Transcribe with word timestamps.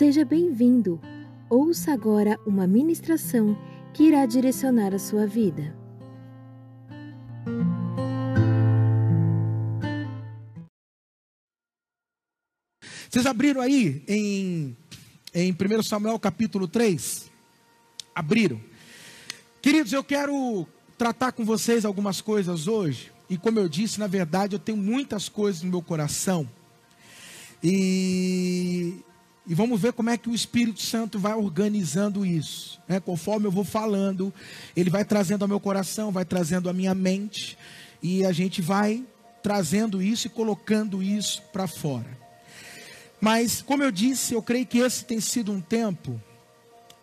Seja 0.00 0.24
bem-vindo. 0.24 0.98
Ouça 1.50 1.92
agora 1.92 2.40
uma 2.46 2.66
ministração 2.66 3.54
que 3.92 4.04
irá 4.04 4.24
direcionar 4.24 4.94
a 4.94 4.98
sua 4.98 5.26
vida. 5.26 5.76
Vocês 13.10 13.26
abriram 13.26 13.60
aí 13.60 14.02
em, 14.08 14.74
em 15.34 15.52
1 15.52 15.82
Samuel 15.82 16.18
capítulo 16.18 16.66
3? 16.66 17.30
Abriram. 18.14 18.58
Queridos, 19.60 19.92
eu 19.92 20.02
quero 20.02 20.66
tratar 20.96 21.32
com 21.32 21.44
vocês 21.44 21.84
algumas 21.84 22.22
coisas 22.22 22.66
hoje. 22.66 23.12
E 23.28 23.36
como 23.36 23.58
eu 23.58 23.68
disse, 23.68 24.00
na 24.00 24.06
verdade, 24.06 24.56
eu 24.56 24.58
tenho 24.58 24.78
muitas 24.78 25.28
coisas 25.28 25.62
no 25.62 25.68
meu 25.68 25.82
coração. 25.82 26.48
E, 27.62 29.04
e 29.50 29.54
vamos 29.54 29.80
ver 29.80 29.92
como 29.92 30.10
é 30.10 30.16
que 30.16 30.28
o 30.28 30.34
Espírito 30.34 30.80
Santo 30.80 31.18
vai 31.18 31.34
organizando 31.34 32.24
isso. 32.24 32.80
Né? 32.86 33.00
Conforme 33.00 33.48
eu 33.48 33.50
vou 33.50 33.64
falando, 33.64 34.32
ele 34.76 34.88
vai 34.88 35.04
trazendo 35.04 35.42
ao 35.42 35.48
meu 35.48 35.58
coração, 35.58 36.12
vai 36.12 36.24
trazendo 36.24 36.70
à 36.70 36.72
minha 36.72 36.94
mente. 36.94 37.58
E 38.00 38.24
a 38.24 38.30
gente 38.30 38.62
vai 38.62 39.04
trazendo 39.42 40.00
isso 40.00 40.28
e 40.28 40.30
colocando 40.30 41.02
isso 41.02 41.42
para 41.52 41.66
fora. 41.66 42.06
Mas, 43.20 43.60
como 43.60 43.82
eu 43.82 43.90
disse, 43.90 44.34
eu 44.34 44.40
creio 44.40 44.64
que 44.64 44.78
esse 44.78 45.04
tem 45.04 45.20
sido 45.20 45.50
um 45.50 45.60
tempo 45.60 46.22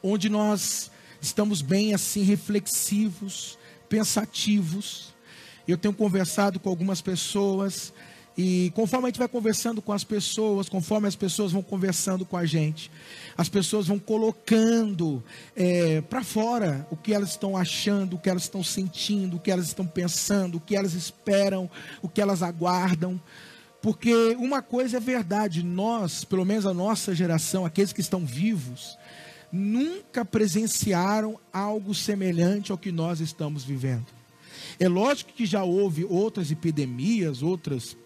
onde 0.01 0.29
nós 0.29 0.89
estamos 1.21 1.61
bem 1.61 1.93
assim 1.93 2.23
reflexivos, 2.23 3.57
pensativos. 3.89 5.13
Eu 5.67 5.77
tenho 5.77 5.93
conversado 5.93 6.61
com 6.61 6.69
algumas 6.69 7.01
pessoas 7.01 7.91
e 8.37 8.71
conforme 8.75 9.07
a 9.07 9.09
gente 9.09 9.17
vai 9.17 9.27
conversando 9.27 9.81
com 9.81 9.91
as 9.91 10.03
pessoas, 10.03 10.69
conforme 10.69 11.07
as 11.07 11.15
pessoas 11.15 11.51
vão 11.51 11.63
conversando 11.63 12.23
com 12.23 12.37
a 12.37 12.45
gente, 12.45 12.91
as 13.35 13.49
pessoas 13.49 13.87
vão 13.87 13.97
colocando 13.97 15.23
é, 15.55 16.01
para 16.01 16.23
fora 16.23 16.85
o 16.91 16.95
que 16.95 17.15
elas 17.15 17.31
estão 17.31 17.57
achando, 17.57 18.15
o 18.15 18.19
que 18.19 18.29
elas 18.29 18.43
estão 18.43 18.63
sentindo, 18.63 19.37
o 19.37 19.39
que 19.39 19.49
elas 19.49 19.65
estão 19.65 19.87
pensando, 19.87 20.57
o 20.57 20.59
que 20.59 20.75
elas 20.75 20.93
esperam, 20.93 21.67
o 21.99 22.07
que 22.07 22.21
elas 22.21 22.43
aguardam. 22.43 23.19
Porque 23.81 24.13
uma 24.37 24.61
coisa 24.61 24.97
é 24.97 24.99
verdade, 24.99 25.63
nós, 25.63 26.23
pelo 26.23 26.45
menos 26.45 26.67
a 26.67 26.73
nossa 26.75 27.15
geração, 27.15 27.65
aqueles 27.65 27.91
que 27.91 28.01
estão 28.01 28.23
vivos, 28.23 28.99
nunca 29.51 30.23
presenciaram 30.23 31.39
algo 31.51 31.95
semelhante 31.95 32.71
ao 32.71 32.77
que 32.77 32.91
nós 32.91 33.19
estamos 33.19 33.63
vivendo. 33.63 34.05
É 34.79 34.87
lógico 34.87 35.33
que 35.33 35.45
já 35.45 35.63
houve 35.63 36.05
outras 36.05 36.51
epidemias, 36.51 37.41
outras 37.41 37.97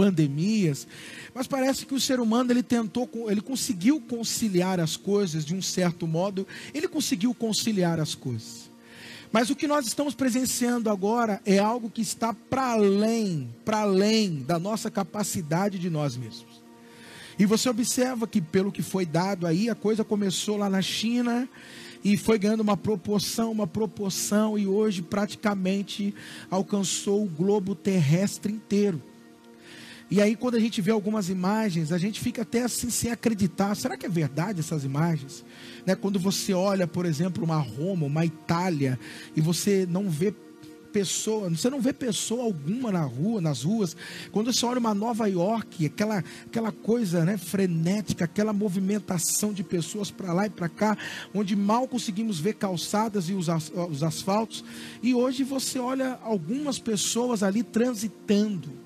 pandemias, 0.00 0.86
mas 1.34 1.46
parece 1.46 1.84
que 1.84 1.94
o 1.94 2.00
ser 2.00 2.20
humano 2.20 2.50
ele 2.50 2.62
tentou, 2.62 3.06
ele 3.30 3.42
conseguiu 3.42 4.00
conciliar 4.00 4.80
as 4.80 4.96
coisas 4.96 5.44
de 5.44 5.54
um 5.54 5.60
certo 5.60 6.06
modo, 6.06 6.46
ele 6.72 6.88
conseguiu 6.88 7.34
conciliar 7.34 8.00
as 8.00 8.14
coisas. 8.14 8.70
Mas 9.30 9.50
o 9.50 9.54
que 9.54 9.68
nós 9.68 9.86
estamos 9.86 10.14
presenciando 10.14 10.88
agora 10.88 11.42
é 11.44 11.58
algo 11.58 11.90
que 11.90 12.00
está 12.00 12.32
para 12.32 12.72
além, 12.72 13.54
para 13.62 13.80
além 13.80 14.42
da 14.42 14.58
nossa 14.58 14.90
capacidade 14.90 15.78
de 15.78 15.90
nós 15.90 16.16
mesmos. 16.16 16.62
E 17.38 17.44
você 17.44 17.68
observa 17.68 18.26
que 18.26 18.40
pelo 18.40 18.72
que 18.72 18.82
foi 18.82 19.04
dado 19.04 19.46
aí, 19.46 19.68
a 19.68 19.74
coisa 19.74 20.02
começou 20.02 20.56
lá 20.56 20.70
na 20.70 20.80
China 20.80 21.46
e 22.02 22.16
foi 22.16 22.38
ganhando 22.38 22.62
uma 22.62 22.76
proporção, 22.76 23.52
uma 23.52 23.66
proporção 23.66 24.58
e 24.58 24.66
hoje 24.66 25.02
praticamente 25.02 26.14
alcançou 26.50 27.22
o 27.22 27.28
globo 27.28 27.74
terrestre 27.74 28.50
inteiro. 28.50 29.09
E 30.10 30.20
aí, 30.20 30.34
quando 30.34 30.56
a 30.56 30.60
gente 30.60 30.80
vê 30.80 30.90
algumas 30.90 31.28
imagens, 31.28 31.92
a 31.92 31.98
gente 31.98 32.18
fica 32.18 32.42
até 32.42 32.62
assim 32.62 32.90
sem 32.90 33.12
acreditar. 33.12 33.76
Será 33.76 33.96
que 33.96 34.04
é 34.04 34.08
verdade 34.08 34.58
essas 34.58 34.84
imagens? 34.84 35.44
Né? 35.86 35.94
Quando 35.94 36.18
você 36.18 36.52
olha, 36.52 36.84
por 36.84 37.06
exemplo, 37.06 37.44
uma 37.44 37.58
Roma, 37.58 38.06
uma 38.06 38.24
Itália, 38.24 38.98
e 39.36 39.40
você 39.40 39.86
não 39.88 40.10
vê 40.10 40.34
pessoa, 40.92 41.48
você 41.48 41.70
não 41.70 41.80
vê 41.80 41.92
pessoa 41.92 42.42
alguma 42.42 42.90
na 42.90 43.02
rua, 43.02 43.40
nas 43.40 43.62
ruas. 43.62 43.96
Quando 44.32 44.52
você 44.52 44.66
olha 44.66 44.80
uma 44.80 44.92
Nova 44.92 45.28
York, 45.28 45.86
aquela, 45.86 46.24
aquela 46.44 46.72
coisa 46.72 47.24
né, 47.24 47.36
frenética, 47.36 48.24
aquela 48.24 48.52
movimentação 48.52 49.52
de 49.52 49.62
pessoas 49.62 50.10
para 50.10 50.32
lá 50.32 50.46
e 50.46 50.50
para 50.50 50.68
cá, 50.68 50.98
onde 51.32 51.54
mal 51.54 51.86
conseguimos 51.86 52.40
ver 52.40 52.54
calçadas 52.54 53.28
e 53.28 53.32
os, 53.32 53.46
os 53.48 54.02
asfaltos. 54.02 54.64
E 55.00 55.14
hoje 55.14 55.44
você 55.44 55.78
olha 55.78 56.18
algumas 56.22 56.80
pessoas 56.80 57.44
ali 57.44 57.62
transitando 57.62 58.79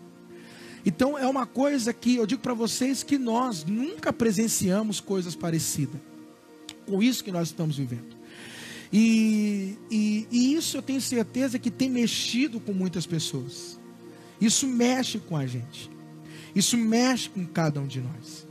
então 0.84 1.18
é 1.18 1.26
uma 1.26 1.46
coisa 1.46 1.92
que 1.92 2.16
eu 2.16 2.26
digo 2.26 2.42
para 2.42 2.54
vocês 2.54 3.02
que 3.02 3.18
nós 3.18 3.64
nunca 3.64 4.12
presenciamos 4.12 5.00
coisas 5.00 5.34
parecidas 5.34 6.00
com 6.86 7.02
isso 7.02 7.24
que 7.24 7.32
nós 7.32 7.48
estamos 7.48 7.76
vivendo. 7.76 8.14
E, 8.92 9.76
e, 9.90 10.28
e, 10.30 10.54
isso 10.54 10.76
eu 10.76 10.82
tenho 10.82 11.00
certeza 11.00 11.58
que 11.58 11.70
tem 11.70 11.90
mexido 11.90 12.60
com 12.60 12.72
muitas 12.72 13.06
pessoas. 13.06 13.78
Isso 14.40 14.66
mexe 14.66 15.18
com 15.18 15.36
a 15.36 15.46
gente. 15.46 15.90
Isso 16.54 16.76
mexe 16.76 17.28
com 17.28 17.44
cada 17.44 17.80
um 17.80 17.86
de 17.86 18.00
nós. 18.00 18.46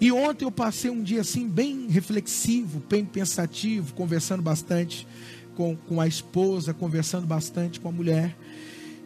E 0.00 0.10
ontem 0.12 0.44
eu 0.44 0.50
passei 0.50 0.90
um 0.90 1.02
dia 1.02 1.20
assim, 1.20 1.48
bem 1.48 1.86
reflexivo, 1.88 2.82
bem 2.88 3.04
pensativo, 3.04 3.94
conversando 3.94 4.42
bastante 4.42 5.06
com, 5.54 5.76
com 5.76 6.00
a 6.00 6.06
esposa, 6.06 6.74
conversando 6.74 7.26
bastante 7.26 7.80
com 7.80 7.88
a 7.88 7.92
mulher. 7.92 8.36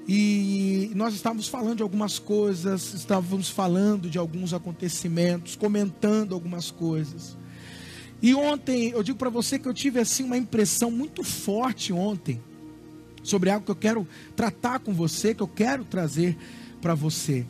E 0.09 0.93
nós 0.95 1.15
estávamos 1.15 1.49
falando 1.49 1.79
de 1.79 1.83
algumas 1.83 2.19
coisas, 2.19 2.95
estávamos 2.95 3.49
falando 3.49 4.09
de 4.09 4.19
alguns 4.19 4.55
acontecimentos, 4.55 5.57
comentando 5.57 6.33
algumas 6.33 6.71
coisas. 6.71 7.37
E 8.23 8.33
ontem, 8.33 8.91
eu 8.91 9.03
digo 9.03 9.19
para 9.19 9.29
você 9.29 9.59
que 9.59 9.67
eu 9.67 9.75
tive 9.75 9.99
assim 9.99 10.23
uma 10.23 10.37
impressão 10.37 10.91
muito 10.91 11.25
forte 11.25 11.93
ontem 11.93 12.41
sobre 13.23 13.51
algo 13.51 13.65
que 13.65 13.71
eu 13.71 13.77
quero 13.77 14.09
tratar 14.37 14.79
com 14.79 14.95
você, 14.95 15.35
que 15.35 15.43
eu 15.43 15.49
quero 15.49 15.85
trazer 15.85 16.37
para 16.81 16.95
você. 16.95 17.45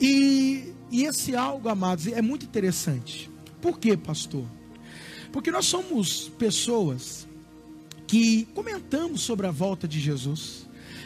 E, 0.00 0.72
e 0.90 1.04
esse 1.04 1.34
algo, 1.34 1.68
amados, 1.68 2.06
é 2.06 2.22
muito 2.22 2.46
interessante. 2.46 3.28
Por 3.60 3.78
quê, 3.80 3.96
pastor? 3.96 4.44
Porque 5.32 5.50
nós 5.50 5.66
somos 5.66 6.28
pessoas 6.38 7.26
que 8.06 8.44
comentamos 8.54 9.22
sobre 9.22 9.46
a 9.46 9.50
volta 9.50 9.88
de 9.88 9.98
Jesus 9.98 10.61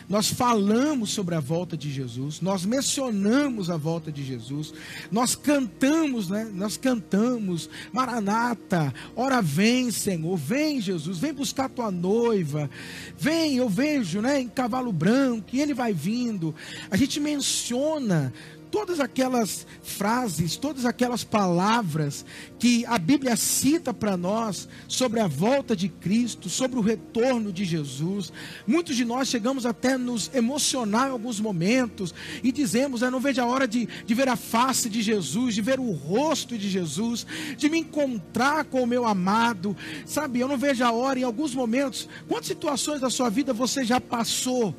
nós 0.09 0.29
falamos 0.31 1.11
sobre 1.11 1.35
a 1.35 1.41
volta 1.41 1.77
de 1.77 1.91
Jesus, 1.91 2.41
nós 2.41 2.65
mencionamos 2.65 3.71
a 3.71 3.77
volta 3.77 4.13
de 4.13 4.25
Jesus, 4.25 4.73
nós 5.11 5.35
cantamos, 5.35 6.29
né? 6.29 6.49
Nós 6.53 6.77
cantamos, 6.77 7.69
Maranata, 7.93 8.93
ora 9.15 9.43
vem, 9.43 9.91
Senhor, 9.91 10.37
vem 10.37 10.81
Jesus, 10.81 11.19
vem 11.19 11.33
buscar 11.33 11.69
tua 11.69 11.91
noiva, 11.91 12.71
vem, 13.19 13.57
eu 13.57 13.69
vejo, 13.69 14.21
né, 14.21 14.41
em 14.41 14.49
cavalo 14.49 14.93
branco, 14.93 15.49
e 15.53 15.61
ele 15.61 15.75
vai 15.75 15.93
vindo. 15.93 16.55
A 16.91 16.97
gente 16.97 17.19
menciona 17.19 18.33
todas 18.71 19.01
aquelas 19.01 19.67
frases, 19.83 20.57
todas 20.57 20.85
aquelas 20.85 21.25
palavras 21.25 22.25
que 22.59 22.85
a 22.87 22.99
Bíblia 22.99 23.37
cita 23.37 23.93
para 23.93 24.17
nós 24.17 24.69
sobre 24.89 25.21
a 25.21 25.27
volta 25.27 25.75
de 25.75 25.89
Cristo, 25.89 26.49
sobre 26.49 26.79
o 26.79 26.83
retorno 26.83 27.53
de 27.53 27.65
Jesus. 27.65 28.33
Muitos 28.67 28.97
de 28.97 29.05
nós 29.05 29.29
chegamos 29.29 29.67
até 29.67 29.97
nos 29.97 30.31
emocionar 30.35 31.09
em 31.09 31.13
alguns 31.13 31.41
momentos 31.41 32.15
e 32.43 32.51
dizemos: 32.53 33.03
Eu 33.03 33.11
não 33.11 33.21
vejo 33.21 33.41
a 33.41 33.47
hora 33.47 33.67
de, 33.67 33.87
de 33.87 34.15
ver 34.15 34.29
a 34.29 34.37
face 34.37 34.89
de 34.89 35.03
Jesus, 35.03 35.55
de 35.55 35.63
ver 35.63 35.81
o 35.81 35.93
rosto 35.93 36.59
de 36.59 36.69
Jesus, 36.69 37.27
de 37.57 37.69
me 37.69 37.79
encontrar 37.79 38.65
com 38.65 38.83
o 38.83 38.87
meu 38.87 39.07
amado. 39.07 39.77
Sabe, 40.05 40.41
eu 40.41 40.49
não 40.49 40.59
vejo 40.59 40.85
a 40.85 40.93
hora 40.93 41.19
em 41.19 41.23
alguns 41.23 41.55
momentos. 41.55 42.09
Quantas 42.29 42.47
situações 42.47 43.01
da 43.01 43.11
sua 43.11 43.31
vida 43.31 43.53
você 43.53 43.85
já 43.85 44.01
passou? 44.01 44.75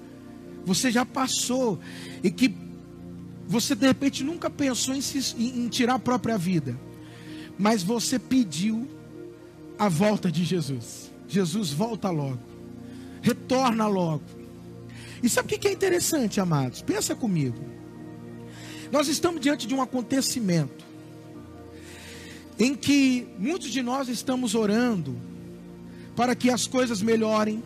Você 0.66 0.92
já 0.92 1.06
passou 1.06 1.80
e 2.22 2.30
que 2.30 2.67
você 3.48 3.74
de 3.74 3.88
repente 3.88 4.24
nunca 4.24 4.50
pensou 4.50 4.94
em, 4.94 5.02
se, 5.02 5.36
em 5.38 5.68
tirar 5.70 5.96
a 5.96 6.00
própria 6.00 6.38
vida, 6.38 6.78
mas 7.58 7.82
você 7.82 8.20
pediu 8.20 8.88
a 9.80 9.88
volta 9.88 10.32
de 10.32 10.44
Jesus. 10.44 11.12
Jesus 11.28 11.72
volta 11.72 12.10
logo, 12.10 12.40
retorna 13.22 13.88
logo. 13.88 14.24
E 15.24 15.30
sabe 15.30 15.56
o 15.56 15.60
que 15.60 15.68
é 15.68 15.72
interessante, 15.72 16.40
amados? 16.40 16.82
Pensa 16.82 17.16
comigo. 17.16 17.58
Nós 18.92 19.08
estamos 19.08 19.42
diante 19.42 19.66
de 19.66 19.74
um 19.74 19.82
acontecimento 19.82 20.86
em 22.60 22.76
que 22.76 23.28
muitos 23.38 23.70
de 23.70 23.82
nós 23.82 24.08
estamos 24.08 24.56
orando 24.56 25.16
para 26.16 26.36
que 26.36 26.50
as 26.50 26.66
coisas 26.66 27.02
melhorem, 27.02 27.64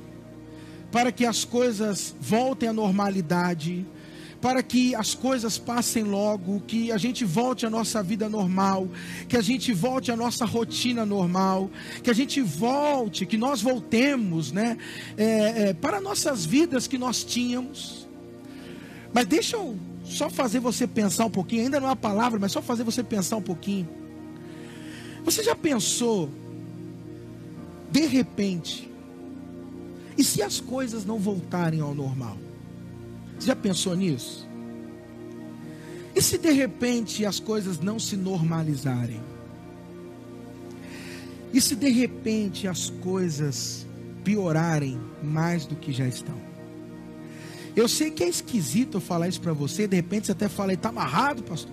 para 0.92 1.12
que 1.12 1.26
as 1.26 1.46
coisas 1.46 2.14
voltem 2.20 2.68
à 2.68 2.74
normalidade, 2.74 3.86
para 4.42 4.64
que 4.64 4.96
as 4.96 5.14
coisas 5.14 5.60
passem 5.60 6.04
logo, 6.04 6.62
que 6.62 6.92
a 6.92 6.98
gente 6.98 7.24
volte 7.24 7.66
à 7.66 7.70
nossa 7.70 8.02
vida 8.02 8.28
normal, 8.28 8.90
que 9.30 9.38
a 9.38 9.42
gente 9.42 9.72
volte 9.72 10.12
à 10.12 10.16
nossa 10.16 10.46
rotina 10.46 11.06
normal, 11.06 11.70
que 12.02 12.10
a 12.10 12.14
gente 12.14 12.42
volte, 12.42 13.26
que 13.26 13.38
nós 13.38 13.62
voltemos, 13.62 14.52
né, 14.52 14.78
é, 15.16 15.70
é, 15.70 15.74
para 15.74 16.02
nossas 16.02 16.44
vidas 16.44 16.88
que 16.88 16.98
nós 16.98 17.24
tínhamos. 17.24 18.08
Mas 19.14 19.28
deixa 19.28 19.58
eu 19.58 19.78
só 20.04 20.28
fazer 20.28 20.60
você 20.60 20.88
pensar 20.88 21.26
um 21.26 21.30
pouquinho, 21.30 21.66
ainda 21.66 21.80
não 21.80 21.88
é 21.88 21.92
a 21.92 21.96
palavra, 21.96 22.40
mas 22.40 22.52
só 22.52 22.64
fazer 22.64 22.84
você 22.84 23.04
pensar 23.04 23.38
um 23.38 23.42
pouquinho. 23.42 23.88
Você 25.24 25.44
já 25.44 25.56
pensou, 25.56 26.30
de 27.92 28.08
repente, 28.08 28.90
e 30.18 30.24
se 30.24 30.42
as 30.42 30.60
coisas 30.60 31.06
não 31.06 31.20
voltarem 31.20 31.80
ao 31.80 31.94
normal? 31.94 32.38
Já 33.42 33.56
pensou 33.56 33.96
nisso? 33.96 34.48
E 36.16 36.22
se 36.22 36.38
de 36.38 36.52
repente 36.52 37.26
as 37.26 37.40
coisas 37.40 37.80
não 37.80 37.98
se 37.98 38.16
normalizarem? 38.16 39.22
E 41.54 41.60
se 41.60 41.76
de 41.76 41.90
repente 41.90 42.68
as 42.68 42.90
coisas 42.90 43.86
piorarem 44.24 45.00
mais 45.24 45.66
do 45.66 45.76
que 45.76 45.92
já 45.92 46.08
estão? 46.08 46.40
Eu 47.76 47.88
sei 47.88 48.12
que 48.12 48.24
é 48.24 48.30
esquisito 48.30 48.98
eu 48.98 49.02
falar 49.02 49.28
isso 49.28 49.42
para 49.42 49.54
você, 49.54 49.88
de 49.88 49.96
repente 49.96 50.28
você 50.28 50.34
até 50.34 50.48
fala, 50.48 50.74
está 50.74 50.90
amarrado, 50.90 51.42
pastor. 51.42 51.72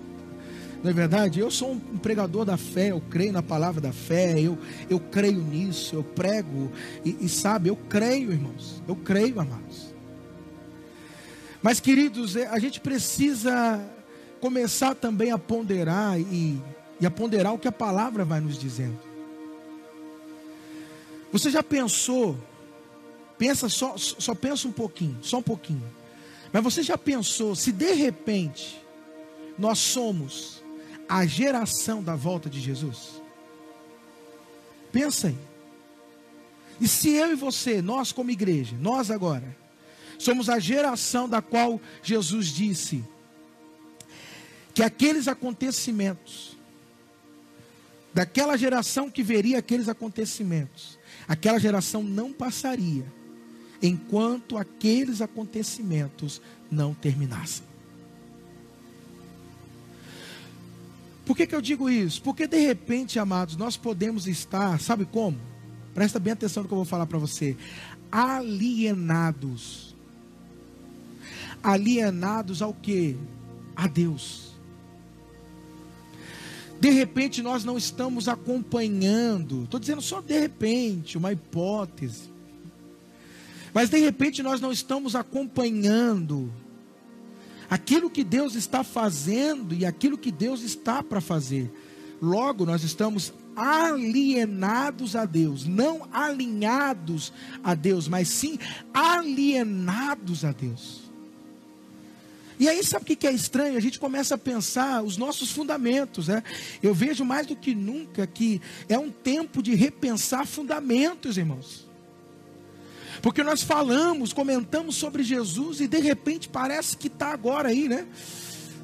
Não 0.81 0.89
é 0.89 0.93
verdade? 0.93 1.41
Eu 1.41 1.51
sou 1.51 1.73
um 1.73 1.97
pregador 1.97 2.45
da 2.45 2.55
fé, 2.55 2.91
eu 2.91 3.01
creio 3.09 3.33
na 3.33 3.43
palavra 3.43 3.81
da 3.81 3.91
fé, 3.91 4.39
eu, 4.39 4.57
eu 4.89 4.97
creio 4.99 5.41
nisso, 5.41 5.95
eu 5.95 6.03
prego, 6.03 6.71
e, 7.03 7.17
e 7.19 7.27
sabe, 7.27 7.69
eu 7.69 7.75
creio, 7.75 8.31
irmãos, 8.31 8.81
eu 8.87 8.95
creio, 8.95 9.41
amados. 9.41 9.88
Mas, 11.61 11.79
queridos, 11.79 12.35
é, 12.35 12.47
a 12.47 12.59
gente 12.59 12.79
precisa 12.79 13.79
começar 14.39 14.95
também 14.95 15.31
a 15.31 15.37
ponderar 15.37 16.19
e, 16.19 16.61
e 16.99 17.05
a 17.05 17.11
ponderar 17.11 17.53
o 17.53 17.59
que 17.59 17.67
a 17.67 17.71
palavra 17.71 18.23
vai 18.23 18.39
nos 18.39 18.57
dizendo. 18.57 18.99
Você 21.31 21.49
já 21.49 21.61
pensou? 21.61 22.37
Pensa 23.37 23.69
só, 23.69 23.95
só 23.97 24.33
pensa 24.33 24.67
um 24.67 24.71
pouquinho, 24.71 25.17
só 25.21 25.37
um 25.37 25.43
pouquinho. 25.43 25.83
Mas 26.51 26.63
você 26.63 26.81
já 26.81 26.97
pensou 26.97 27.55
se 27.55 27.71
de 27.71 27.93
repente 27.93 28.81
nós 29.57 29.79
somos 29.79 30.63
a 31.07 31.25
geração 31.25 32.01
da 32.01 32.15
volta 32.15 32.49
de 32.49 32.59
Jesus? 32.59 33.21
Pensa 34.91 35.27
aí. 35.27 35.37
E 36.81 36.87
se 36.87 37.09
eu 37.09 37.31
e 37.31 37.35
você, 37.35 37.81
nós 37.81 38.11
como 38.11 38.31
igreja, 38.31 38.75
nós 38.79 39.11
agora, 39.11 39.55
somos 40.19 40.49
a 40.49 40.59
geração 40.59 41.27
da 41.27 41.41
qual 41.41 41.81
Jesus 42.03 42.47
disse 42.47 43.03
que 44.75 44.83
aqueles 44.83 45.27
acontecimentos, 45.27 46.55
daquela 48.13 48.55
geração 48.57 49.09
que 49.09 49.23
veria 49.23 49.57
aqueles 49.57 49.89
acontecimentos, 49.89 50.99
aquela 51.27 51.57
geração 51.57 52.03
não 52.03 52.31
passaria 52.31 53.05
enquanto 53.81 54.57
aqueles 54.57 55.21
acontecimentos 55.21 56.41
não 56.69 56.93
terminassem. 56.93 57.63
Por 61.25 61.37
que, 61.37 61.47
que 61.47 61.55
eu 61.55 61.61
digo 61.61 61.89
isso? 61.89 62.21
Porque 62.21 62.47
de 62.47 62.59
repente, 62.59 63.19
amados, 63.19 63.55
nós 63.55 63.77
podemos 63.77 64.27
estar, 64.27 64.79
sabe 64.81 65.05
como? 65.05 65.39
Presta 65.93 66.19
bem 66.19 66.33
atenção 66.33 66.63
no 66.63 66.67
que 66.69 66.73
eu 66.73 66.77
vou 66.77 66.85
falar 66.85 67.05
para 67.05 67.19
você. 67.19 67.55
Alienados. 68.11 69.88
Alienados 71.61 72.61
ao 72.61 72.73
que? 72.73 73.17
A 73.75 73.87
Deus. 73.87 74.49
De 76.79 76.89
repente 76.91 77.41
nós 77.41 77.65
não 77.65 77.77
estamos 77.77 78.29
acompanhando, 78.29 79.63
estou 79.63 79.79
dizendo 79.79 80.01
só 80.01 80.21
de 80.21 80.39
repente, 80.39 81.17
uma 81.17 81.33
hipótese. 81.33 82.29
Mas 83.73 83.89
de 83.89 83.99
repente 83.99 84.41
nós 84.41 84.61
não 84.61 84.71
estamos 84.71 85.15
acompanhando 85.15 86.51
aquilo 87.69 88.09
que 88.09 88.23
Deus 88.23 88.55
está 88.55 88.83
fazendo 88.83 89.75
e 89.75 89.85
aquilo 89.85 90.17
que 90.17 90.31
Deus 90.31 90.61
está 90.61 91.03
para 91.03 91.21
fazer. 91.21 91.71
Logo, 92.21 92.65
nós 92.65 92.83
estamos 92.83 93.33
alienados 93.55 95.15
a 95.15 95.25
Deus, 95.25 95.65
não 95.65 96.07
alinhados 96.11 97.31
a 97.63 97.75
Deus, 97.75 98.07
mas 98.07 98.29
sim 98.29 98.57
alienados 98.93 100.45
a 100.45 100.51
Deus. 100.51 101.08
E 102.59 102.67
aí, 102.67 102.83
sabe 102.83 103.13
o 103.13 103.15
que 103.15 103.25
é 103.25 103.31
estranho? 103.31 103.77
A 103.77 103.79
gente 103.79 103.97
começa 103.97 104.35
a 104.35 104.37
pensar 104.37 105.01
os 105.01 105.15
nossos 105.15 105.49
fundamentos. 105.49 106.27
Né? 106.27 106.43
Eu 106.83 106.93
vejo 106.93 107.23
mais 107.23 107.47
do 107.47 107.55
que 107.55 107.73
nunca 107.73 108.27
que 108.27 108.61
é 108.89 108.99
um 108.99 109.09
tempo 109.09 109.63
de 109.63 109.73
repensar 109.75 110.45
fundamentos, 110.45 111.37
irmãos. 111.37 111.87
Porque 113.21 113.43
nós 113.43 113.63
falamos, 113.63 114.33
comentamos 114.33 114.95
sobre 114.95 115.23
Jesus 115.23 115.79
e 115.79 115.87
de 115.87 115.99
repente 115.99 116.49
parece 116.49 116.97
que 116.97 117.07
está 117.07 117.31
agora 117.31 117.69
aí, 117.69 117.87
né? 117.87 118.05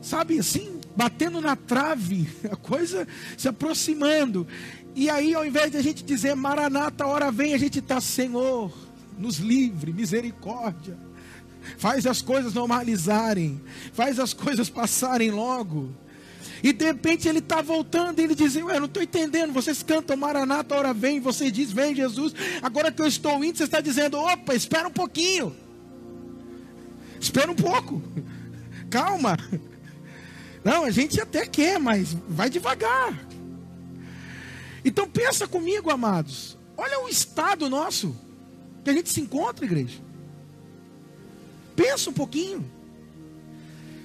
Sabe 0.01 0.39
assim, 0.39 0.79
batendo 0.95 1.41
na 1.41 1.55
trave, 1.55 2.29
a 2.49 2.55
coisa 2.55 3.05
se 3.37 3.49
aproximando. 3.49 4.47
E 4.95 5.09
aí, 5.09 5.33
ao 5.33 5.45
invés 5.45 5.71
de 5.71 5.77
a 5.77 5.81
gente 5.81 6.03
dizer 6.03 6.33
Maranata, 6.35 7.05
hora 7.05 7.29
vem, 7.29 7.53
a 7.53 7.57
gente 7.57 7.79
está, 7.79 7.99
Senhor, 7.99 8.71
nos 9.17 9.37
livre, 9.37 9.91
misericórdia. 9.91 10.97
Faz 11.77 12.05
as 12.05 12.21
coisas 12.21 12.53
normalizarem, 12.53 13.61
faz 13.93 14.19
as 14.19 14.33
coisas 14.33 14.69
passarem 14.69 15.31
logo. 15.31 15.89
E 16.63 16.73
de 16.73 16.85
repente 16.85 17.27
ele 17.27 17.39
está 17.39 17.61
voltando 17.61 18.19
e 18.19 18.23
ele 18.23 18.35
diz: 18.35 18.55
Eu 18.55 18.67
não 18.79 18.85
estou 18.85 19.03
entendendo. 19.03 19.53
Vocês 19.53 19.83
cantam 19.83 20.17
Maranata, 20.17 20.75
hora 20.75 20.93
vem. 20.93 21.19
Você 21.19 21.51
diz: 21.51 21.71
Vem 21.71 21.93
Jesus. 21.93 22.33
Agora 22.61 22.91
que 22.91 23.01
eu 23.01 23.07
estou 23.07 23.43
indo, 23.43 23.57
você 23.57 23.65
está 23.65 23.81
dizendo: 23.81 24.17
Opa, 24.17 24.55
espera 24.55 24.87
um 24.87 24.91
pouquinho. 24.91 25.55
Espera 27.19 27.51
um 27.51 27.55
pouco. 27.55 28.01
Calma. 28.89 29.37
Não, 30.63 30.85
a 30.85 30.89
gente 30.89 31.21
até 31.21 31.45
quer, 31.45 31.79
mas 31.79 32.17
vai 32.27 32.49
devagar. 32.49 33.13
Então 34.83 35.07
pensa 35.07 35.47
comigo, 35.47 35.91
amados. 35.91 36.57
Olha 36.77 37.03
o 37.03 37.09
estado 37.09 37.69
nosso 37.69 38.15
que 38.83 38.89
a 38.89 38.93
gente 38.93 39.09
se 39.09 39.21
encontra, 39.21 39.65
igreja. 39.65 39.99
Pensa 41.75 42.09
um 42.09 42.13
pouquinho. 42.13 42.65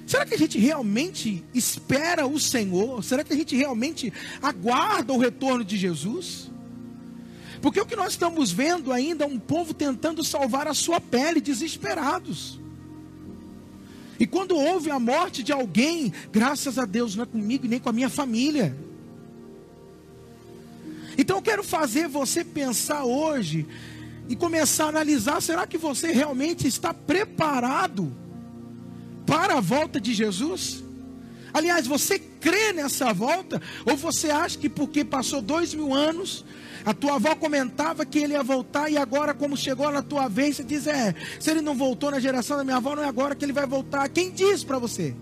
Será 0.06 0.26
que 0.26 0.34
a 0.34 0.38
gente 0.38 0.58
realmente 0.58 1.44
espera 1.54 2.26
o 2.26 2.40
Senhor? 2.40 3.02
Será 3.04 3.22
que 3.22 3.32
a 3.32 3.36
gente 3.36 3.54
realmente 3.54 4.12
aguarda 4.42 5.12
o 5.12 5.18
retorno 5.18 5.64
de 5.64 5.76
Jesus? 5.76 6.50
Porque 7.62 7.80
o 7.80 7.86
que 7.86 7.94
nós 7.94 8.12
estamos 8.12 8.50
vendo 8.50 8.92
ainda 8.92 9.24
é 9.24 9.28
um 9.28 9.38
povo 9.38 9.72
tentando 9.72 10.24
salvar 10.24 10.66
a 10.66 10.74
sua 10.74 11.00
pele, 11.00 11.40
desesperados. 11.40 12.58
E 14.18 14.26
quando 14.26 14.56
houve 14.56 14.90
a 14.90 14.98
morte 14.98 15.42
de 15.42 15.52
alguém, 15.52 16.12
graças 16.32 16.78
a 16.78 16.84
Deus, 16.84 17.14
não 17.14 17.22
é 17.22 17.26
comigo 17.26 17.66
nem 17.66 17.78
com 17.78 17.88
a 17.88 17.92
minha 17.92 18.10
família. 18.10 18.76
Então 21.16 21.36
eu 21.36 21.42
quero 21.42 21.62
fazer 21.62 22.08
você 22.08 22.44
pensar 22.44 23.04
hoje 23.04 23.66
e 24.30 24.36
começar 24.36 24.84
a 24.84 24.88
analisar: 24.88 25.42
será 25.42 25.66
que 25.66 25.76
você 25.76 26.12
realmente 26.12 26.66
está 26.66 26.94
preparado 26.94 28.16
para 29.26 29.58
a 29.58 29.60
volta 29.60 30.00
de 30.00 30.14
Jesus? 30.14 30.84
Aliás, 31.52 31.84
você 31.84 32.16
crê 32.16 32.72
nessa 32.72 33.12
volta? 33.12 33.60
Ou 33.84 33.96
você 33.96 34.30
acha 34.30 34.56
que 34.56 34.68
porque 34.68 35.04
passou 35.04 35.42
dois 35.42 35.74
mil 35.74 35.92
anos, 35.92 36.44
a 36.84 36.94
tua 36.94 37.16
avó 37.16 37.34
comentava 37.34 38.06
que 38.06 38.20
ele 38.20 38.34
ia 38.34 38.42
voltar 38.42 38.88
e 38.88 38.96
agora, 38.96 39.34
como 39.34 39.56
chegou 39.56 39.90
na 39.90 40.00
tua 40.00 40.28
vez, 40.28 40.56
você 40.56 40.62
diz: 40.62 40.86
é, 40.86 41.12
se 41.40 41.50
ele 41.50 41.60
não 41.60 41.74
voltou 41.74 42.12
na 42.12 42.20
geração 42.20 42.56
da 42.56 42.62
minha 42.62 42.76
avó, 42.76 42.94
não 42.94 43.02
é 43.02 43.08
agora 43.08 43.34
que 43.34 43.44
ele 43.44 43.52
vai 43.52 43.66
voltar. 43.66 44.08
Quem 44.08 44.30
diz 44.30 44.62
para 44.62 44.78
você? 44.78 45.12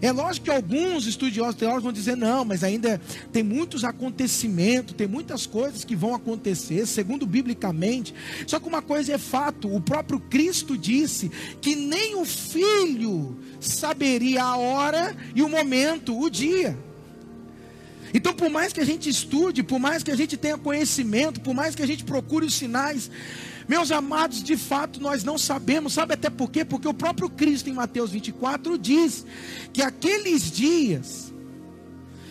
É 0.00 0.12
lógico 0.12 0.44
que 0.44 0.50
alguns 0.50 1.06
estudiosos 1.06 1.54
teólogos 1.54 1.84
vão 1.84 1.92
dizer, 1.92 2.16
não, 2.16 2.44
mas 2.44 2.62
ainda 2.62 3.00
tem 3.32 3.42
muitos 3.42 3.84
acontecimentos, 3.84 4.94
tem 4.94 5.06
muitas 5.06 5.46
coisas 5.46 5.84
que 5.84 5.96
vão 5.96 6.14
acontecer, 6.14 6.86
segundo 6.86 7.26
biblicamente. 7.26 8.14
Só 8.46 8.60
que 8.60 8.68
uma 8.68 8.82
coisa 8.82 9.14
é 9.14 9.18
fato: 9.18 9.74
o 9.74 9.80
próprio 9.80 10.20
Cristo 10.20 10.76
disse 10.76 11.30
que 11.60 11.74
nem 11.74 12.14
o 12.16 12.24
filho 12.24 13.38
saberia 13.60 14.42
a 14.42 14.56
hora 14.56 15.16
e 15.34 15.42
o 15.42 15.48
momento, 15.48 16.18
o 16.18 16.28
dia. 16.28 16.76
Então, 18.14 18.32
por 18.32 18.48
mais 18.48 18.72
que 18.72 18.80
a 18.80 18.84
gente 18.84 19.08
estude, 19.08 19.62
por 19.62 19.78
mais 19.78 20.02
que 20.02 20.10
a 20.10 20.16
gente 20.16 20.36
tenha 20.36 20.56
conhecimento, 20.56 21.40
por 21.40 21.54
mais 21.54 21.74
que 21.74 21.82
a 21.82 21.86
gente 21.86 22.04
procure 22.04 22.46
os 22.46 22.54
sinais, 22.54 23.10
meus 23.68 23.90
amados, 23.90 24.42
de 24.42 24.56
fato 24.56 25.00
nós 25.00 25.24
não 25.24 25.36
sabemos, 25.36 25.94
sabe 25.94 26.14
até 26.14 26.30
por 26.30 26.50
quê? 26.50 26.64
Porque 26.64 26.86
o 26.86 26.94
próprio 26.94 27.28
Cristo 27.28 27.68
em 27.68 27.72
Mateus 27.72 28.10
24 28.10 28.78
diz 28.78 29.26
que 29.72 29.82
aqueles 29.82 30.50
dias, 30.50 31.32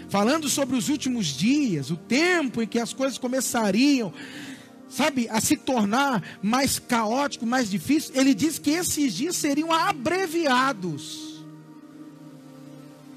falando 0.09 0.47
sobre 0.47 0.75
os 0.75 0.87
últimos 0.87 1.27
dias, 1.27 1.91
o 1.91 1.97
tempo 1.97 2.61
em 2.61 2.67
que 2.67 2.79
as 2.79 2.93
coisas 2.93 3.17
começariam, 3.17 4.13
sabe, 4.89 5.27
a 5.29 5.41
se 5.41 5.57
tornar 5.57 6.39
mais 6.41 6.79
caótico, 6.79 7.45
mais 7.45 7.69
difícil, 7.69 8.11
ele 8.15 8.33
diz 8.33 8.57
que 8.57 8.71
esses 8.71 9.13
dias 9.13 9.35
seriam 9.35 9.71
abreviados. 9.71 11.35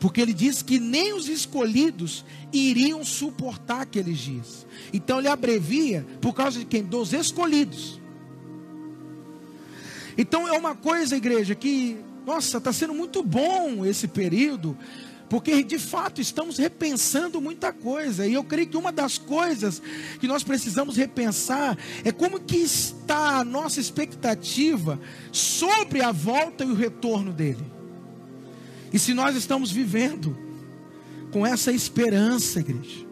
Porque 0.01 0.21
ele 0.21 0.33
diz 0.33 0.63
que 0.63 0.79
nem 0.79 1.13
os 1.13 1.29
escolhidos 1.29 2.25
iriam 2.53 3.05
suportar 3.05 3.83
aqueles 3.83 4.19
dias. 4.19 4.67
Então 4.93 5.19
ele 5.19 5.29
abrevia 5.29 6.07
por 6.21 6.33
causa 6.33 6.59
de 6.59 6.65
quem? 6.65 6.83
Dos 6.83 7.13
escolhidos. 7.13 7.98
Então 10.19 10.49
é 10.49 10.53
uma 10.53 10.75
coisa, 10.75 11.17
igreja, 11.17 11.55
que, 11.55 11.97
nossa, 12.27 12.59
está 12.59 12.73
sendo 12.73 12.93
muito 12.93 13.23
bom 13.23 13.87
esse 13.87 14.09
período, 14.09 14.77
Porque 15.29 15.63
de 15.63 15.79
fato 15.79 16.21
estamos 16.21 16.57
repensando 16.57 17.41
muita 17.41 17.73
coisa. 17.73 18.27
E 18.27 18.35
eu 18.35 18.43
creio 18.43 18.69
que 18.69 18.77
uma 18.77 18.91
das 18.91 19.19
coisas 19.19 19.83
que 20.19 20.27
nós 20.27 20.43
precisamos 20.43 20.97
repensar 20.97 21.77
é 22.03 22.11
como 22.11 22.41
que 22.41 22.57
está 22.57 23.39
a 23.39 23.45
nossa 23.45 23.79
expectativa 23.79 24.99
sobre 25.31 26.03
a 26.03 26.11
volta 26.11 26.65
e 26.65 26.71
o 26.71 26.75
retorno 26.75 27.33
dele. 27.33 27.65
E 28.93 28.99
se 28.99 29.13
nós 29.13 29.37
estamos 29.37 29.71
vivendo 29.71 30.37
com 31.31 31.47
essa 31.47 31.71
esperança, 31.71 32.61
igreja. 32.61 33.07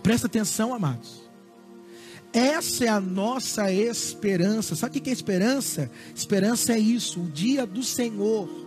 Presta 0.00 0.28
atenção, 0.28 0.72
amados. 0.72 1.22
Essa 2.32 2.84
é 2.84 2.88
a 2.88 3.00
nossa 3.00 3.70
esperança. 3.72 4.74
Sabe 4.74 4.98
o 4.98 5.02
que 5.02 5.10
é 5.10 5.12
esperança? 5.12 5.90
Esperança 6.14 6.72
é 6.72 6.78
isso, 6.78 7.20
o 7.20 7.28
dia 7.28 7.66
do 7.66 7.82
Senhor 7.82 8.62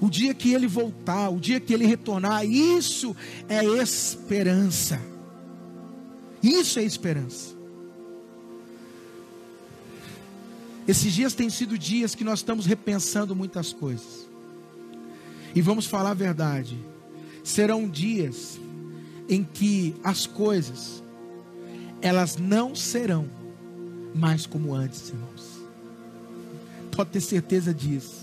o 0.00 0.08
dia 0.08 0.32
que 0.32 0.52
ele 0.52 0.66
voltar, 0.66 1.28
o 1.28 1.38
dia 1.38 1.60
que 1.60 1.74
ele 1.74 1.84
retornar, 1.84 2.44
isso 2.44 3.14
é 3.48 3.62
esperança. 3.64 4.98
Isso 6.42 6.78
é 6.78 6.82
esperança. 6.82 7.54
Esses 10.88 11.12
dias 11.12 11.34
têm 11.34 11.50
sido 11.50 11.76
dias 11.76 12.14
que 12.14 12.24
nós 12.24 12.38
estamos 12.38 12.64
repensando 12.64 13.36
muitas 13.36 13.74
coisas. 13.74 14.26
E 15.54 15.60
vamos 15.60 15.84
falar 15.84 16.12
a 16.12 16.14
verdade. 16.14 16.78
Serão 17.44 17.86
dias 17.86 18.58
em 19.28 19.44
que 19.44 19.94
as 20.02 20.26
coisas 20.26 21.02
elas 22.02 22.36
não 22.36 22.74
serão 22.74 23.28
mais 24.14 24.46
como 24.46 24.74
antes, 24.74 25.08
irmãos. 25.08 25.60
Pode 26.90 27.10
ter 27.10 27.20
certeza 27.20 27.72
disso 27.72 28.20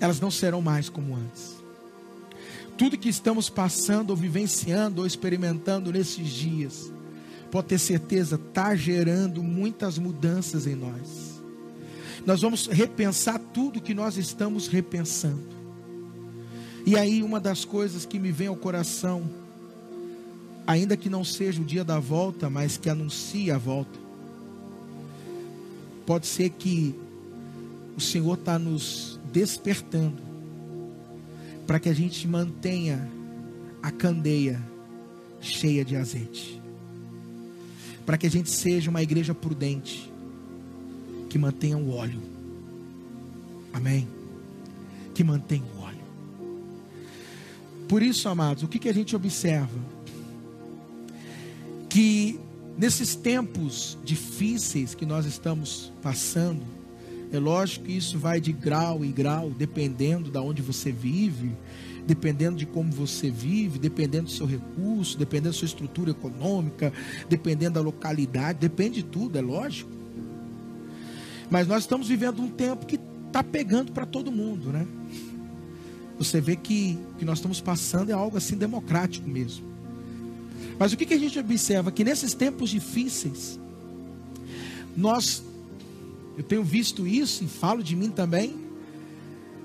elas 0.00 0.20
não 0.20 0.30
serão 0.30 0.62
mais 0.62 0.88
como 0.88 1.16
antes. 1.16 1.56
Tudo 2.76 2.98
que 2.98 3.08
estamos 3.08 3.50
passando, 3.50 4.10
ou 4.10 4.16
vivenciando, 4.16 5.00
ou 5.00 5.06
experimentando 5.06 5.92
nesses 5.92 6.28
dias, 6.28 6.92
pode 7.50 7.68
ter 7.68 7.78
certeza, 7.78 8.36
está 8.36 8.76
gerando 8.76 9.42
muitas 9.42 9.98
mudanças 9.98 10.66
em 10.66 10.76
nós. 10.76 11.42
Nós 12.24 12.40
vamos 12.40 12.66
repensar 12.66 13.38
tudo 13.52 13.80
que 13.80 13.94
nós 13.94 14.16
estamos 14.16 14.68
repensando. 14.68 15.58
E 16.86 16.96
aí, 16.96 17.22
uma 17.22 17.40
das 17.40 17.64
coisas 17.64 18.06
que 18.06 18.18
me 18.18 18.30
vem 18.30 18.46
ao 18.46 18.56
coração, 18.56 19.28
ainda 20.68 20.98
que 20.98 21.08
não 21.08 21.24
seja 21.24 21.62
o 21.62 21.64
dia 21.64 21.82
da 21.82 21.98
volta, 21.98 22.50
mas 22.50 22.76
que 22.76 22.90
anuncie 22.90 23.50
a 23.50 23.56
volta, 23.56 23.98
pode 26.04 26.26
ser 26.26 26.50
que 26.50 26.94
o 27.96 28.00
Senhor 28.02 28.34
está 28.34 28.58
nos 28.58 29.18
despertando 29.32 30.20
para 31.66 31.80
que 31.80 31.88
a 31.88 31.94
gente 31.94 32.28
mantenha 32.28 33.10
a 33.82 33.90
candeia 33.90 34.60
cheia 35.40 35.82
de 35.82 35.96
azeite. 35.96 36.60
Para 38.04 38.18
que 38.18 38.26
a 38.26 38.30
gente 38.30 38.50
seja 38.50 38.90
uma 38.90 39.02
igreja 39.02 39.34
prudente 39.34 40.12
que 41.30 41.38
mantenha 41.38 41.78
o 41.78 41.94
óleo. 41.94 42.20
Amém. 43.72 44.06
Que 45.14 45.24
mantenha 45.24 45.64
o 45.78 45.80
óleo. 45.80 45.98
Por 47.88 48.02
isso, 48.02 48.28
amados, 48.28 48.62
o 48.62 48.68
que, 48.68 48.78
que 48.78 48.88
a 48.88 48.94
gente 48.94 49.16
observa? 49.16 49.97
Que 51.88 52.38
nesses 52.76 53.14
tempos 53.14 53.98
difíceis 54.04 54.94
que 54.94 55.06
nós 55.06 55.26
estamos 55.26 55.92
passando, 56.02 56.62
é 57.32 57.38
lógico 57.38 57.86
que 57.86 57.96
isso 57.96 58.18
vai 58.18 58.40
de 58.40 58.52
grau 58.52 59.04
em 59.04 59.10
grau, 59.10 59.50
dependendo 59.50 60.30
de 60.30 60.38
onde 60.38 60.62
você 60.62 60.90
vive, 60.90 61.52
dependendo 62.06 62.56
de 62.56 62.64
como 62.64 62.90
você 62.90 63.30
vive, 63.30 63.78
dependendo 63.78 64.24
do 64.24 64.30
seu 64.30 64.46
recurso, 64.46 65.18
dependendo 65.18 65.50
da 65.50 65.58
sua 65.58 65.66
estrutura 65.66 66.12
econômica, 66.12 66.92
dependendo 67.28 67.74
da 67.74 67.80
localidade, 67.80 68.58
depende 68.58 69.02
de 69.02 69.08
tudo, 69.08 69.36
é 69.36 69.42
lógico. 69.42 69.90
Mas 71.50 71.66
nós 71.66 71.82
estamos 71.82 72.08
vivendo 72.08 72.40
um 72.40 72.48
tempo 72.48 72.86
que 72.86 72.98
está 73.26 73.42
pegando 73.42 73.92
para 73.92 74.06
todo 74.06 74.32
mundo, 74.32 74.70
né? 74.70 74.86
Você 76.18 76.40
vê 76.40 76.56
que 76.56 76.98
o 77.12 77.18
que 77.18 77.24
nós 77.24 77.38
estamos 77.38 77.60
passando 77.60 78.10
é 78.10 78.12
algo 78.12 78.36
assim 78.36 78.56
democrático 78.56 79.28
mesmo. 79.28 79.66
Mas 80.78 80.92
o 80.92 80.96
que, 80.96 81.04
que 81.04 81.14
a 81.14 81.18
gente 81.18 81.38
observa? 81.38 81.90
Que 81.90 82.04
nesses 82.04 82.34
tempos 82.34 82.70
difíceis, 82.70 83.58
nós 84.96 85.42
eu 86.38 86.44
tenho 86.44 86.62
visto 86.62 87.04
isso 87.04 87.42
e 87.42 87.48
falo 87.48 87.82
de 87.82 87.96
mim 87.96 88.10
também. 88.10 88.54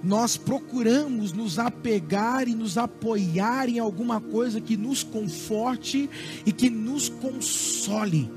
Nós 0.03 0.35
procuramos 0.35 1.31
nos 1.31 1.59
apegar 1.59 2.47
e 2.47 2.55
nos 2.55 2.79
apoiar 2.79 3.69
em 3.69 3.77
alguma 3.77 4.19
coisa 4.19 4.59
que 4.59 4.75
nos 4.75 5.03
conforte 5.03 6.09
e 6.43 6.51
que 6.51 6.71
nos 6.71 7.09
console. 7.09 8.29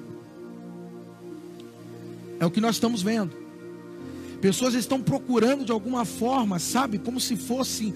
É 2.38 2.44
o 2.44 2.50
que 2.50 2.60
nós 2.60 2.76
estamos 2.76 3.02
vendo. 3.02 3.34
Pessoas 4.40 4.74
estão 4.74 5.00
procurando 5.00 5.64
de 5.64 5.72
alguma 5.72 6.04
forma, 6.04 6.58
sabe, 6.58 6.98
como 6.98 7.18
se 7.18 7.36
fosse 7.36 7.94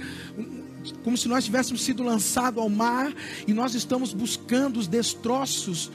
como 1.02 1.16
se 1.16 1.28
nós 1.28 1.44
tivéssemos 1.44 1.82
sido 1.82 2.02
lançados 2.02 2.62
ao 2.62 2.68
mar 2.68 3.12
e 3.46 3.52
nós 3.52 3.74
estamos 3.74 4.12
buscando 4.12 4.78
os 4.78 4.86
destroços 4.86 5.90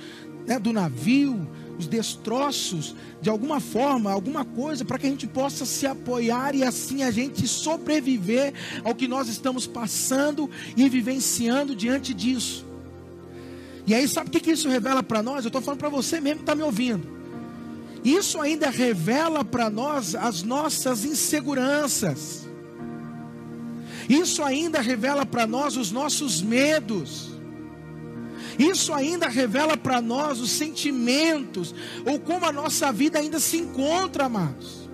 né, 0.45 0.59
do 0.59 0.71
navio, 0.71 1.47
os 1.77 1.87
destroços 1.87 2.95
de 3.21 3.29
alguma 3.29 3.59
forma, 3.59 4.11
alguma 4.11 4.45
coisa, 4.45 4.85
para 4.85 4.97
que 4.97 5.07
a 5.07 5.09
gente 5.09 5.27
possa 5.27 5.65
se 5.65 5.85
apoiar 5.85 6.55
e 6.55 6.63
assim 6.63 7.03
a 7.03 7.11
gente 7.11 7.47
sobreviver 7.47 8.53
ao 8.83 8.95
que 8.95 9.07
nós 9.07 9.27
estamos 9.27 9.67
passando 9.67 10.49
e 10.77 10.87
vivenciando 10.87 11.75
diante 11.75 12.13
disso. 12.13 12.65
E 13.87 13.93
aí, 13.93 14.07
sabe 14.07 14.29
o 14.29 14.31
que, 14.31 14.39
que 14.39 14.51
isso 14.51 14.67
revela 14.67 15.03
para 15.03 15.21
nós? 15.21 15.45
Eu 15.45 15.49
estou 15.49 15.61
falando 15.61 15.79
para 15.79 15.89
você 15.89 16.19
mesmo 16.19 16.37
que 16.37 16.43
está 16.43 16.55
me 16.55 16.63
ouvindo. 16.63 17.15
Isso 18.03 18.39
ainda 18.39 18.69
revela 18.69 19.43
para 19.43 19.69
nós 19.69 20.15
as 20.15 20.43
nossas 20.43 21.05
inseguranças. 21.05 22.44
Isso 24.09 24.43
ainda 24.43 24.81
revela 24.81 25.25
para 25.25 25.47
nós 25.47 25.77
os 25.77 25.91
nossos 25.91 26.41
medos. 26.41 27.35
Isso 28.57 28.93
ainda 28.93 29.27
revela 29.27 29.75
para 29.75 30.01
nós 30.01 30.39
os 30.39 30.51
sentimentos, 30.51 31.75
ou 32.05 32.19
como 32.19 32.45
a 32.45 32.51
nossa 32.51 32.91
vida 32.91 33.19
ainda 33.19 33.39
se 33.39 33.57
encontra, 33.57 34.25
amados. 34.25 34.89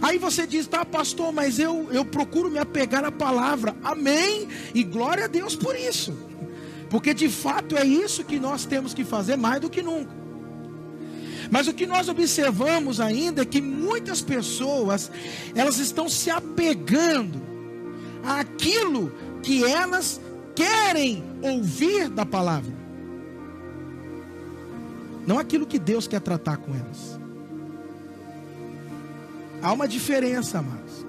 Aí 0.00 0.18
você 0.18 0.46
diz, 0.46 0.66
tá, 0.66 0.84
pastor, 0.84 1.32
mas 1.32 1.58
eu, 1.58 1.88
eu 1.92 2.04
procuro 2.04 2.50
me 2.50 2.58
apegar 2.58 3.04
à 3.04 3.12
palavra. 3.12 3.76
Amém. 3.82 4.48
E 4.74 4.82
glória 4.82 5.24
a 5.24 5.28
Deus 5.28 5.54
por 5.54 5.76
isso. 5.76 6.16
Porque 6.90 7.14
de 7.14 7.28
fato 7.28 7.76
é 7.76 7.84
isso 7.84 8.24
que 8.24 8.38
nós 8.38 8.64
temos 8.64 8.92
que 8.92 9.04
fazer 9.04 9.36
mais 9.36 9.60
do 9.60 9.70
que 9.70 9.82
nunca. 9.82 10.12
Mas 11.50 11.68
o 11.68 11.74
que 11.74 11.86
nós 11.86 12.08
observamos 12.08 13.00
ainda 13.00 13.42
é 13.42 13.44
que 13.44 13.60
muitas 13.60 14.20
pessoas, 14.20 15.10
elas 15.54 15.78
estão 15.78 16.08
se 16.08 16.30
apegando 16.30 17.53
àquilo 18.26 19.12
que 19.42 19.64
elas 19.64 20.20
querem 20.54 21.24
ouvir 21.42 22.08
da 22.08 22.24
palavra, 22.24 22.72
não 25.26 25.38
aquilo 25.38 25.66
que 25.66 25.78
Deus 25.78 26.06
quer 26.06 26.20
tratar 26.20 26.58
com 26.58 26.74
elas. 26.74 27.18
Há 29.62 29.72
uma 29.72 29.88
diferença, 29.88 30.58
amados. 30.58 31.06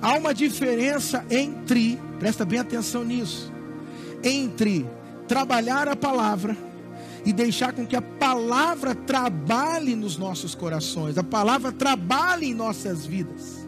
Há 0.00 0.16
uma 0.16 0.34
diferença 0.34 1.24
entre, 1.30 1.96
presta 2.18 2.44
bem 2.44 2.58
atenção 2.58 3.04
nisso, 3.04 3.52
entre 4.24 4.84
trabalhar 5.28 5.86
a 5.86 5.94
palavra 5.94 6.56
e 7.24 7.32
deixar 7.32 7.72
com 7.72 7.86
que 7.86 7.94
a 7.94 8.02
palavra 8.02 8.94
trabalhe 8.94 9.94
nos 9.94 10.16
nossos 10.16 10.56
corações, 10.56 11.16
a 11.16 11.22
palavra 11.22 11.70
trabalhe 11.70 12.46
em 12.50 12.54
nossas 12.54 13.06
vidas. 13.06 13.61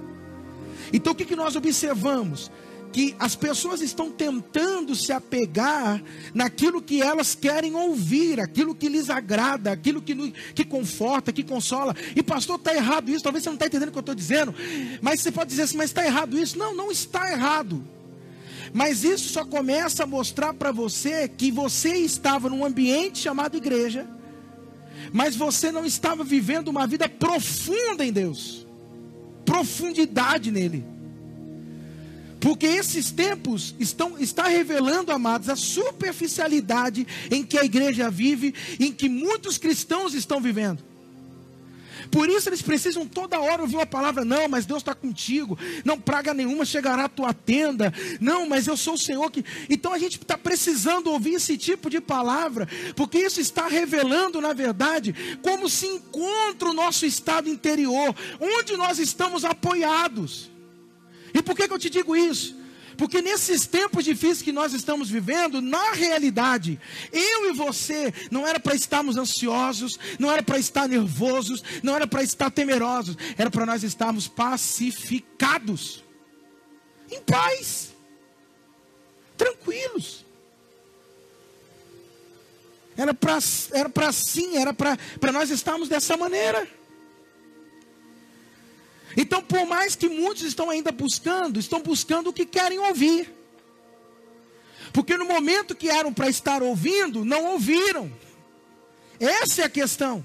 Então 0.92 1.12
o 1.12 1.16
que, 1.16 1.24
que 1.24 1.36
nós 1.36 1.56
observamos? 1.56 2.50
que 2.94 3.16
as 3.18 3.34
pessoas 3.34 3.80
estão 3.80 4.08
tentando 4.08 4.94
se 4.94 5.12
apegar 5.12 6.00
naquilo 6.32 6.80
que 6.80 7.02
elas 7.02 7.34
querem 7.34 7.74
ouvir, 7.74 8.38
aquilo 8.38 8.72
que 8.72 8.88
lhes 8.88 9.10
agrada, 9.10 9.72
aquilo 9.72 10.00
que, 10.00 10.14
que 10.54 10.64
conforta, 10.64 11.32
que 11.32 11.42
consola. 11.42 11.92
E 12.14 12.22
pastor, 12.22 12.54
está 12.54 12.72
errado 12.72 13.10
isso, 13.10 13.24
talvez 13.24 13.42
você 13.42 13.50
não 13.50 13.54
está 13.54 13.66
entendendo 13.66 13.88
o 13.88 13.90
que 13.90 13.98
eu 13.98 14.00
estou 14.00 14.14
dizendo, 14.14 14.54
mas 15.02 15.20
você 15.20 15.32
pode 15.32 15.50
dizer 15.50 15.62
assim, 15.62 15.76
mas 15.76 15.90
está 15.90 16.06
errado 16.06 16.38
isso. 16.38 16.56
Não, 16.56 16.72
não 16.72 16.92
está 16.92 17.32
errado. 17.32 17.84
Mas 18.72 19.02
isso 19.02 19.28
só 19.28 19.44
começa 19.44 20.04
a 20.04 20.06
mostrar 20.06 20.54
para 20.54 20.70
você 20.70 21.28
que 21.28 21.50
você 21.50 21.96
estava 21.96 22.48
num 22.48 22.64
ambiente 22.64 23.18
chamado 23.18 23.56
igreja, 23.56 24.06
mas 25.12 25.34
você 25.34 25.72
não 25.72 25.84
estava 25.84 26.22
vivendo 26.22 26.68
uma 26.68 26.86
vida 26.86 27.08
profunda 27.08 28.04
em 28.04 28.12
Deus, 28.12 28.63
profundidade 29.44 30.50
nele. 30.50 30.84
Porque 32.40 32.66
esses 32.66 33.10
tempos 33.10 33.74
estão 33.78 34.18
está 34.18 34.48
revelando, 34.48 35.10
amados, 35.10 35.48
a 35.48 35.56
superficialidade 35.56 37.06
em 37.30 37.42
que 37.42 37.58
a 37.58 37.64
igreja 37.64 38.10
vive, 38.10 38.54
em 38.78 38.92
que 38.92 39.08
muitos 39.08 39.56
cristãos 39.56 40.12
estão 40.12 40.40
vivendo. 40.40 40.93
Por 42.14 42.28
isso 42.28 42.48
eles 42.48 42.62
precisam 42.62 43.08
toda 43.08 43.40
hora 43.40 43.62
ouvir 43.62 43.74
uma 43.74 43.84
palavra: 43.84 44.24
não, 44.24 44.46
mas 44.46 44.64
Deus 44.64 44.82
está 44.82 44.94
contigo, 44.94 45.58
não 45.84 45.98
praga 46.00 46.32
nenhuma 46.32 46.64
chegará 46.64 47.06
à 47.06 47.08
tua 47.08 47.34
tenda, 47.34 47.92
não, 48.20 48.48
mas 48.48 48.68
eu 48.68 48.76
sou 48.76 48.94
o 48.94 48.98
Senhor 48.98 49.28
que. 49.32 49.44
Então 49.68 49.92
a 49.92 49.98
gente 49.98 50.16
está 50.22 50.38
precisando 50.38 51.10
ouvir 51.10 51.34
esse 51.34 51.58
tipo 51.58 51.90
de 51.90 52.00
palavra, 52.00 52.68
porque 52.94 53.18
isso 53.18 53.40
está 53.40 53.66
revelando, 53.66 54.40
na 54.40 54.52
verdade, 54.52 55.12
como 55.42 55.68
se 55.68 55.88
encontra 55.88 56.70
o 56.70 56.72
nosso 56.72 57.04
estado 57.04 57.48
interior, 57.48 58.14
onde 58.38 58.76
nós 58.76 59.00
estamos 59.00 59.44
apoiados. 59.44 60.48
E 61.34 61.42
por 61.42 61.56
que, 61.56 61.66
que 61.66 61.74
eu 61.74 61.80
te 61.80 61.90
digo 61.90 62.14
isso? 62.14 62.54
Porque 62.96 63.20
nesses 63.20 63.66
tempos 63.66 64.04
difíceis 64.04 64.42
que 64.42 64.52
nós 64.52 64.72
estamos 64.72 65.10
vivendo, 65.10 65.60
na 65.60 65.92
realidade, 65.92 66.80
eu 67.12 67.50
e 67.50 67.52
você 67.52 68.12
não 68.30 68.46
era 68.46 68.60
para 68.60 68.74
estarmos 68.74 69.16
ansiosos, 69.16 69.98
não 70.18 70.30
era 70.30 70.42
para 70.42 70.58
estar 70.58 70.88
nervosos, 70.88 71.62
não 71.82 71.94
era 71.96 72.06
para 72.06 72.22
estar 72.22 72.50
temerosos, 72.50 73.16
era 73.36 73.50
para 73.50 73.66
nós 73.66 73.82
estarmos 73.82 74.28
pacificados, 74.28 76.04
em 77.10 77.20
paz, 77.20 77.92
tranquilos. 79.36 80.24
Era 82.96 83.12
para 83.12 83.38
era 83.72 83.88
para 83.88 84.12
sim, 84.12 84.56
era 84.56 84.72
para 84.72 85.32
nós 85.32 85.50
estarmos 85.50 85.88
dessa 85.88 86.16
maneira. 86.16 86.66
Então, 89.16 89.42
por 89.42 89.64
mais 89.66 89.94
que 89.94 90.08
muitos 90.08 90.42
estão 90.42 90.70
ainda 90.70 90.90
buscando, 90.90 91.60
estão 91.60 91.80
buscando 91.80 92.30
o 92.30 92.32
que 92.32 92.44
querem 92.44 92.78
ouvir. 92.78 93.32
Porque 94.92 95.16
no 95.16 95.24
momento 95.24 95.74
que 95.74 95.88
eram 95.88 96.12
para 96.12 96.28
estar 96.28 96.62
ouvindo, 96.62 97.24
não 97.24 97.52
ouviram. 97.52 98.10
Essa 99.18 99.62
é 99.62 99.64
a 99.64 99.68
questão. 99.70 100.24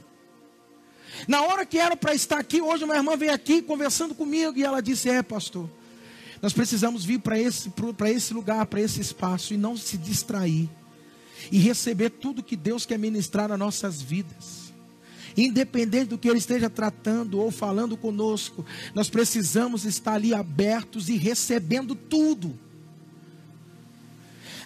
Na 1.27 1.41
hora 1.41 1.65
que 1.65 1.77
eram 1.77 1.97
para 1.97 2.13
estar 2.13 2.39
aqui, 2.39 2.61
hoje 2.61 2.83
uma 2.83 2.95
irmã 2.95 3.15
veio 3.17 3.33
aqui 3.33 3.61
conversando 3.61 4.15
comigo 4.15 4.57
e 4.57 4.63
ela 4.63 4.81
disse: 4.81 5.09
É, 5.09 5.21
pastor, 5.21 5.69
nós 6.41 6.53
precisamos 6.53 7.03
vir 7.03 7.19
para 7.19 7.37
esse, 7.37 7.71
esse 8.15 8.33
lugar, 8.33 8.65
para 8.65 8.81
esse 8.81 9.01
espaço 9.01 9.53
e 9.53 9.57
não 9.57 9.75
se 9.75 9.97
distrair 9.97 10.69
e 11.51 11.57
receber 11.57 12.09
tudo 12.09 12.43
que 12.43 12.55
Deus 12.55 12.85
quer 12.85 12.97
ministrar 12.99 13.49
nas 13.49 13.59
nossas 13.59 14.01
vidas. 14.01 14.68
Independente 15.39 16.09
do 16.09 16.17
que 16.17 16.27
Ele 16.27 16.37
esteja 16.37 16.69
tratando 16.69 17.39
ou 17.39 17.49
falando 17.49 17.95
conosco, 17.95 18.65
nós 18.93 19.09
precisamos 19.09 19.85
estar 19.85 20.15
ali 20.15 20.33
abertos 20.33 21.07
e 21.07 21.15
recebendo 21.15 21.95
tudo. 21.95 22.59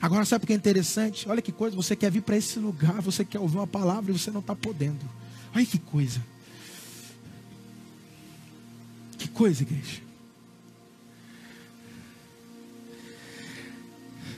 Agora, 0.02 0.26
sabe 0.26 0.44
o 0.44 0.48
que 0.48 0.54
é 0.54 0.56
interessante? 0.56 1.30
Olha 1.30 1.44
que 1.44 1.52
coisa, 1.52 1.76
você 1.76 1.96
quer 1.96 2.10
vir 2.12 2.24
para 2.24 2.36
esse 2.36 2.58
lugar, 2.58 3.02
você 3.02 3.24
quer 3.24 3.40
ouvir 3.40 3.58
uma 3.58 3.68
palavra 3.68 4.12
e 4.12 4.18
você 4.18 4.32
não 4.32 4.40
está 4.40 4.56
podendo. 4.56 5.08
Olha 5.56 5.66
que 5.66 5.78
coisa. 5.78 6.20
Que 9.16 9.28
coisa, 9.28 9.62
igreja. 9.62 10.02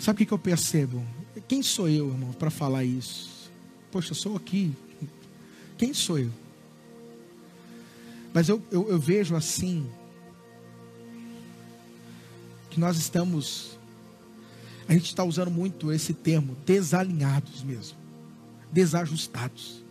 Sabe 0.01 0.21
o 0.21 0.27
que 0.27 0.33
eu 0.33 0.37
percebo? 0.37 1.01
Quem 1.47 1.63
sou 1.63 1.87
eu, 1.87 2.09
irmão, 2.09 2.33
para 2.33 2.51
falar 2.51 2.83
isso? 2.83 3.49
Poxa, 3.89 4.11
eu 4.11 4.15
sou 4.15 4.35
aqui, 4.35 4.75
quem 5.77 5.93
sou 5.93 6.19
eu? 6.19 6.31
Mas 8.33 8.49
eu, 8.49 8.61
eu, 8.71 8.89
eu 8.89 8.99
vejo 8.99 9.35
assim, 9.35 9.89
que 12.69 12.79
nós 12.79 12.97
estamos, 12.97 13.77
a 14.87 14.91
gente 14.91 15.05
está 15.05 15.23
usando 15.23 15.49
muito 15.49 15.91
esse 15.93 16.13
termo, 16.13 16.57
desalinhados 16.65 17.63
mesmo, 17.63 17.97
desajustados. 18.71 19.81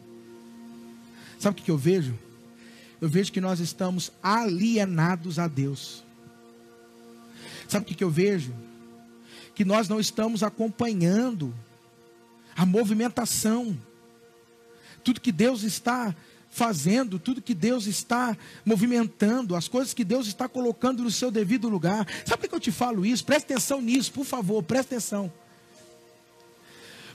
Sabe 1.38 1.58
o 1.60 1.64
que 1.64 1.70
eu 1.70 1.78
vejo? 1.78 2.14
Eu 3.00 3.08
vejo 3.08 3.32
que 3.32 3.40
nós 3.40 3.60
estamos 3.60 4.12
alienados 4.22 5.38
a 5.38 5.48
Deus. 5.48 6.04
Sabe 7.66 7.90
o 7.90 7.94
que 7.94 8.04
eu 8.04 8.10
vejo? 8.10 8.54
Que 9.54 9.64
nós 9.64 9.88
não 9.88 9.98
estamos 9.98 10.42
acompanhando 10.42 11.54
a 12.54 12.66
movimentação 12.66 13.74
tudo 15.04 15.20
que 15.20 15.30
Deus 15.30 15.62
está 15.62 16.14
fazendo, 16.50 17.18
tudo 17.18 17.42
que 17.42 17.52
Deus 17.52 17.86
está 17.86 18.36
movimentando, 18.64 19.56
as 19.56 19.66
coisas 19.66 19.92
que 19.92 20.04
Deus 20.04 20.28
está 20.28 20.48
colocando 20.48 21.02
no 21.02 21.10
seu 21.10 21.30
devido 21.30 21.68
lugar. 21.68 22.06
Sabe 22.24 22.42
por 22.42 22.48
que 22.48 22.54
eu 22.54 22.60
te 22.60 22.70
falo 22.70 23.04
isso? 23.04 23.24
Preste 23.24 23.52
atenção 23.52 23.80
nisso, 23.80 24.12
por 24.12 24.24
favor, 24.24 24.62
preste 24.62 24.94
atenção. 24.94 25.32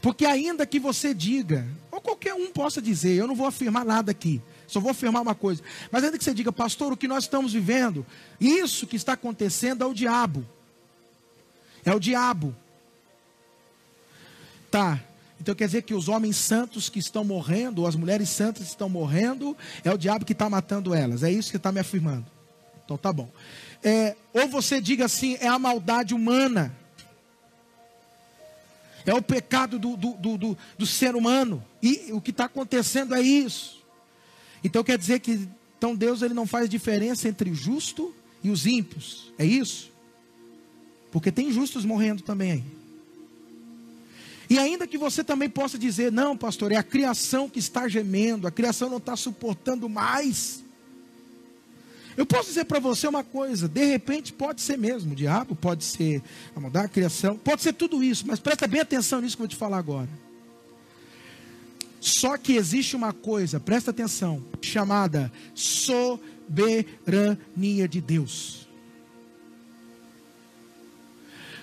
Porque 0.02 0.26
ainda 0.26 0.66
que 0.66 0.80
você 0.80 1.14
diga, 1.14 1.66
ou 1.90 2.02
qualquer 2.02 2.34
um 2.34 2.52
possa 2.52 2.82
dizer, 2.82 3.16
eu 3.16 3.28
não 3.28 3.36
vou 3.36 3.48
afirmar 3.48 3.86
nada 3.86 4.12
aqui, 4.12 4.42
só 4.68 4.80
vou 4.80 4.92
afirmar 4.92 5.22
uma 5.22 5.36
coisa, 5.36 5.64
mas 5.90 6.04
ainda 6.04 6.18
que 6.18 6.24
você 6.24 6.34
diga, 6.34 6.52
pastor, 6.52 6.92
o 6.92 6.98
que 6.98 7.08
nós 7.08 7.24
estamos 7.24 7.54
vivendo, 7.54 8.06
isso 8.40 8.88
que 8.88 8.98
está 8.98 9.14
acontecendo 9.14 9.84
é 9.84 9.88
o 9.88 9.94
diabo. 9.94 10.46
É 11.86 11.94
o 11.94 12.00
diabo. 12.00 12.56
Tá, 14.70 15.02
então 15.40 15.56
quer 15.56 15.66
dizer 15.66 15.84
que 15.84 15.94
os 15.94 16.10
homens 16.10 16.36
santos 16.36 16.90
que 16.90 17.00
estão 17.00 17.24
morrendo, 17.24 17.82
ou 17.82 17.88
as 17.88 17.96
mulheres 17.96 18.30
santas 18.30 18.64
que 18.64 18.70
estão 18.70 18.90
morrendo, 18.90 19.56
é 19.84 19.92
o 19.92 19.98
diabo 19.98 20.26
que 20.26 20.34
está 20.34 20.50
matando 20.50 20.94
elas. 20.94 21.24
É 21.24 21.32
isso 21.32 21.50
que 21.50 21.58
está 21.58 21.72
me 21.72 21.80
afirmando. 21.80 22.26
Então 22.84 22.98
tá 22.98 23.14
bom. 23.14 23.30
É, 23.82 24.16
ou 24.34 24.48
você 24.50 24.82
diga 24.82 25.06
assim, 25.06 25.38
é 25.40 25.48
a 25.48 25.58
maldade 25.58 26.14
humana. 26.14 26.76
É 29.06 29.14
o 29.14 29.22
pecado 29.22 29.80
do, 29.80 29.96
do, 29.96 30.14
do, 30.14 30.38
do, 30.38 30.58
do 30.78 30.86
ser 30.86 31.16
humano. 31.16 31.64
E 31.82 32.10
o 32.12 32.20
que 32.20 32.32
está 32.32 32.46
acontecendo 32.46 33.16
é 33.16 33.22
isso. 33.22 33.82
Então 34.64 34.84
quer 34.84 34.98
dizer 34.98 35.20
que 35.20 35.48
então 35.78 35.96
Deus 35.96 36.22
ele 36.22 36.34
não 36.34 36.46
faz 36.46 36.70
diferença 36.70 37.30
entre 37.30 37.50
o 37.50 37.56
justo 37.56 38.14
e 38.44 38.50
os 38.50 38.66
ímpios. 38.66 39.32
É 39.38 39.46
isso? 39.46 39.90
Porque 41.10 41.32
tem 41.32 41.52
justos 41.52 41.86
morrendo 41.86 42.22
também 42.22 42.52
aí. 42.52 42.79
E 44.50 44.58
ainda 44.58 44.88
que 44.88 44.98
você 44.98 45.24
também 45.24 45.48
possa 45.48 45.78
dizer, 45.78 46.12
não, 46.12 46.36
pastor, 46.36 46.72
é 46.72 46.76
a 46.76 46.82
criação 46.82 47.48
que 47.48 47.60
está 47.60 47.88
gemendo, 47.88 48.48
a 48.48 48.52
criação 48.52 48.90
não 48.90 48.98
está 48.98 49.16
suportando 49.16 49.88
mais. 49.88 50.64
Eu 52.18 52.26
posso 52.26 52.48
dizer 52.50 52.66
para 52.66 52.80
você 52.80 53.08
uma 53.08 53.24
coisa, 53.24 53.68
de 53.68 53.86
repente 53.86 54.34
pode 54.34 54.62
ser 54.62 54.76
mesmo, 54.78 55.14
o 55.14 55.16
diabo 55.16 55.56
pode 55.56 55.86
ser 55.86 56.24
a 56.56 56.60
mudar 56.60 56.86
a 56.86 56.90
criação, 56.90 57.38
pode 57.38 57.62
ser 57.62 57.74
tudo 57.74 58.04
isso, 58.04 58.26
mas 58.26 58.40
presta 58.40 58.66
bem 58.68 58.82
atenção 58.82 59.22
nisso 59.22 59.38
que 59.38 59.44
eu 59.44 59.46
vou 59.46 59.50
te 59.50 59.56
falar 59.56 59.78
agora. 59.78 60.10
Só 62.02 62.36
que 62.36 62.54
existe 62.54 62.96
uma 62.96 63.14
coisa, 63.14 63.60
presta 63.60 63.92
atenção, 63.92 64.44
chamada 64.62 65.32
soberania 65.54 67.38
de 67.88 68.02
Deus. 68.02 68.68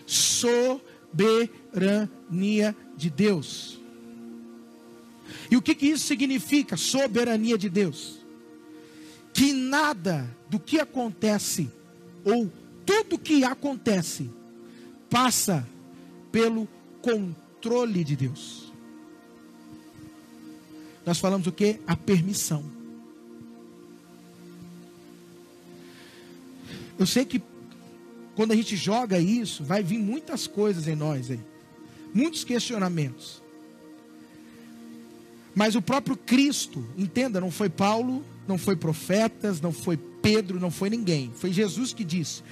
Soberania 0.07 2.09
soberania 2.27 2.77
de 2.97 3.11
Deus. 3.11 3.79
E 5.51 5.57
o 5.57 5.62
que, 5.62 5.75
que 5.75 5.87
isso 5.87 6.07
significa? 6.07 6.77
Soberania 6.77 7.57
de 7.57 7.69
Deus. 7.69 8.19
Que 9.33 9.53
nada 9.53 10.29
do 10.49 10.59
que 10.59 10.79
acontece, 10.79 11.71
ou 12.25 12.51
tudo 12.85 13.19
que 13.19 13.45
acontece, 13.45 14.31
passa 15.11 15.67
pelo 16.33 16.69
controle 17.03 18.03
de 18.03 18.17
Deus. 18.17 18.73
Nós 21.05 21.19
falamos 21.19 21.47
o 21.47 21.53
que? 21.53 21.81
A 21.87 21.97
permissão. 21.97 22.65
Eu 26.99 27.07
sei 27.07 27.25
que 27.25 27.43
quando 28.35 28.53
a 28.53 28.57
gente 28.57 28.75
joga 28.75 29.19
isso, 29.19 29.62
vai 29.62 29.83
vir 29.83 29.99
muitas 29.99 30.47
coisas 30.47 30.87
em 30.87 30.97
nós 30.97 31.31
aí 31.31 31.41
muitos 32.16 32.44
questionamentos. 32.44 33.42
Mas 35.55 35.74
o 35.74 35.83
próprio 35.83 36.16
Cristo, 36.16 36.85
entenda, 36.96 37.40
não 37.40 37.50
foi 37.50 37.68
Paulo, 37.68 38.24
não 38.48 38.57
foi 38.57 38.74
profetas, 38.74 39.61
não 39.61 39.72
foi 39.72 39.96
Pedro, 39.96 40.59
não 40.59 40.70
foi 40.70 40.88
ninguém. 40.88 41.31
Foi 41.35 41.52
Jesus 41.52 41.92
que 41.92 42.05
disse: 42.05 42.42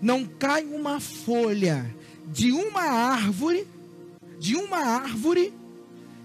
Não 0.00 0.24
cai 0.24 0.64
uma 0.64 1.00
folha 1.00 1.94
de 2.26 2.50
uma 2.50 2.82
árvore, 2.82 3.66
de 4.38 4.56
uma 4.56 4.78
árvore, 4.78 5.52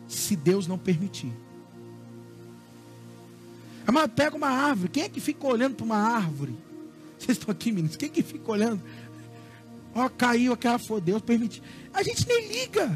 se 0.07 0.35
Deus 0.35 0.67
não 0.67 0.77
permitir. 0.77 1.31
Mas 3.91 4.11
pega 4.15 4.35
uma 4.35 4.49
árvore, 4.49 4.89
quem 4.89 5.03
é 5.03 5.09
que 5.09 5.21
fica 5.21 5.45
olhando 5.45 5.75
para 5.75 5.85
uma 5.85 5.97
árvore? 5.97 6.55
Vocês 7.17 7.37
estão 7.37 7.51
aqui, 7.51 7.71
meninos, 7.71 7.95
quem 7.95 8.09
é 8.09 8.11
que 8.11 8.23
fica 8.23 8.51
olhando? 8.51 8.81
Ó, 9.93 10.09
caiu 10.09 10.51
aquela 10.51 10.77
folha, 10.77 11.01
Deus 11.01 11.21
permitiu. 11.21 11.63
A 11.95 12.03
gente 12.03 12.27
nem 12.27 12.47
liga. 12.49 12.95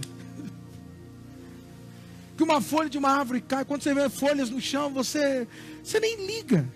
Que 2.35 2.43
uma 2.43 2.59
folha 2.61 2.89
de 2.89 2.97
uma 2.97 3.09
árvore 3.09 3.39
cai, 3.39 3.63
quando 3.63 3.81
você 3.81 3.93
vê 3.93 4.09
folhas 4.09 4.49
no 4.49 4.59
chão, 4.59 4.93
você, 4.93 5.47
você 5.81 5.99
nem 6.01 6.25
liga. 6.25 6.67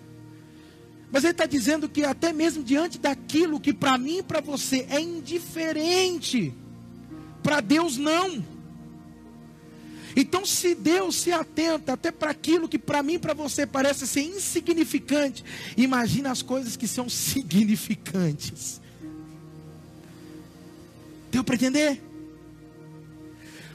Mas 1.12 1.22
ele 1.22 1.32
está 1.32 1.44
dizendo 1.44 1.88
que 1.88 2.02
até 2.02 2.32
mesmo 2.32 2.64
diante 2.64 2.98
daquilo 2.98 3.60
que 3.60 3.74
para 3.74 3.96
mim 3.98 4.18
e 4.18 4.22
para 4.22 4.40
você 4.40 4.86
é 4.88 4.98
indiferente, 4.98 6.52
para 7.42 7.60
Deus 7.60 7.98
não. 7.98 8.42
Então, 10.16 10.46
se 10.46 10.74
Deus 10.74 11.16
se 11.16 11.30
atenta 11.30 11.92
até 11.92 12.10
para 12.10 12.30
aquilo 12.30 12.68
que 12.68 12.78
para 12.78 13.02
mim, 13.02 13.18
para 13.18 13.34
você 13.34 13.66
parece 13.66 14.06
ser 14.06 14.22
insignificante, 14.22 15.44
imagina 15.76 16.30
as 16.30 16.40
coisas 16.40 16.74
que 16.74 16.88
são 16.88 17.06
significantes. 17.10 18.80
Deu 21.30 21.42
para 21.44 21.56
entender? 21.56 22.00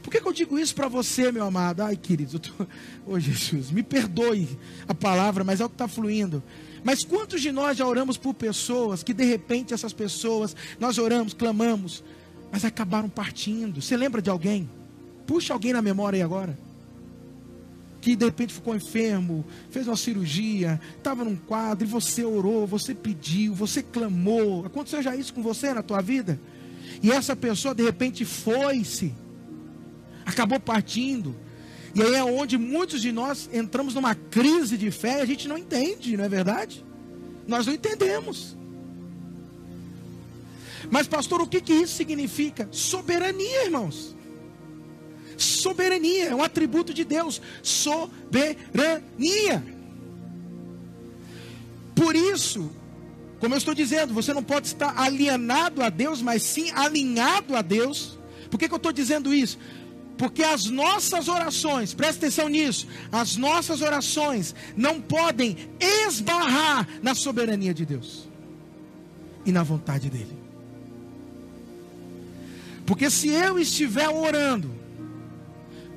Por 0.09 0.13
que, 0.13 0.21
que, 0.21 0.27
eu 0.27 0.33
digo 0.33 0.57
isso 0.57 0.73
para 0.73 0.87
você, 0.87 1.31
meu 1.31 1.45
amado? 1.45 1.81
Ai, 1.81 1.95
querido, 1.95 2.39
tô... 2.39 2.51
oh, 3.05 3.19
Jesus, 3.19 3.69
me 3.69 3.83
perdoe 3.83 4.57
a 4.87 4.95
palavra, 4.95 5.43
mas 5.43 5.61
é 5.61 5.65
o 5.65 5.69
que 5.69 5.75
está 5.75 5.87
fluindo. 5.87 6.41
Mas 6.83 7.03
quantos 7.03 7.39
de 7.39 7.51
nós 7.51 7.77
já 7.77 7.85
oramos 7.85 8.17
por 8.17 8.33
pessoas 8.33 9.03
que 9.03 9.13
de 9.13 9.23
repente 9.23 9.71
essas 9.71 9.93
pessoas, 9.93 10.55
nós 10.79 10.97
oramos, 10.97 11.35
clamamos, 11.35 12.03
mas 12.51 12.65
acabaram 12.65 13.07
partindo? 13.07 13.83
Você 13.83 13.95
lembra 13.95 14.19
de 14.19 14.31
alguém? 14.31 14.67
Puxa 15.27 15.53
alguém 15.53 15.73
na 15.73 15.81
memória 15.81 16.17
aí 16.17 16.23
agora. 16.23 16.57
Que 18.01 18.15
de 18.15 18.25
repente 18.25 18.51
ficou 18.51 18.75
enfermo, 18.75 19.45
fez 19.69 19.87
uma 19.87 19.95
cirurgia, 19.95 20.81
estava 20.97 21.23
num 21.23 21.35
quadro 21.35 21.87
e 21.87 21.87
você 21.87 22.23
orou, 22.23 22.65
você 22.65 22.95
pediu, 22.95 23.53
você 23.53 23.83
clamou. 23.83 24.65
Aconteceu 24.65 25.03
já 25.03 25.15
isso 25.15 25.35
com 25.35 25.43
você 25.43 25.71
na 25.71 25.83
tua 25.83 26.01
vida? 26.01 26.39
E 27.03 27.11
essa 27.11 27.35
pessoa 27.35 27.75
de 27.75 27.83
repente 27.83 28.25
foi-se, 28.25 29.13
acabou 30.29 30.59
partindo. 30.59 31.35
E 31.93 32.01
aí 32.01 32.15
é 32.15 32.23
onde 32.23 32.57
muitos 32.57 33.01
de 33.01 33.11
nós 33.11 33.49
entramos 33.51 33.95
numa 33.95 34.15
crise 34.15 34.77
de 34.77 34.91
fé 34.91 35.19
e 35.19 35.21
a 35.21 35.25
gente 35.25 35.47
não 35.47 35.57
entende, 35.57 36.15
não 36.15 36.23
é 36.23 36.29
verdade? 36.29 36.85
Nós 37.47 37.65
não 37.65 37.73
entendemos. 37.73 38.55
Mas, 40.89 41.07
pastor, 41.07 41.41
o 41.41 41.47
que, 41.47 41.61
que 41.61 41.73
isso 41.73 41.95
significa? 41.95 42.67
Soberania, 42.71 43.65
irmãos. 43.65 44.15
Soberania 45.37 46.25
é 46.25 46.35
um 46.35 46.43
atributo 46.43 46.93
de 46.93 47.03
Deus. 47.03 47.41
Soberania. 47.61 48.59
Por 51.95 52.15
isso, 52.15 52.71
como 53.39 53.53
eu 53.53 53.57
estou 53.57 53.73
dizendo, 53.73 54.13
você 54.13 54.33
não 54.33 54.43
pode 54.43 54.67
estar 54.67 54.97
alienado 54.99 55.81
a 55.81 55.89
Deus, 55.89 56.21
mas 56.21 56.43
sim 56.43 56.71
alinhado 56.71 57.55
a 57.55 57.61
Deus. 57.61 58.17
Por 58.49 58.57
que, 58.57 58.67
que 58.67 58.73
eu 58.73 58.77
estou 58.77 58.91
dizendo 58.91 59.33
isso? 59.33 59.57
Porque 60.19 60.43
as 60.43 60.65
nossas 60.65 61.29
orações, 61.29 61.93
presta 61.93 62.25
atenção 62.25 62.49
nisso, 62.49 62.85
as 63.09 63.37
nossas 63.37 63.81
orações 63.81 64.53
não 64.75 64.99
podem 64.99 65.55
esbarrar 65.79 66.85
na 67.01 67.15
soberania 67.15 67.73
de 67.73 67.85
Deus 67.85 68.27
e 69.45 69.51
na 69.53 69.63
vontade 69.63 70.09
dEle. 70.09 70.37
Porque 72.85 73.09
se 73.09 73.29
eu 73.29 73.57
estiver 73.57 74.09
orando 74.09 74.69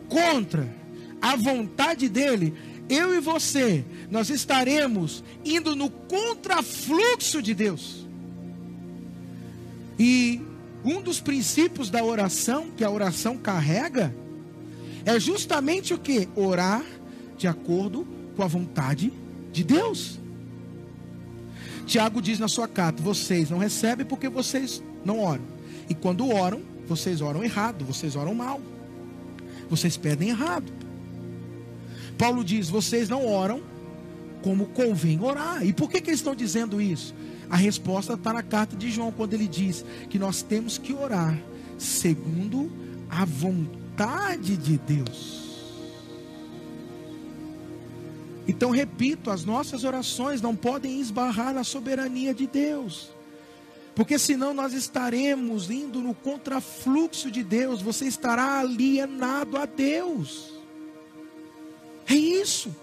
contra 0.09 0.73
a 1.21 1.35
vontade 1.35 2.09
dEle, 2.09 2.55
eu 2.89 3.13
e 3.17 3.19
você, 3.19 3.85
nós 4.09 4.31
estaremos 4.31 5.25
indo 5.45 5.75
no 5.75 5.91
contrafluxo 5.91 7.43
de 7.43 7.55
Deus. 7.55 8.07
E 9.99 10.41
um 10.85 11.01
dos 11.01 11.21
princípios 11.21 11.91
da 11.91 12.05
oração, 12.05 12.69
que 12.77 12.85
a 12.85 12.91
oração 12.91 13.37
carrega, 13.37 14.15
é 15.05 15.19
justamente 15.19 15.95
o 15.95 15.99
que? 15.99 16.29
Orar 16.35 16.85
de 17.37 17.47
acordo 17.47 18.07
com 18.37 18.43
a 18.43 18.47
vontade 18.47 19.13
de 19.53 19.65
Deus. 19.65 20.19
Tiago 21.87 22.23
diz 22.23 22.39
na 22.39 22.49
sua 22.49 22.69
carta: 22.69 23.03
vocês 23.03 23.51
não 23.51 23.59
recebem 23.59 24.07
porque 24.07 24.29
vocês 24.29 24.83
não 25.05 25.21
oram. 25.21 25.45
E 25.89 25.95
quando 25.95 26.29
oram, 26.29 26.63
vocês 26.87 27.21
oram 27.21 27.43
errado, 27.43 27.85
vocês 27.85 28.17
oram 28.17 28.35
mal. 28.35 28.61
Vocês 29.69 29.97
pedem 29.97 30.31
errado. 30.31 30.73
Paulo 32.17 32.45
diz: 32.45 32.69
vocês 32.69 33.09
não 33.09 33.27
oram 33.27 33.63
como 34.43 34.67
convém 34.67 35.21
orar. 35.21 35.65
E 35.65 35.73
por 35.73 35.91
que, 35.91 36.01
que 36.01 36.11
eles 36.11 36.21
estão 36.21 36.35
dizendo 36.35 36.81
isso? 36.81 37.15
A 37.53 37.57
resposta 37.57 38.15
está 38.15 38.33
na 38.33 38.43
carta 38.43 38.75
de 38.75 38.91
João, 38.91 39.13
quando 39.13 39.35
ele 39.35 39.47
diz 39.47 39.85
que 40.09 40.19
nós 40.19 40.41
temos 40.41 40.79
que 40.79 40.95
orar 40.95 41.39
segundo 41.77 42.73
a 43.11 43.27
vontade 43.27 44.57
de 44.57 44.79
Deus. 44.79 45.43
Então, 48.49 48.71
repito, 48.71 49.31
as 49.31 49.45
nossas 49.45 49.85
orações 49.85 50.41
não 50.41 50.57
podem 50.57 50.99
esbarrar 50.99 51.53
na 51.53 51.63
soberania 51.63 52.33
de 52.33 52.47
Deus. 52.47 53.11
Porque 53.95 54.19
senão 54.19 54.55
nós 54.55 54.73
estaremos 54.73 55.71
indo 55.71 56.01
no 56.01 56.15
contrafluxo 56.15 57.31
de 57.31 57.45
Deus, 57.45 57.83
você 57.83 58.07
estará 58.07 58.61
alienado 58.61 59.59
a 59.59 59.67
Deus. 59.67 60.55
É 62.09 62.15
isso. 62.15 62.75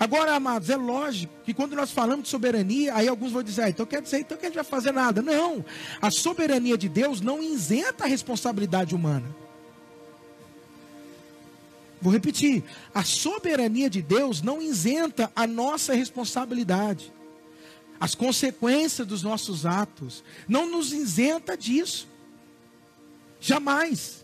Agora, 0.00 0.34
amados, 0.34 0.70
é 0.70 0.76
lógico 0.76 1.30
que 1.44 1.52
quando 1.52 1.76
nós 1.76 1.90
falamos 1.90 2.24
de 2.24 2.30
soberania, 2.30 2.94
aí 2.94 3.06
alguns 3.06 3.32
vão 3.32 3.42
dizer, 3.42 3.64
ah, 3.64 3.68
então 3.68 3.84
quer 3.84 4.00
dizer 4.00 4.20
então 4.20 4.38
que 4.38 4.46
a 4.46 4.48
gente 4.48 4.54
vai 4.54 4.64
fazer 4.64 4.92
nada. 4.92 5.20
Não. 5.20 5.62
A 6.00 6.10
soberania 6.10 6.78
de 6.78 6.88
Deus 6.88 7.20
não 7.20 7.42
isenta 7.42 8.04
a 8.04 8.06
responsabilidade 8.06 8.94
humana. 8.94 9.26
Vou 12.00 12.10
repetir. 12.10 12.64
A 12.94 13.04
soberania 13.04 13.90
de 13.90 14.00
Deus 14.00 14.40
não 14.40 14.62
isenta 14.62 15.30
a 15.36 15.46
nossa 15.46 15.92
responsabilidade. 15.92 17.12
As 18.00 18.14
consequências 18.14 19.06
dos 19.06 19.22
nossos 19.22 19.66
atos 19.66 20.24
não 20.48 20.66
nos 20.70 20.94
isenta 20.94 21.58
disso. 21.58 22.08
Jamais. 23.38 24.19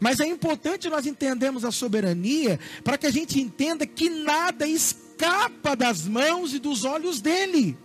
Mas 0.00 0.20
é 0.20 0.26
importante 0.26 0.88
nós 0.88 1.06
entendermos 1.06 1.64
a 1.64 1.72
soberania 1.72 2.58
para 2.84 2.96
que 2.96 3.06
a 3.06 3.10
gente 3.10 3.40
entenda 3.40 3.86
que 3.86 4.08
nada 4.08 4.66
escapa 4.66 5.74
das 5.74 6.06
mãos 6.06 6.54
e 6.54 6.58
dos 6.58 6.84
olhos 6.84 7.20
dele. 7.20 7.76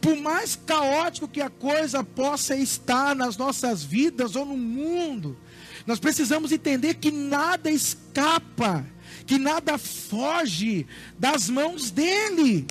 Por 0.00 0.16
mais 0.16 0.54
caótico 0.54 1.26
que 1.26 1.40
a 1.40 1.50
coisa 1.50 2.04
possa 2.04 2.56
estar 2.56 3.16
nas 3.16 3.36
nossas 3.36 3.82
vidas 3.82 4.36
ou 4.36 4.46
no 4.46 4.56
mundo, 4.56 5.36
nós 5.86 5.98
precisamos 5.98 6.52
entender 6.52 6.94
que 6.94 7.10
nada 7.10 7.70
escapa, 7.70 8.86
que 9.26 9.38
nada 9.38 9.76
foge 9.76 10.86
das 11.18 11.50
mãos 11.50 11.90
dele, 11.90 12.66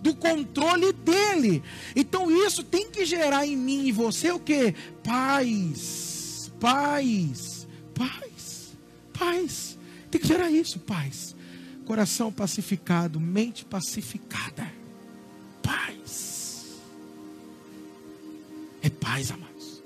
do 0.00 0.14
controle 0.14 0.92
dele. 0.92 1.62
Então 1.94 2.30
isso 2.46 2.64
tem 2.64 2.90
que 2.90 3.04
gerar 3.04 3.46
em 3.46 3.56
mim 3.56 3.86
e 3.86 3.92
você 3.92 4.32
o 4.32 4.40
que? 4.40 4.74
Paz 5.04 6.13
paz, 6.60 7.66
paz, 7.94 8.72
paz. 9.12 9.78
Tem 10.10 10.20
que 10.20 10.26
gerar 10.26 10.50
isso, 10.50 10.78
paz. 10.78 11.34
Coração 11.84 12.32
pacificado, 12.32 13.20
mente 13.20 13.64
pacificada, 13.64 14.70
paz. 15.62 16.78
É 18.80 18.88
paz, 18.88 19.30
amados. 19.30 19.82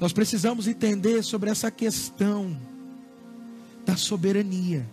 Nós 0.00 0.12
precisamos 0.12 0.68
entender 0.68 1.22
sobre 1.22 1.50
essa 1.50 1.70
questão 1.70 2.56
da 3.84 3.96
soberania. 3.96 4.86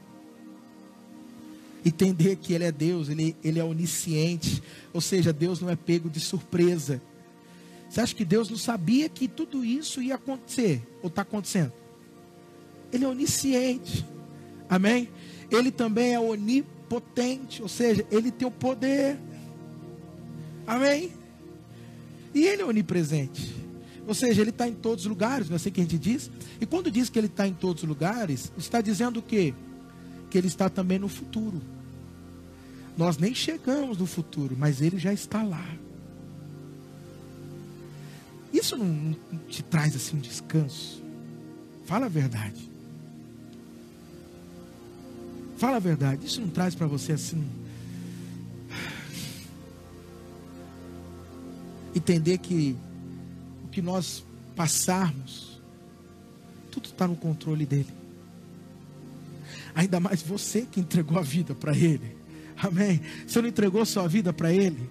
Entender 1.84 2.38
que 2.38 2.54
Ele 2.54 2.64
é 2.64 2.72
Deus, 2.72 3.10
Ele, 3.10 3.36
Ele 3.44 3.60
é 3.60 3.64
onisciente, 3.64 4.64
ou 4.92 5.02
seja, 5.02 5.32
Deus 5.32 5.62
não 5.62 5.70
é 5.70 5.76
pego 5.76 6.10
de 6.10 6.20
surpresa. 6.20 7.02
Você 7.90 8.02
acha 8.02 8.16
que 8.16 8.26
Deus 8.26 8.50
não 8.50 8.58
sabia 8.58 9.08
que 9.08 9.28
tudo 9.28 9.64
isso 9.64 10.02
ia 10.02 10.16
acontecer? 10.16 10.82
Ou 11.02 11.08
está 11.08 11.22
acontecendo? 11.22 11.72
Ele 12.92 13.06
é 13.06 13.08
onisciente. 13.08 14.06
Amém? 14.70 15.10
Ele 15.52 15.72
também 15.72 16.14
é 16.14 16.20
onipotente. 16.20 17.62
Ou 17.62 17.70
seja, 17.70 18.06
ele 18.12 18.32
tem 18.32 18.48
o 18.48 18.52
poder. 18.52 19.18
Amém? 20.68 21.12
E 22.34 22.46
ele 22.46 22.62
é 22.62 22.66
onipresente. 22.66 23.56
Ou 24.08 24.14
seja, 24.14 24.42
ele 24.42 24.52
está 24.52 24.68
em 24.68 24.74
todos 24.74 25.06
os 25.06 25.10
lugares, 25.10 25.48
não 25.48 25.56
é 25.56 25.58
assim 25.58 25.72
que 25.72 25.82
a 25.82 25.84
gente 25.84 25.98
diz? 25.98 26.30
E 26.62 26.66
quando 26.66 26.92
diz 26.92 27.10
que 27.10 27.18
ele 27.18 27.28
está 27.28 27.48
em 27.48 27.54
todos 27.54 27.82
os 27.82 27.90
lugares, 27.90 28.52
está 28.58 28.82
dizendo 28.82 29.20
o 29.20 29.22
quê? 29.22 29.54
Que 30.30 30.38
ele 30.38 30.48
está 30.48 30.70
também 30.70 31.00
no 31.00 31.08
futuro. 31.08 31.62
Nós 32.98 33.18
nem 33.18 33.34
chegamos 33.34 33.98
no 33.98 34.06
futuro, 34.06 34.56
mas 34.58 34.82
ele 34.82 34.98
já 34.98 35.12
está 35.12 35.42
lá. 35.42 35.66
Isso 38.66 38.78
não, 38.78 39.16
te 39.48 39.62
traz 39.62 39.96
assim 39.96 40.18
um 40.18 40.20
descanso? 40.20 41.00
Fala 41.86 42.08
a 42.08 42.10
verdade. 42.10 42.68
Fala 45.56 45.78
a 45.78 45.80
verdade. 45.80 46.26
Isso 46.26 46.42
não 46.42 46.50
traz 46.50 46.74
para 46.74 46.88
você 46.88 47.12
assim. 47.12 47.48
Entender 51.94 52.40
que 52.40 52.76
o 53.66 53.68
que 53.68 53.84
nós 53.84 54.26
passarmos, 54.56 55.62
tudo 56.72 56.86
está 56.86 57.08
no 57.08 57.16
controle 57.16 57.68
dele. 57.68 57.94
Ainda 59.76 60.00
mais 60.00 60.24
você 60.24 60.64
que 60.64 60.80
entregou 60.80 61.20
a 61.20 61.22
vida 61.22 61.54
para 61.54 61.78
ele. 61.78 62.18
Amém. 62.58 63.00
Você 63.28 63.40
não 63.44 63.48
entregou 63.48 63.86
sua 63.86 64.08
vida 64.08 64.34
para 64.34 64.52
ele. 64.52 64.90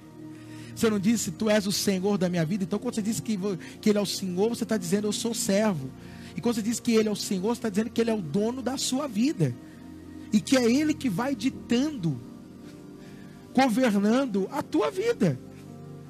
Você 0.75 0.91
não 0.91 0.99
disse, 0.99 1.31
Tu 1.31 1.49
és 1.49 1.67
o 1.67 1.73
Senhor 1.73 2.19
da 2.19 2.29
minha 2.29 2.45
vida? 2.45 2.65
Então, 2.65 2.79
quando 2.79 2.95
você 2.95 3.03
diz 3.03 3.21
que, 3.21 3.39
que 3.81 3.91
Ele 3.91 3.99
é 3.99 4.01
o 4.03 4.07
Senhor, 4.07 4.49
você 4.49 4.65
está 4.65 4.77
dizendo, 4.77 5.07
Eu 5.07 5.13
sou 5.13 5.33
servo. 5.35 5.91
E 6.37 6.41
quando 6.41 6.57
você 6.57 6.63
diz 6.63 6.81
que 6.81 6.93
Ele 6.93 7.09
é 7.09 7.13
o 7.13 7.17
Senhor, 7.17 7.55
você 7.55 7.59
está 7.59 7.69
dizendo 7.69 7.91
que 7.91 8.01
Ele 8.01 8.11
é 8.11 8.15
o 8.15 8.21
dono 8.21 8.61
da 8.61 8.77
sua 8.77 9.07
vida. 9.07 9.55
E 10.33 10.41
que 10.41 10.57
é 10.57 10.65
Ele 10.65 10.93
que 10.93 11.09
vai 11.09 11.37
ditando, 11.37 12.21
governando 13.55 14.49
a 14.51 14.63
tua 14.63 14.91
vida. 14.91 15.39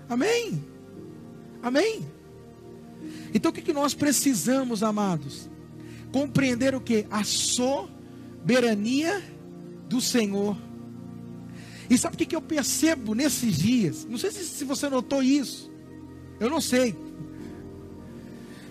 Amém? 0.09 0.65
Amém? 1.63 2.07
Então 3.35 3.51
o 3.51 3.55
que, 3.55 3.61
que 3.61 3.73
nós 3.73 3.95
precisamos, 3.95 4.83
amados? 4.83 5.51
Compreender 6.13 6.75
o 6.75 6.81
que? 6.81 7.07
A 7.11 7.25
soberania 7.25 9.23
do 9.89 10.01
Senhor. 10.01 10.57
E 11.89 11.99
sabe 11.99 12.15
o 12.15 12.19
que, 12.19 12.35
eu 12.35 12.41
percebo 12.41 13.15
nesses 13.15 13.57
dias? 13.57 14.07
Não 14.09 14.19
sei 14.19 14.31
se, 14.31 14.45
se 14.45 14.65
você 14.65 14.89
notou 14.89 15.23
isso. 15.23 15.71
Eu 16.41 16.49
não 16.49 16.61
sei. 16.61 16.97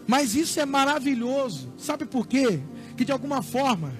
Mas 0.07 0.35
isso 0.35 0.59
é 0.59 0.65
maravilhoso. 0.65 1.71
Sabe 1.77 2.05
por 2.05 2.27
quê? 2.27 2.59
Que 2.97 3.05
de 3.05 3.11
alguma 3.11 3.41
forma, 3.41 3.93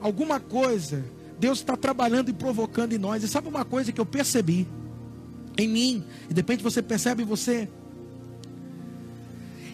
alguma 0.00 0.38
coisa, 0.38 1.04
Deus 1.38 1.58
está 1.58 1.76
trabalhando 1.76 2.28
e 2.28 2.32
provocando 2.32 2.92
em 2.92 2.98
nós. 2.98 3.22
E 3.22 3.28
sabe 3.28 3.48
uma 3.48 3.64
coisa 3.64 3.92
que 3.92 4.00
eu 4.00 4.06
percebi 4.06 4.66
em 5.58 5.68
mim, 5.68 6.04
e 6.28 6.34
de 6.34 6.40
repente 6.40 6.62
você 6.62 6.82
percebe 6.82 7.24
você, 7.24 7.68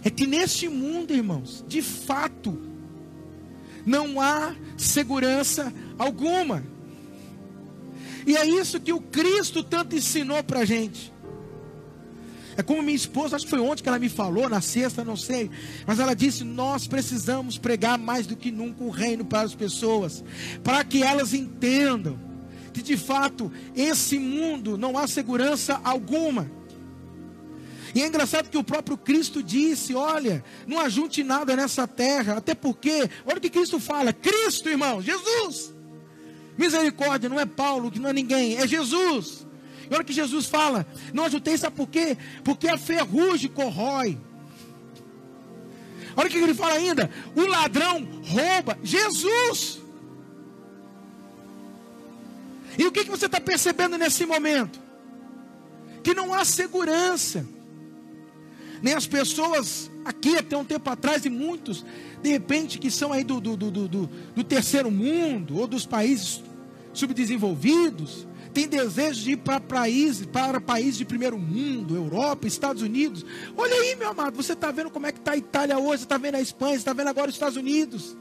é 0.05 0.11
que 0.11 0.27
neste 0.27 0.69
mundo, 0.69 1.13
irmãos, 1.13 1.65
de 1.67 1.83
fato, 1.83 2.59
não 3.85 4.21
há 4.21 4.55
segurança 4.77 5.73
alguma. 5.99 6.63
E 8.27 8.37
é 8.37 8.47
isso 8.47 8.81
que 8.81 8.93
o 8.93 9.01
Cristo 9.01 9.63
tanto 9.63 9.97
ensinou 9.97 10.43
para 10.43 10.61
a 10.61 10.65
gente. 10.65 11.13
É 12.57 12.63
como 12.63 12.83
minha 12.83 12.97
esposa, 12.97 13.37
acho 13.37 13.47
que 13.47 13.51
foi 13.51 13.61
ontem 13.61 13.83
que 13.83 13.89
ela 13.89 13.99
me 13.99 14.09
falou, 14.09 14.49
na 14.49 14.61
sexta, 14.61 15.05
não 15.05 15.17
sei. 15.17 15.51
Mas 15.87 15.99
ela 15.99 16.15
disse: 16.15 16.45
Nós 16.45 16.87
precisamos 16.87 17.57
pregar 17.57 17.99
mais 17.99 18.27
do 18.27 18.37
que 18.37 18.51
nunca 18.51 18.85
o 18.85 18.91
reino 18.91 19.25
para 19.25 19.41
as 19.41 19.55
pessoas, 19.55 20.23
para 20.63 20.85
que 20.85 21.03
elas 21.03 21.33
entendam 21.33 22.19
que 22.73 22.83
de 22.83 22.97
fato 22.97 23.53
esse 23.75 24.19
mundo 24.19 24.77
não 24.77 24.99
há 24.99 25.07
segurança 25.07 25.81
alguma. 25.83 26.51
E 27.95 28.03
é 28.03 28.07
engraçado 28.07 28.49
que 28.49 28.57
o 28.57 28.65
próprio 28.65 28.97
Cristo 28.97 29.43
disse: 29.43 29.95
Olha, 29.95 30.45
não 30.67 30.81
ajunte 30.81 31.23
nada 31.23 31.57
nessa 31.57 31.87
terra, 31.87 32.35
até 32.35 32.55
porque, 32.55 33.09
olha 33.27 33.39
o 33.39 33.41
que 33.41 33.51
Cristo 33.51 33.81
fala: 33.81 34.13
Cristo, 34.13 34.69
irmão, 34.69 35.01
Jesus. 35.01 35.73
Misericórdia, 36.57 37.29
não 37.29 37.41
é 37.41 37.47
Paulo, 37.47 37.91
que 37.91 37.99
não 37.99 38.11
é 38.11 38.13
ninguém, 38.13 38.57
é 38.57 38.67
Jesus. 38.67 39.47
E 39.91 39.95
olha 39.95 40.05
que 40.05 40.13
Jesus 40.13 40.47
fala: 40.47 40.87
Não 41.13 41.25
ajuntei, 41.25 41.57
sabe 41.57 41.77
por 41.77 41.89
quê? 41.89 42.17
Porque 42.45 42.69
a 42.69 42.79
ferrugem 42.79 43.51
corrói. 43.51 44.19
Olha 46.17 46.29
o 46.29 46.31
que 46.31 46.39
ele 46.39 46.55
fala 46.55 46.75
ainda: 46.75 47.11
O 47.37 47.47
ladrão 47.47 48.07
rouba. 48.25 48.79
Jesus. 48.83 49.81
E 52.79 52.87
o 52.87 52.93
que, 52.93 53.05
que 53.05 53.11
você 53.11 53.27
está 53.27 53.41
percebendo 53.41 53.99
nesse 53.99 54.25
momento? 54.25 54.81
Que 56.03 56.15
não 56.15 56.33
há 56.33 56.45
segurança. 56.45 57.47
Nem 58.81 58.95
as 58.95 59.07
pessoas 59.07 59.91
aqui 60.05 60.37
até 60.37 60.57
um 60.57 60.65
tempo 60.65 60.89
atrás, 60.91 61.25
e 61.25 61.31
muitos, 61.31 61.85
de 62.23 62.31
repente, 62.31 62.79
que 62.79 62.91
são 62.91 63.13
aí 63.13 63.25
do, 63.25 63.41
do, 63.41 63.57
do, 63.57 63.71
do, 63.71 64.11
do 64.35 64.45
terceiro 64.45 64.91
mundo, 64.91 65.59
ou 65.59 65.67
dos 65.67 65.87
países 65.87 66.43
subdesenvolvidos, 66.93 68.27
tem 68.53 68.69
desejo 68.69 69.23
de 69.23 69.33
ir 69.33 69.37
para 69.39 69.59
países, 69.61 70.27
para 70.27 70.61
países 70.61 70.99
de 70.99 71.05
primeiro 71.05 71.39
mundo, 71.39 71.97
Europa, 71.97 72.47
Estados 72.47 72.83
Unidos. 72.83 73.25
Olha 73.57 73.75
aí, 73.75 73.97
meu 73.97 74.11
amado, 74.11 74.37
você 74.37 74.53
está 74.53 74.71
vendo 74.71 74.91
como 74.91 75.07
é 75.07 75.13
que 75.13 75.19
está 75.19 75.33
a 75.33 75.37
Itália 75.37 75.79
hoje, 75.79 76.01
você 76.01 76.05
está 76.05 76.19
vendo 76.19 76.35
a 76.35 76.41
Espanha, 76.41 76.73
você 76.73 76.79
está 76.79 76.93
vendo 76.93 77.09
agora 77.09 77.29
os 77.29 77.35
Estados 77.35 77.57
Unidos. 77.57 78.17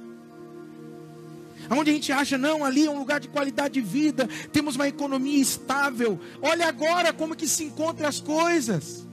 Onde 1.69 1.91
a 1.91 1.93
gente 1.93 2.11
acha, 2.11 2.37
não, 2.37 2.65
ali 2.65 2.85
é 2.85 2.89
um 2.89 2.97
lugar 2.97 3.19
de 3.19 3.27
qualidade 3.27 3.75
de 3.75 3.81
vida, 3.81 4.27
temos 4.51 4.75
uma 4.75 4.87
economia 4.87 5.41
estável. 5.41 6.19
Olha 6.41 6.67
agora 6.67 7.13
como 7.13 7.35
que 7.35 7.47
se 7.47 7.63
encontram 7.65 8.07
as 8.07 8.19
coisas. 8.19 9.05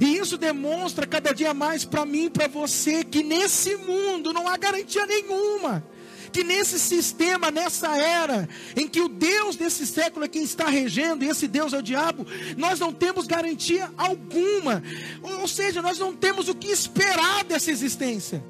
E 0.00 0.16
isso 0.16 0.38
demonstra 0.38 1.06
cada 1.06 1.32
dia 1.32 1.52
mais 1.52 1.84
para 1.84 2.04
mim 2.04 2.26
e 2.26 2.30
para 2.30 2.46
você 2.46 3.02
que 3.02 3.22
nesse 3.22 3.76
mundo 3.76 4.32
não 4.32 4.46
há 4.46 4.56
garantia 4.56 5.06
nenhuma. 5.06 5.84
Que 6.32 6.44
nesse 6.44 6.78
sistema, 6.78 7.50
nessa 7.50 7.96
era, 7.96 8.48
em 8.76 8.86
que 8.86 9.00
o 9.00 9.08
Deus 9.08 9.56
desse 9.56 9.86
século 9.86 10.26
é 10.26 10.28
quem 10.28 10.42
está 10.42 10.68
regendo, 10.68 11.24
e 11.24 11.28
esse 11.28 11.48
Deus 11.48 11.72
é 11.72 11.78
o 11.78 11.82
diabo, 11.82 12.26
nós 12.56 12.78
não 12.78 12.92
temos 12.92 13.26
garantia 13.26 13.90
alguma. 13.96 14.82
Ou 15.22 15.48
seja, 15.48 15.80
nós 15.80 15.98
não 15.98 16.14
temos 16.14 16.48
o 16.48 16.54
que 16.54 16.68
esperar 16.68 17.44
dessa 17.44 17.70
existência. 17.70 18.44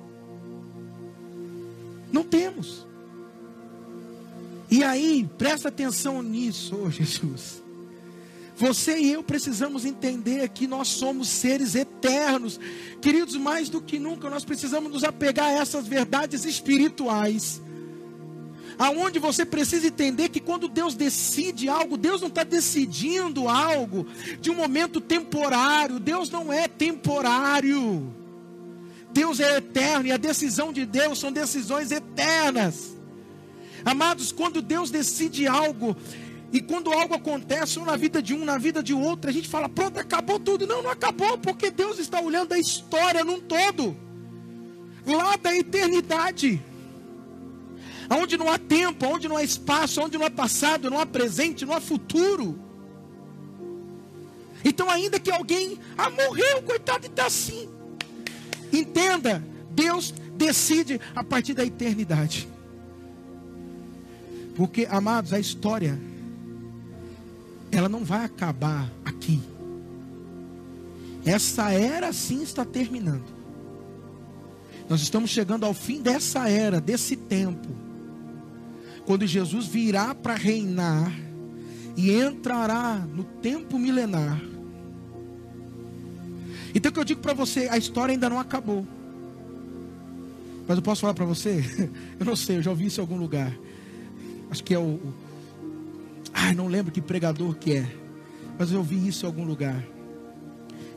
Não 2.12 2.24
temos. 2.24 2.86
E 4.70 4.82
aí, 4.82 5.28
presta 5.38 5.68
atenção 5.68 6.20
nisso, 6.20 6.78
oh 6.84 6.90
Jesus. 6.90 7.62
Você 8.58 8.98
e 8.98 9.12
eu 9.12 9.22
precisamos 9.22 9.84
entender 9.84 10.48
que 10.48 10.66
nós 10.66 10.88
somos 10.88 11.28
seres 11.28 11.76
eternos. 11.76 12.58
Queridos, 13.00 13.36
mais 13.36 13.68
do 13.68 13.80
que 13.80 14.00
nunca, 14.00 14.28
nós 14.28 14.44
precisamos 14.44 14.92
nos 14.92 15.04
apegar 15.04 15.46
a 15.46 15.52
essas 15.52 15.86
verdades 15.86 16.44
espirituais. 16.44 17.62
Aonde 18.76 19.20
você 19.20 19.44
precisa 19.44 19.86
entender 19.86 20.28
que 20.28 20.40
quando 20.40 20.66
Deus 20.66 20.96
decide 20.96 21.68
algo, 21.68 21.96
Deus 21.96 22.20
não 22.20 22.26
está 22.26 22.42
decidindo 22.42 23.48
algo 23.48 24.04
de 24.40 24.50
um 24.50 24.56
momento 24.56 25.00
temporário. 25.00 26.00
Deus 26.00 26.28
não 26.28 26.52
é 26.52 26.66
temporário. 26.66 28.12
Deus 29.12 29.38
é 29.38 29.58
eterno 29.58 30.08
e 30.08 30.12
a 30.12 30.16
decisão 30.16 30.72
de 30.72 30.84
Deus 30.84 31.20
são 31.20 31.30
decisões 31.30 31.92
eternas. 31.92 32.96
Amados, 33.84 34.32
quando 34.32 34.60
Deus 34.60 34.90
decide 34.90 35.46
algo, 35.46 35.96
e 36.50 36.60
quando 36.60 36.92
algo 36.92 37.14
acontece, 37.14 37.78
ou 37.78 37.84
na 37.84 37.96
vida 37.96 38.22
de 38.22 38.32
um, 38.32 38.44
na 38.44 38.56
vida 38.56 38.82
de 38.82 38.94
outro, 38.94 39.28
a 39.28 39.32
gente 39.32 39.48
fala, 39.48 39.68
pronto, 39.68 39.98
acabou 39.98 40.40
tudo. 40.40 40.66
Não, 40.66 40.82
não 40.82 40.90
acabou, 40.90 41.36
porque 41.38 41.70
Deus 41.70 41.98
está 41.98 42.20
olhando 42.20 42.52
a 42.52 42.58
história 42.58 43.22
num 43.22 43.38
todo, 43.38 43.94
lá 45.06 45.36
da 45.36 45.54
eternidade, 45.54 46.62
onde 48.10 48.38
não 48.38 48.50
há 48.50 48.58
tempo, 48.58 49.06
onde 49.06 49.28
não 49.28 49.36
há 49.36 49.42
espaço, 49.42 50.00
onde 50.00 50.16
não 50.16 50.24
há 50.24 50.30
passado, 50.30 50.90
não 50.90 50.98
há 50.98 51.04
presente, 51.04 51.66
não 51.66 51.74
há 51.74 51.80
futuro. 51.80 52.58
Então, 54.64 54.90
ainda 54.90 55.20
que 55.20 55.30
alguém, 55.30 55.78
ah, 55.98 56.08
morreu, 56.08 56.62
coitado, 56.62 57.04
e 57.04 57.08
está 57.08 57.26
assim. 57.26 57.68
Entenda, 58.72 59.44
Deus 59.70 60.14
decide 60.34 60.98
a 61.14 61.22
partir 61.22 61.52
da 61.52 61.64
eternidade. 61.64 62.48
Porque, 64.56 64.86
amados, 64.90 65.32
a 65.32 65.38
história 65.38 66.07
ela 67.70 67.88
não 67.88 68.04
vai 68.04 68.24
acabar 68.24 68.90
aqui. 69.04 69.40
Essa 71.24 71.70
era 71.72 72.12
sim 72.12 72.42
está 72.42 72.64
terminando. 72.64 73.24
Nós 74.88 75.02
estamos 75.02 75.30
chegando 75.30 75.66
ao 75.66 75.74
fim 75.74 76.00
dessa 76.00 76.48
era, 76.48 76.80
desse 76.80 77.14
tempo. 77.14 77.68
Quando 79.04 79.26
Jesus 79.26 79.66
virá 79.66 80.14
para 80.14 80.34
reinar 80.34 81.12
e 81.96 82.10
entrará 82.10 82.94
no 83.14 83.24
tempo 83.24 83.78
milenar. 83.78 84.40
Então 86.74 86.90
o 86.90 86.92
que 86.92 87.00
eu 87.00 87.04
digo 87.04 87.20
para 87.20 87.34
você, 87.34 87.68
a 87.70 87.76
história 87.76 88.12
ainda 88.12 88.30
não 88.30 88.38
acabou. 88.38 88.86
Mas 90.66 90.76
eu 90.76 90.82
posso 90.82 91.00
falar 91.00 91.14
para 91.14 91.24
você? 91.24 91.64
Eu 92.20 92.26
não 92.26 92.36
sei, 92.36 92.58
eu 92.58 92.62
já 92.62 92.70
ouvi 92.70 92.86
isso 92.86 93.00
em 93.00 93.02
algum 93.02 93.16
lugar. 93.16 93.56
Acho 94.50 94.62
que 94.62 94.74
é 94.74 94.78
o, 94.78 95.00
Ai, 96.40 96.54
não 96.54 96.68
lembro 96.68 96.92
que 96.92 97.00
pregador 97.00 97.56
que 97.56 97.72
é. 97.74 97.86
Mas 98.56 98.70
eu 98.70 98.78
ouvi 98.78 99.08
isso 99.08 99.24
em 99.24 99.26
algum 99.26 99.44
lugar. 99.44 99.84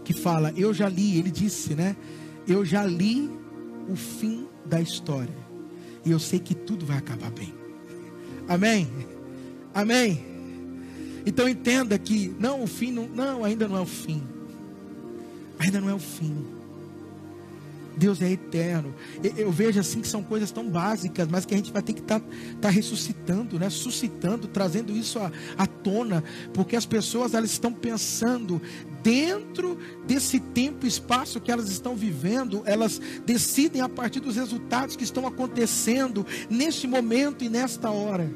Que 0.04 0.14
fala, 0.14 0.54
eu 0.56 0.72
já 0.72 0.88
li, 0.88 1.18
ele 1.18 1.32
disse, 1.32 1.74
né? 1.74 1.96
Eu 2.48 2.64
já 2.64 2.86
li 2.86 3.28
o 3.90 3.96
fim 3.96 4.48
da 4.64 4.80
história. 4.80 5.34
E 6.06 6.12
eu 6.12 6.20
sei 6.20 6.38
que 6.38 6.54
tudo 6.54 6.86
vai 6.86 6.98
acabar 6.98 7.32
bem. 7.32 7.52
Amém? 8.48 8.88
Amém? 9.74 10.24
Então 11.26 11.50
entenda 11.50 11.98
que 11.98 12.36
não, 12.40 12.64
o 12.64 12.68
fim 12.68 12.92
não, 12.92 13.08
não, 13.08 13.44
ainda 13.44 13.68
não 13.68 13.78
é 13.78 13.82
o 13.82 13.86
fim. 13.86 14.22
Ainda 15.58 15.82
não 15.82 15.90
é 15.90 15.94
o 15.94 16.00
fim. 16.00 16.46
Deus 17.98 18.22
é 18.22 18.32
eterno. 18.32 18.94
Eu 19.38 19.52
vejo 19.52 19.80
assim 19.80 20.02
que 20.02 20.08
são 20.08 20.24
coisas 20.24 20.52
tão 20.52 20.70
básicas, 20.70 21.28
mas 21.30 21.46
que 21.46 21.54
a 21.54 21.58
gente 21.58 21.72
vai 21.72 21.82
ter 21.82 21.94
que 21.94 22.02
estar 22.02 22.20
tá, 22.20 22.26
tá 22.62 22.70
ressuscitando, 22.70 23.60
né? 23.60 23.70
suscitando, 23.70 24.48
trazendo 24.48 24.96
isso 24.96 25.20
à, 25.20 25.32
à 25.58 25.68
tona, 25.68 26.24
porque 26.54 26.76
as 26.76 26.86
pessoas 26.86 27.34
elas 27.34 27.52
estão 27.52 27.74
pensando 27.74 28.62
dentro 29.04 29.78
desse 30.06 30.40
tempo 30.40 30.86
e 30.86 30.88
espaço 30.88 31.40
que 31.40 31.52
elas 31.52 31.70
estão 31.70 31.96
vivendo, 31.96 32.62
elas 32.66 33.02
decidem 33.26 33.82
a 33.82 33.90
partir 33.90 34.20
dos 34.20 34.36
resultados 34.36 34.96
que 34.96 35.04
estão 35.04 35.28
acontecendo 35.28 36.26
neste 36.50 36.88
momento 36.88 37.44
e 37.44 37.50
nesta 37.50 37.90
hora. 37.90 38.32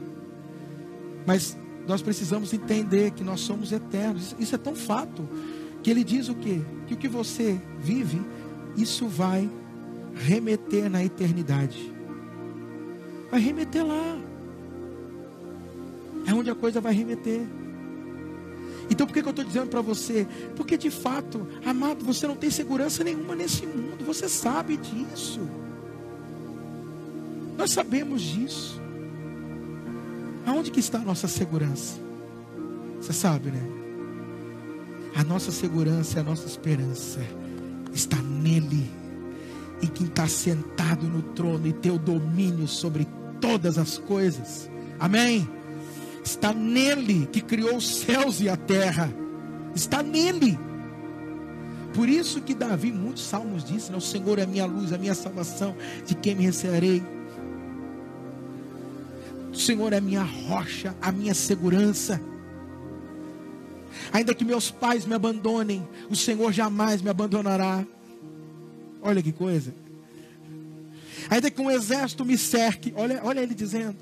Mas 1.26 1.58
nós 1.88 2.02
precisamos 2.02 2.54
entender 2.54 3.12
que 3.12 3.24
nós 3.24 3.42
somos 3.42 3.72
eternos. 3.72 4.36
Isso 4.40 4.56
é 4.56 4.58
tão 4.58 4.76
fato 4.76 5.28
que 5.84 5.92
ele 5.92 6.04
diz 6.04 6.30
o 6.30 6.36
quê? 6.36 6.62
Que 6.88 6.96
o 6.96 6.98
que 6.98 7.08
você 7.08 7.60
vive, 7.80 8.22
isso 8.78 9.08
vai 9.08 9.50
remeter 10.16 10.90
na 10.90 11.04
eternidade. 11.04 11.94
Vai 13.32 13.40
remeter 13.40 13.86
lá. 13.86 14.18
É 16.26 16.34
onde 16.34 16.50
a 16.50 16.56
coisa 16.56 16.82
vai 16.82 16.94
remeter. 16.94 17.42
Então 18.90 19.08
por 19.08 19.14
que, 19.14 19.22
que 19.22 19.28
eu 19.28 19.32
estou 19.32 19.46
dizendo 19.46 19.68
para 19.68 19.82
você? 19.82 20.28
Porque 20.56 20.78
de 20.78 20.92
fato, 20.92 21.48
amado, 21.66 22.04
você 22.04 22.28
não 22.28 22.36
tem 22.36 22.50
segurança 22.50 23.04
nenhuma 23.04 23.36
nesse 23.36 23.66
mundo. 23.66 24.06
Você 24.06 24.30
sabe 24.30 24.78
disso. 24.78 25.42
Nós 27.58 27.72
sabemos 27.72 28.22
disso. 28.22 28.82
Aonde 30.46 30.70
que 30.70 30.80
está 30.80 31.00
a 31.00 31.02
nossa 31.02 31.28
segurança? 31.28 31.98
Você 33.02 33.14
sabe, 33.14 33.50
né? 33.50 33.64
A 35.16 35.24
nossa 35.24 35.52
segurança, 35.52 36.20
a 36.20 36.24
nossa 36.24 36.46
esperança 36.46 37.20
está 37.96 38.18
nele. 38.18 38.92
E 39.82 39.88
quem 39.88 40.08
está 40.08 40.28
sentado 40.28 41.08
no 41.08 41.22
trono 41.22 41.68
e 41.68 41.74
tem 41.74 41.92
o 41.92 41.98
domínio 41.98 42.68
sobre 42.68 43.08
todas 43.40 43.78
as 43.78 43.98
coisas. 43.98 44.70
Amém? 45.00 45.48
Está 46.24 46.54
nele 46.54 47.28
que 47.32 47.42
criou 47.42 47.78
os 47.78 48.00
céus 48.00 48.42
e 48.42 48.50
a 48.50 48.58
terra. 48.58 49.12
Está 49.74 50.04
nele. 50.04 50.60
Por 51.94 52.10
isso 52.10 52.42
que 52.42 52.54
Davi, 52.54 52.92
muitos 52.92 53.24
salmos 53.24 53.64
disse, 53.64 53.94
o 53.94 54.02
Senhor 54.02 54.38
é 54.40 54.44
a 54.44 54.48
minha 54.48 54.66
luz, 54.66 54.92
a 54.92 54.98
minha 54.98 55.16
salvação, 55.16 55.76
de 56.06 56.14
quem 56.16 56.36
me 56.36 56.44
recearei? 56.44 57.02
O 59.54 59.58
Senhor 59.58 59.94
é 59.94 59.98
a 59.98 60.02
minha 60.02 60.24
rocha, 60.24 60.94
a 61.02 61.12
minha 61.12 61.34
segurança. 61.34 62.20
Ainda 64.12 64.34
que 64.34 64.46
meus 64.46 64.72
pais 64.72 65.06
me 65.06 65.14
abandonem, 65.14 65.88
o 66.10 66.16
Senhor 66.16 66.52
jamais 66.52 67.02
me 67.02 67.10
abandonará. 67.10 67.86
Olha 69.02 69.22
que 69.22 69.32
coisa. 69.32 69.74
Ainda 71.30 71.50
que 71.50 71.62
um 71.62 71.72
exército 71.72 72.24
me 72.24 72.38
cerque, 72.38 72.94
olha, 72.96 73.22
olha 73.24 73.42
ele 73.42 73.56
dizendo. 73.56 73.98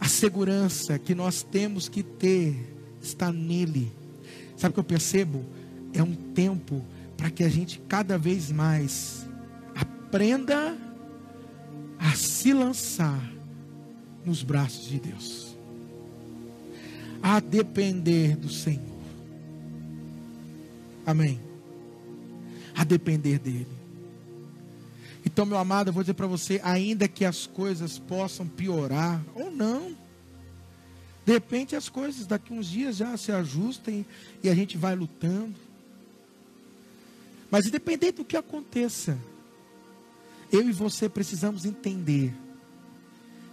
A 0.00 0.08
segurança 0.08 0.98
que 0.98 1.14
nós 1.14 1.42
temos 1.42 1.88
que 1.88 2.02
ter 2.02 2.56
está 3.02 3.32
nele. 3.32 3.92
Sabe 4.56 4.70
o 4.70 4.74
que 4.74 4.80
eu 4.80 4.84
percebo? 4.84 5.44
É 5.92 6.02
um 6.02 6.14
tempo 6.14 6.84
para 7.16 7.30
que 7.30 7.42
a 7.42 7.48
gente 7.48 7.80
cada 7.88 8.16
vez 8.16 8.50
mais 8.50 9.26
aprenda 9.74 10.76
a 11.98 12.12
se 12.14 12.52
lançar 12.52 13.20
nos 14.24 14.42
braços 14.42 14.88
de 14.88 15.00
Deus, 15.00 15.56
a 17.22 17.40
depender 17.40 18.36
do 18.36 18.50
Senhor. 18.50 18.98
Amém. 21.06 21.40
A 22.76 22.84
depender 22.84 23.38
dEle. 23.38 23.78
Então, 25.24 25.44
meu 25.46 25.58
amado, 25.58 25.88
eu 25.88 25.92
vou 25.92 26.02
dizer 26.02 26.14
para 26.14 26.26
você: 26.26 26.60
ainda 26.62 27.08
que 27.08 27.24
as 27.24 27.46
coisas 27.46 27.98
possam 27.98 28.46
piorar 28.46 29.22
ou 29.34 29.50
não, 29.50 29.96
de 31.24 31.32
repente 31.32 31.76
as 31.76 31.88
coisas 31.88 32.26
daqui 32.26 32.52
uns 32.52 32.66
dias 32.66 32.96
já 32.96 33.16
se 33.16 33.32
ajustem 33.32 34.06
e 34.42 34.48
a 34.48 34.54
gente 34.54 34.76
vai 34.76 34.94
lutando. 34.94 35.54
Mas 37.50 37.66
independente 37.66 38.16
do 38.16 38.24
que 38.24 38.36
aconteça, 38.36 39.18
eu 40.52 40.68
e 40.68 40.72
você 40.72 41.08
precisamos 41.08 41.64
entender 41.64 42.34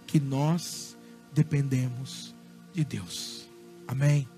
que 0.06 0.20
nós 0.20 0.96
dependemos 1.32 2.34
de 2.72 2.84
Deus. 2.84 3.45
Amém? 3.86 4.28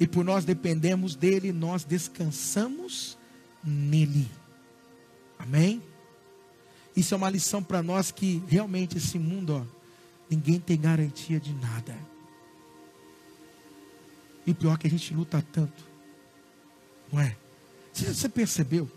E 0.00 0.06
por 0.06 0.24
nós 0.24 0.44
dependemos 0.44 1.14
dele, 1.14 1.52
nós 1.52 1.84
descansamos 1.84 3.18
nele. 3.64 4.28
Amém? 5.38 5.82
Isso 6.96 7.14
é 7.14 7.16
uma 7.16 7.30
lição 7.30 7.62
para 7.62 7.82
nós 7.82 8.10
que 8.10 8.42
realmente 8.48 8.96
esse 8.96 9.18
mundo, 9.18 9.54
ó, 9.54 9.78
ninguém 10.30 10.58
tem 10.58 10.80
garantia 10.80 11.38
de 11.38 11.52
nada. 11.54 11.96
E 14.46 14.54
pior 14.54 14.74
é 14.74 14.78
que 14.78 14.86
a 14.86 14.90
gente 14.90 15.12
luta 15.14 15.44
tanto. 15.52 15.84
Não 17.12 17.20
é? 17.20 17.36
Você 17.92 18.28
percebeu? 18.28 18.88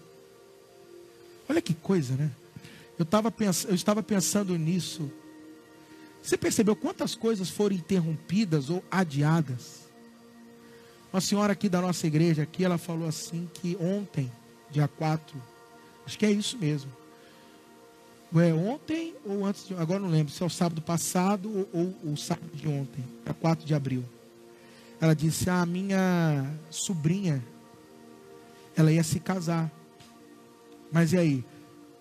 Olha 1.50 1.62
que 1.62 1.74
coisa, 1.74 2.16
né? 2.16 2.32
Eu, 2.98 3.06
tava 3.06 3.32
pens 3.32 3.66
eu 3.66 3.74
estava 3.74 4.02
pensando 4.02 4.58
nisso 4.58 5.12
você 6.22 6.38
percebeu 6.38 6.76
quantas 6.76 7.16
coisas 7.16 7.50
foram 7.50 7.76
interrompidas 7.76 8.70
ou 8.70 8.84
adiadas? 8.92 9.90
Uma 11.12 11.20
senhora 11.20 11.54
aqui 11.54 11.68
da 11.68 11.82
nossa 11.82 12.08
igreja, 12.08 12.44
aqui, 12.44 12.64
ela 12.64 12.78
falou 12.78 13.08
assim 13.08 13.50
que 13.54 13.76
ontem, 13.82 14.32
dia 14.70 14.88
4, 14.88 15.42
acho 16.06 16.18
que 16.18 16.26
é 16.26 16.32
isso 16.32 16.58
mesmo. 16.58 16.92
É 18.34 18.54
ontem 18.54 19.14
ou 19.26 19.46
antes 19.46 19.68
de. 19.68 19.76
Agora 19.76 20.00
não 20.00 20.08
lembro 20.08 20.32
se 20.32 20.42
é 20.42 20.46
o 20.46 20.50
sábado 20.50 20.82
passado 20.82 21.68
ou, 21.74 21.96
ou 22.04 22.14
o 22.14 22.18
sábado 22.18 22.50
de 22.54 22.66
ontem, 22.66 23.04
dia 23.26 23.34
4 23.34 23.66
de 23.66 23.74
abril. 23.74 24.06
Ela 25.02 25.14
disse: 25.14 25.50
A 25.50 25.62
ah, 25.62 25.66
minha 25.66 26.50
sobrinha, 26.70 27.44
ela 28.74 28.90
ia 28.90 29.04
se 29.04 29.20
casar. 29.20 29.70
Mas 30.92 31.12
e 31.12 31.18
aí? 31.18 31.46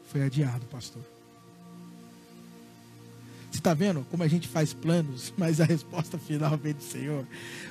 Foi 0.05 0.23
adiado, 0.23 0.67
pastor. 0.67 1.03
Você 3.51 3.59
está 3.59 3.75
vendo 3.75 4.07
como 4.11 4.23
a 4.23 4.29
gente 4.29 4.47
faz 4.47 4.73
planos, 4.73 5.33
mas 5.39 5.61
a 5.61 5.65
resposta 5.65 6.19
final 6.19 6.57
vem 6.57 6.73
do 6.73 6.83
Senhor. 6.83 7.27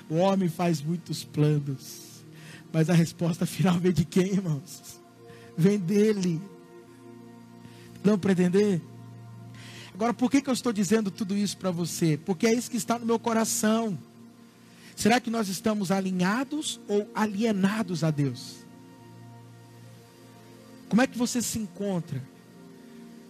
O 0.10 0.16
homem 0.16 0.50
faz 0.50 0.82
muitos 0.82 1.24
planos, 1.24 2.24
mas 2.72 2.90
a 2.90 2.94
resposta 2.94 3.46
final 3.46 3.80
vem 3.80 3.94
de 3.94 4.06
quem, 4.06 4.34
irmãos? 4.34 5.00
Vem 5.58 5.78
dele. 5.78 6.42
Não 8.04 8.18
pretender? 8.18 8.82
Agora, 9.94 10.14
por 10.14 10.32
que, 10.32 10.42
que 10.42 10.50
eu 10.50 10.54
estou 10.54 10.72
dizendo 10.72 11.12
tudo 11.12 11.36
isso 11.36 11.58
para 11.58 11.72
você? 11.72 12.18
Porque 12.18 12.48
é 12.48 12.54
isso 12.54 12.72
que 12.72 12.78
está 12.78 12.98
no 12.98 13.06
meu 13.06 13.20
coração. 13.20 13.98
Será 14.96 15.20
que 15.20 15.30
nós 15.30 15.48
estamos 15.50 15.92
alinhados 15.92 16.80
ou 16.88 17.10
alienados 17.14 18.04
a 18.04 18.12
Deus? 18.12 18.58
Como 20.90 21.02
é 21.02 21.08
que 21.08 21.18
você 21.18 21.42
se 21.42 21.60
encontra? 21.60 22.22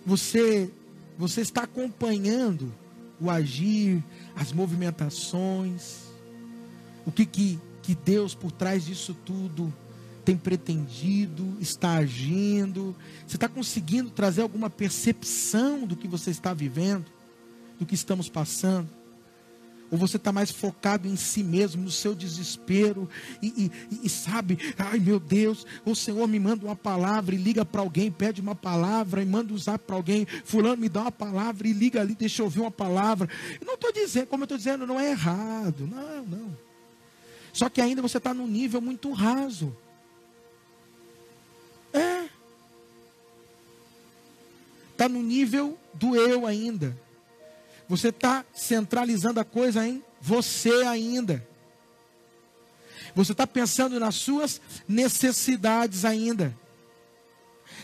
Você 0.05 0.71
você 1.19 1.41
está 1.41 1.63
acompanhando 1.63 2.73
o 3.19 3.29
agir, 3.29 4.01
as 4.37 4.53
movimentações, 4.53 6.05
o 7.05 7.11
que, 7.11 7.25
que, 7.25 7.59
que 7.83 7.93
Deus 7.93 8.33
por 8.33 8.53
trás 8.53 8.85
disso 8.85 9.13
tudo 9.25 9.73
tem 10.23 10.37
pretendido, 10.37 11.57
está 11.59 11.95
agindo. 11.95 12.95
Você 13.27 13.35
está 13.35 13.49
conseguindo 13.49 14.09
trazer 14.09 14.43
alguma 14.43 14.69
percepção 14.69 15.85
do 15.85 15.97
que 15.97 16.07
você 16.07 16.31
está 16.31 16.53
vivendo, 16.53 17.05
do 17.77 17.85
que 17.85 17.95
estamos 17.95 18.29
passando? 18.29 18.87
Ou 19.91 19.97
você 19.97 20.17
está 20.17 20.31
mais 20.31 20.51
focado 20.51 21.07
em 21.07 21.15
si 21.15 21.43
mesmo, 21.43 21.83
no 21.83 21.91
seu 21.91 22.13
desespero, 22.13 23.09
e, 23.41 23.71
e, 23.91 23.99
e, 24.03 24.09
sabe, 24.09 24.57
ai 24.77 24.99
meu 24.99 25.19
Deus, 25.19 25.65
o 25.83 25.95
Senhor 25.95 26.27
me 26.27 26.39
manda 26.39 26.65
uma 26.65 26.75
palavra 26.75 27.33
e 27.33 27.37
liga 27.37 27.65
para 27.65 27.81
alguém, 27.81 28.11
pede 28.11 28.39
uma 28.39 28.55
palavra 28.55 29.21
e 29.21 29.25
manda 29.25 29.53
usar 29.53 29.79
para 29.79 29.95
alguém, 29.95 30.27
fulano 30.45 30.77
me 30.77 30.89
dá 30.89 31.01
uma 31.01 31.11
palavra 31.11 31.67
e 31.67 31.73
liga 31.73 32.01
ali, 32.01 32.13
deixa 32.13 32.41
eu 32.41 32.45
ouvir 32.45 32.59
uma 32.59 32.71
palavra. 32.71 33.27
Não 33.65 33.73
estou 33.73 33.91
dizendo, 33.91 34.27
como 34.27 34.43
eu 34.43 34.45
estou 34.45 34.57
dizendo, 34.57 34.85
não 34.85 34.99
é 34.99 35.11
errado, 35.11 35.87
não, 35.87 36.25
não. 36.25 36.57
Só 37.51 37.69
que 37.69 37.81
ainda 37.81 38.01
você 38.01 38.17
está 38.17 38.33
num 38.33 38.47
nível 38.47 38.79
muito 38.79 39.11
raso. 39.11 39.75
É. 41.91 42.29
Está 44.91 45.09
no 45.09 45.23
nível 45.23 45.77
do 45.93 46.15
eu 46.15 46.45
ainda. 46.45 46.95
Você 47.89 48.09
está 48.09 48.45
centralizando 48.53 49.39
a 49.39 49.43
coisa 49.43 49.85
em 49.85 50.03
você 50.21 50.83
ainda. 50.83 51.45
Você 53.15 53.31
está 53.31 53.47
pensando 53.47 53.99
nas 53.99 54.13
suas 54.13 54.61
necessidades 54.87 56.05
ainda. 56.05 56.55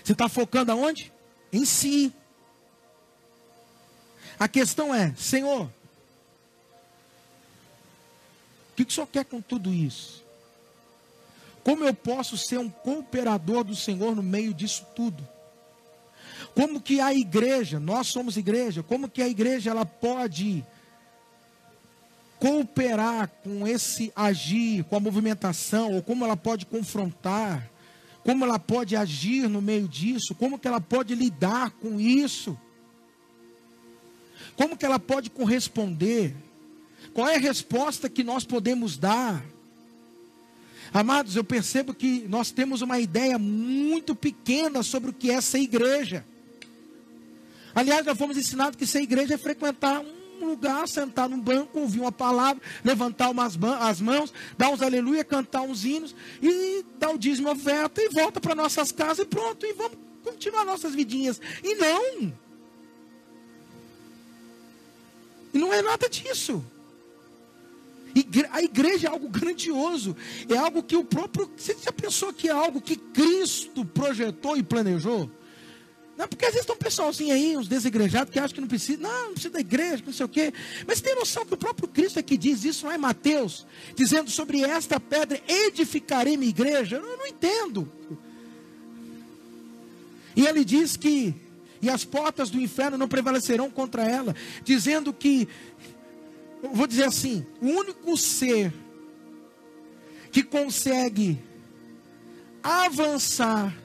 Você 0.03 0.11
está 0.11 0.30
focando 0.30 0.71
aonde? 0.71 1.11
Em 1.51 1.65
si. 1.65 2.13
A 4.38 4.47
questão 4.47 4.93
é, 4.93 5.11
Senhor, 5.15 5.63
o 5.63 5.71
que, 8.75 8.86
que 8.86 8.91
o 8.91 8.93
Senhor 8.93 9.07
quer 9.07 9.25
com 9.25 9.41
tudo 9.41 9.73
isso? 9.73 10.23
Como 11.63 11.84
eu 11.84 11.95
posso 11.95 12.38
ser 12.38 12.59
um 12.59 12.69
cooperador 12.69 13.63
do 13.63 13.75
Senhor 13.75 14.15
no 14.15 14.21
meio 14.21 14.53
disso 14.53 14.86
tudo? 14.95 15.27
Como 16.56 16.82
que 16.82 16.99
a 16.99 17.14
igreja, 17.14 17.80
nós 17.80 18.08
somos 18.08 18.38
igreja, 18.38 18.82
como 18.82 19.10
que 19.10 19.22
a 19.22 19.28
igreja 19.28 19.70
ela 19.70 19.86
pode 19.86 20.66
cooperar 22.39 23.28
com 23.43 23.68
esse 23.68 24.12
agir, 24.16 24.84
com 24.86 24.95
a 24.95 24.99
movimentação, 24.99 25.93
ou 25.93 26.01
como 26.01 26.26
ela 26.26 26.38
pode 26.38 26.66
confrontar, 26.66 27.70
como 28.24 28.43
ela 28.43 28.58
pode 28.58 28.95
agir 28.95 29.47
no 29.47 29.62
meio 29.62 29.88
disso, 29.88 30.34
como 30.34 30.58
que 30.58 30.68
ela 30.68 30.82
pode 30.82 31.14
lidar 31.14 31.72
com 31.72 31.99
isso? 31.99 32.58
Como 34.56 34.78
que 34.78 34.86
ela 34.86 34.97
pode 34.97 35.30
corresponder? 35.30 36.34
qual 37.16 37.30
é 37.30 37.36
a 37.36 37.39
resposta 37.39 38.10
que 38.10 38.26
nós 38.26 38.43
podemos 38.43 38.97
dar? 38.97 39.41
Amados, 40.93 41.38
eu 41.38 41.45
percebo 41.45 41.93
que 41.93 42.26
nós 42.28 42.51
temos 42.51 42.82
uma 42.82 42.99
ideia 42.99 43.39
muito 43.39 44.14
pequena 44.14 44.84
sobre 44.84 45.12
o 45.12 45.14
que 45.14 45.32
é 45.32 45.39
ser 45.39 45.60
igreja. 45.60 46.26
Aliás, 47.76 48.05
nós 48.05 48.17
fomos 48.17 48.38
ensinados 48.38 48.78
que 48.78 48.88
ser 48.88 49.01
igreja 49.01 49.34
é 49.34 49.38
frequentar 49.38 50.01
um 50.41 50.45
lugar, 50.45 50.88
sentar 50.88 51.28
num 51.28 51.39
banco, 51.39 51.78
ouvir 51.78 51.99
uma 51.99 52.11
palavra, 52.11 52.61
levantar 52.84 53.30
umas 53.30 53.57
as 53.82 53.99
mãos, 53.99 54.34
dar 54.57 54.69
uns 54.69 54.82
aleluia, 54.82 55.26
cantar 55.26 55.61
uns 55.61 55.84
hinos 55.84 56.15
e 56.41 56.86
dar 56.97 57.09
o 57.09 57.17
dízimo 57.17 57.51
oferta 57.51 58.01
e 58.01 58.07
volta 58.09 58.39
para 58.39 58.55
nossas 58.55 58.93
casas 58.93 59.26
e 59.26 59.26
pronto, 59.26 59.65
e 59.65 59.73
vamos 59.73 59.97
continuar 60.23 60.63
nossas 60.63 60.95
vidinhas. 60.95 61.41
E 61.61 61.76
não. 61.76 62.34
E 65.53 65.57
não 65.57 65.73
é 65.73 65.82
nada 65.82 66.09
disso. 66.09 66.63
A 68.51 68.61
igreja 68.61 69.07
é 69.07 69.09
algo 69.09 69.28
grandioso, 69.28 70.15
é 70.47 70.55
algo 70.55 70.82
que 70.82 70.95
o 70.95 71.03
próprio. 71.03 71.51
Você 71.57 71.76
já 71.84 71.91
pensou 71.91 72.32
que 72.32 72.47
é 72.47 72.51
algo 72.51 72.80
que 72.80 72.95
Cristo 72.95 73.84
projetou 73.84 74.55
e 74.55 74.63
planejou? 74.63 75.30
Não, 76.18 76.28
porque 76.28 76.45
às 76.45 76.53
vezes 76.53 76.66
tem 76.66 76.76
um 76.76 76.80
pessoalzinho 76.80 77.34
aí, 77.34 77.57
uns 77.57 77.68
desigrejados, 77.68 78.32
que 78.32 78.39
acham 78.39 78.55
que 78.55 78.61
não 78.61 78.68
precisa, 78.68 79.01
não, 79.01 79.26
não 79.26 79.32
precisa 79.34 79.53
da 79.53 79.59
igreja, 79.59 80.01
não 80.05 80.13
sei 80.13 80.26
o 80.26 80.30
quê. 80.30 80.53
Mas 80.88 81.01
tem 81.01 81.13
noção 81.13 81.45
que 81.45 81.53
o 81.53 81.57
próprio 81.57 81.89
Cristo 81.89 82.18
é 82.18 82.24
que 82.24 82.38
diz 82.38 82.63
isso, 82.63 82.86
não 82.86 82.93
é 82.93 82.97
Mateus, 82.97 83.66
dizendo 83.95 84.30
sobre 84.32 84.61
esta 84.61 84.97
pedra 84.97 85.41
edificarei 85.45 86.38
minha 86.38 86.49
igreja? 86.49 86.97
Eu 86.97 87.18
não 87.18 87.28
entendo. 87.28 87.91
E 90.36 90.45
ele 90.45 90.63
diz 90.63 90.95
que, 90.95 91.36
e 91.82 91.89
as 91.89 92.05
portas 92.05 92.49
do 92.49 92.61
inferno 92.61 92.97
não 92.97 93.09
prevalecerão 93.09 93.70
contra 93.70 94.03
ela, 94.03 94.34
dizendo 94.63 95.13
que, 95.13 95.49
vou 96.74 96.88
dizer 96.88 97.05
assim, 97.05 97.45
o 97.61 97.68
único 97.68 98.16
ser 98.16 98.74
que 100.32 100.43
consegue 100.43 101.39
avançar 102.63 103.84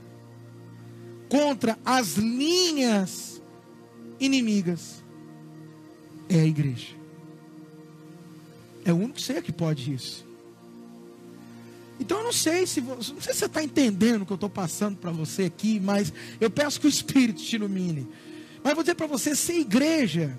contra 1.30 1.78
as 1.84 2.16
linhas 2.16 3.40
inimigas 4.18 5.02
é 6.28 6.40
a 6.40 6.44
igreja. 6.44 6.88
É 8.84 8.92
o 8.92 8.96
único 8.96 9.20
ser 9.20 9.40
que 9.42 9.52
pode 9.52 9.94
isso. 9.94 10.26
Então 12.00 12.18
eu 12.18 12.24
não 12.24 12.32
sei 12.32 12.66
se 12.66 12.80
você, 12.80 13.12
não 13.12 13.20
sei 13.20 13.32
se 13.32 13.38
você 13.38 13.46
está 13.46 13.62
entendendo 13.62 14.22
o 14.22 14.26
que 14.26 14.32
eu 14.32 14.36
estou 14.36 14.50
passando 14.50 14.96
para 14.96 15.12
você 15.12 15.44
aqui, 15.44 15.78
mas 15.78 16.12
eu 16.40 16.50
peço 16.50 16.80
que 16.80 16.86
o 16.86 16.88
Espírito 16.88 17.40
te 17.40 17.56
ilumine. 17.56 18.08
Mas 18.64 18.74
vou 18.74 18.82
dizer 18.82 18.94
para 18.94 19.06
você, 19.06 19.36
ser 19.36 19.60
igreja 19.60 20.36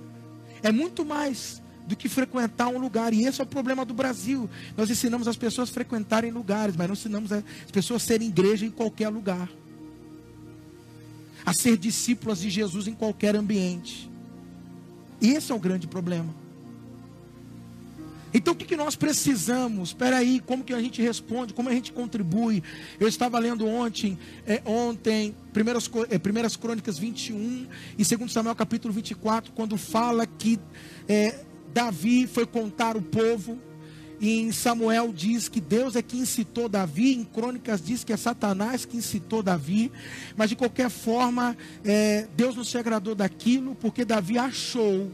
é 0.61 0.71
muito 0.71 1.05
mais 1.05 1.61
do 1.87 1.95
que 1.95 2.09
frequentar 2.09 2.67
um 2.67 2.77
lugar. 2.77 3.13
E 3.13 3.25
esse 3.25 3.39
é 3.39 3.43
o 3.43 3.47
problema 3.47 3.85
do 3.85 3.93
Brasil. 3.93 4.49
Nós 4.75 4.89
ensinamos 4.89 5.27
as 5.27 5.37
pessoas 5.37 5.69
a 5.69 5.73
frequentarem 5.73 6.31
lugares, 6.31 6.75
mas 6.75 6.87
não 6.87 6.93
ensinamos 6.93 7.31
as 7.31 7.43
pessoas 7.71 8.03
a 8.03 8.05
serem 8.05 8.27
igreja 8.27 8.65
em 8.65 8.71
qualquer 8.71 9.09
lugar 9.09 9.47
a 11.45 11.53
ser 11.53 11.77
discípulas 11.77 12.39
de 12.39 12.49
Jesus 12.49 12.87
em 12.87 12.93
qualquer 12.93 13.35
ambiente. 13.35 14.09
E 15.21 15.31
esse 15.31 15.51
é 15.51 15.55
o 15.55 15.59
grande 15.59 15.87
problema. 15.87 16.41
Então 18.33 18.53
o 18.53 18.55
que, 18.55 18.65
que 18.65 18.77
nós 18.77 18.95
precisamos? 18.95 19.89
Espera 19.89 20.17
aí, 20.17 20.39
como 20.39 20.63
que 20.63 20.73
a 20.73 20.79
gente 20.79 21.01
responde? 21.01 21.53
Como 21.53 21.67
a 21.67 21.73
gente 21.73 21.91
contribui? 21.91 22.63
Eu 22.99 23.07
estava 23.07 23.37
lendo 23.37 23.67
ontem, 23.67 24.17
é, 24.47 24.61
ontem, 24.65 25.35
primeiras, 25.51 25.89
é, 26.09 26.17
primeiras 26.17 26.55
Crônicas 26.55 26.97
21 26.97 27.67
e 27.97 28.05
2 28.05 28.31
Samuel 28.31 28.55
capítulo 28.55 28.93
24, 28.93 29.51
quando 29.51 29.77
fala 29.77 30.25
que 30.25 30.59
é, 31.09 31.43
Davi 31.73 32.25
foi 32.25 32.45
contar 32.45 32.95
o 32.95 33.01
povo 33.01 33.59
em 34.21 34.51
Samuel 34.51 35.11
diz 35.11 35.49
que 35.49 35.59
Deus 35.59 35.95
é 35.95 36.01
que 36.03 36.15
incitou 36.15 36.69
Davi, 36.69 37.15
em 37.15 37.23
Crônicas 37.23 37.81
diz 37.81 38.03
que 38.03 38.13
é 38.13 38.17
Satanás 38.17 38.85
que 38.85 38.95
incitou 38.95 39.41
Davi, 39.41 39.91
mas 40.37 40.49
de 40.49 40.55
qualquer 40.55 40.91
forma, 40.91 41.57
é, 41.83 42.27
Deus 42.37 42.55
não 42.55 42.63
se 42.63 42.77
agradou 42.77 43.15
daquilo, 43.15 43.73
porque 43.73 44.05
Davi 44.05 44.37
achou 44.37 45.11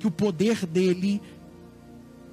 que 0.00 0.08
o 0.08 0.10
poder 0.10 0.66
dele 0.66 1.22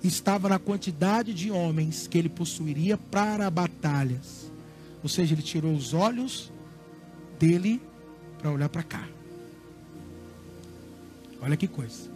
estava 0.04 0.50
na 0.50 0.58
quantidade 0.58 1.32
de 1.32 1.52
homens 1.52 2.08
que 2.08 2.18
ele 2.18 2.30
possuiria 2.30 2.98
para 2.98 3.50
batalhas. 3.52 4.52
Ou 5.04 5.08
seja, 5.08 5.36
ele 5.36 5.44
tirou 5.44 5.74
os 5.74 5.94
olhos 5.94 6.52
dele 7.40 7.80
para 8.40 8.52
olhar 8.52 8.68
para 8.68 8.84
cá. 8.84 9.08
Olha 11.40 11.56
que 11.56 11.68
coisa. 11.68 12.12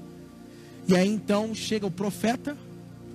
E 0.87 0.95
aí 0.95 1.07
então 1.07 1.53
chega 1.53 1.85
o 1.85 1.91
profeta 1.91 2.57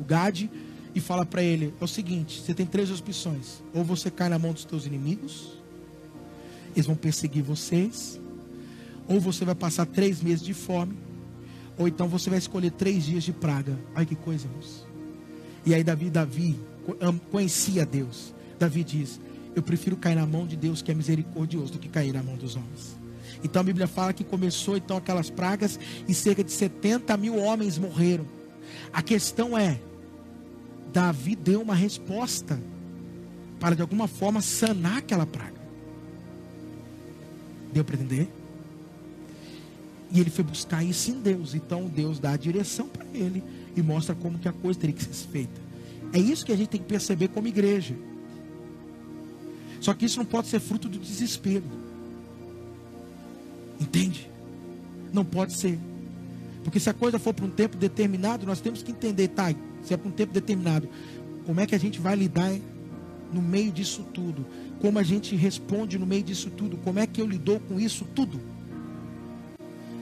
o 0.02 0.04
Gade, 0.04 0.50
e 0.94 1.00
fala 1.00 1.24
para 1.24 1.42
ele: 1.42 1.72
é 1.80 1.84
o 1.84 1.88
seguinte, 1.88 2.42
você 2.42 2.52
tem 2.52 2.66
três 2.66 2.90
opções. 2.90 3.62
Ou 3.74 3.84
você 3.84 4.10
cai 4.10 4.28
na 4.28 4.38
mão 4.38 4.52
dos 4.52 4.64
teus 4.64 4.86
inimigos, 4.86 5.58
eles 6.74 6.86
vão 6.86 6.96
perseguir 6.96 7.42
vocês, 7.42 8.20
ou 9.08 9.20
você 9.20 9.44
vai 9.44 9.54
passar 9.54 9.86
três 9.86 10.20
meses 10.20 10.44
de 10.44 10.54
fome, 10.54 10.94
ou 11.78 11.88
então 11.88 12.08
você 12.08 12.28
vai 12.28 12.38
escolher 12.38 12.70
três 12.72 13.04
dias 13.04 13.24
de 13.24 13.32
praga. 13.32 13.78
Ai 13.94 14.04
que 14.04 14.14
coisa, 14.14 14.46
irmãos. 14.46 14.86
E 15.64 15.74
aí 15.74 15.84
Davi, 15.84 16.10
Davi 16.10 16.58
conhecia 17.30 17.86
Deus. 17.86 18.34
Davi 18.58 18.84
diz: 18.84 19.20
Eu 19.54 19.62
prefiro 19.62 19.96
cair 19.96 20.16
na 20.16 20.26
mão 20.26 20.46
de 20.46 20.56
Deus 20.56 20.82
que 20.82 20.90
é 20.90 20.94
misericordioso 20.94 21.72
do 21.72 21.78
que 21.78 21.88
cair 21.88 22.12
na 22.12 22.22
mão 22.22 22.36
dos 22.36 22.56
homens. 22.56 22.96
Então 23.44 23.60
a 23.60 23.64
Bíblia 23.64 23.88
fala 23.88 24.12
que 24.12 24.22
começou 24.22 24.76
então 24.76 24.96
aquelas 24.96 25.28
pragas 25.28 25.78
e 26.06 26.14
cerca 26.14 26.44
de 26.44 26.52
70 26.52 27.16
mil 27.16 27.36
homens 27.36 27.78
morreram. 27.78 28.24
A 28.92 29.02
questão 29.02 29.56
é, 29.58 29.80
Davi 30.92 31.34
deu 31.34 31.62
uma 31.62 31.74
resposta 31.74 32.60
para 33.58 33.74
de 33.74 33.82
alguma 33.82 34.06
forma 34.06 34.40
sanar 34.40 34.98
aquela 34.98 35.24
praga. 35.24 35.60
Deu 37.72 37.84
para 37.84 37.94
entender? 37.94 38.28
E 40.10 40.20
ele 40.20 40.30
foi 40.30 40.44
buscar 40.44 40.84
isso 40.84 41.10
em 41.10 41.20
Deus. 41.20 41.54
Então 41.54 41.86
Deus 41.86 42.18
dá 42.18 42.32
a 42.32 42.36
direção 42.36 42.86
para 42.86 43.06
ele 43.14 43.42
e 43.74 43.82
mostra 43.82 44.14
como 44.14 44.38
que 44.38 44.48
a 44.48 44.52
coisa 44.52 44.78
teria 44.78 44.94
que 44.94 45.02
ser 45.02 45.28
feita. 45.28 45.60
É 46.12 46.18
isso 46.18 46.44
que 46.44 46.52
a 46.52 46.56
gente 46.56 46.68
tem 46.68 46.80
que 46.80 46.86
perceber 46.86 47.28
como 47.28 47.48
igreja. 47.48 47.94
Só 49.80 49.94
que 49.94 50.04
isso 50.04 50.18
não 50.18 50.26
pode 50.26 50.48
ser 50.48 50.60
fruto 50.60 50.88
do 50.88 50.98
desespero. 50.98 51.64
Entende? 53.80 54.30
Não 55.12 55.24
pode 55.24 55.54
ser. 55.54 55.78
Porque 56.62 56.78
se 56.78 56.90
a 56.90 56.94
coisa 56.94 57.18
for 57.18 57.32
para 57.32 57.44
um 57.44 57.50
tempo 57.50 57.76
determinado, 57.76 58.46
nós 58.46 58.60
temos 58.60 58.82
que 58.82 58.92
entender, 58.92 59.28
tá? 59.28 59.52
Se 59.82 59.94
é 59.94 59.96
para 59.96 60.08
um 60.08 60.12
tempo 60.12 60.32
determinado, 60.32 60.88
como 61.44 61.60
é 61.60 61.66
que 61.66 61.74
a 61.74 61.78
gente 61.78 62.00
vai 62.00 62.14
lidar 62.14 62.52
no 63.32 63.42
meio 63.42 63.72
disso 63.72 64.04
tudo? 64.12 64.44
Como 64.80 64.98
a 64.98 65.02
gente 65.02 65.34
responde 65.34 65.98
no 65.98 66.06
meio 66.06 66.22
disso 66.22 66.50
tudo? 66.50 66.76
Como 66.78 66.98
é 66.98 67.06
que 67.06 67.20
eu 67.20 67.26
lidou 67.26 67.60
com 67.60 67.80
isso 67.80 68.04
tudo? 68.14 68.40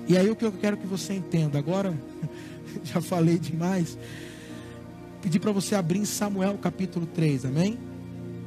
E 0.09 0.17
aí 0.17 0.29
o 0.29 0.37
que 0.37 0.45
eu 0.45 0.53
quero 0.53 0.77
que 0.77 0.87
você 0.87 1.15
entenda, 1.15 1.59
agora 1.59 1.97
já 2.83 3.01
falei 3.01 3.39
demais, 3.39 3.97
pedir 5.23 5.39
para 5.39 5.53
você 5.53 5.75
abrir 5.75 6.01
em 6.01 6.05
Samuel 6.05 6.59
capítulo 6.59 7.07
3, 7.07 7.45
amém? 7.45 7.79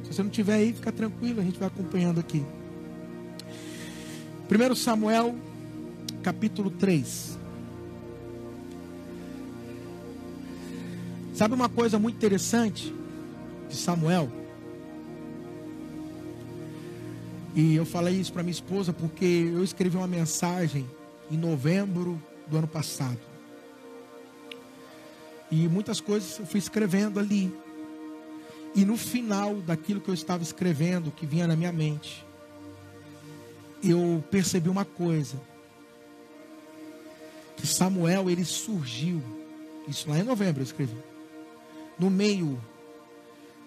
Se 0.02 0.12
você 0.12 0.22
não 0.22 0.30
tiver 0.30 0.54
aí, 0.54 0.72
fica 0.72 0.92
tranquilo, 0.92 1.40
a 1.40 1.44
gente 1.44 1.58
vai 1.58 1.68
acompanhando 1.68 2.20
aqui. 2.20 2.44
1 4.50 4.74
Samuel 4.74 5.34
capítulo 6.22 6.70
3. 6.70 7.33
Sabe 11.34 11.52
uma 11.52 11.68
coisa 11.68 11.98
muito 11.98 12.14
interessante 12.14 12.94
de 13.68 13.74
Samuel? 13.74 14.30
E 17.56 17.74
eu 17.74 17.84
falei 17.84 18.14
isso 18.14 18.32
para 18.32 18.44
minha 18.44 18.52
esposa 18.52 18.92
porque 18.92 19.24
eu 19.24 19.64
escrevi 19.64 19.96
uma 19.96 20.06
mensagem 20.06 20.88
em 21.28 21.36
novembro 21.36 22.22
do 22.46 22.56
ano 22.56 22.68
passado. 22.68 23.18
E 25.50 25.68
muitas 25.68 26.00
coisas 26.00 26.38
eu 26.38 26.46
fui 26.46 26.58
escrevendo 26.58 27.18
ali. 27.18 27.52
E 28.72 28.84
no 28.84 28.96
final 28.96 29.56
daquilo 29.56 30.00
que 30.00 30.10
eu 30.10 30.14
estava 30.14 30.42
escrevendo, 30.44 31.10
que 31.10 31.26
vinha 31.26 31.48
na 31.48 31.56
minha 31.56 31.72
mente, 31.72 32.24
eu 33.82 34.22
percebi 34.30 34.68
uma 34.68 34.84
coisa. 34.84 35.40
Que 37.56 37.66
Samuel, 37.66 38.30
ele 38.30 38.44
surgiu. 38.44 39.20
Isso 39.88 40.08
lá 40.08 40.20
em 40.20 40.22
novembro 40.22 40.60
eu 40.60 40.64
escrevi 40.64 41.13
no 41.98 42.10
meio 42.10 42.60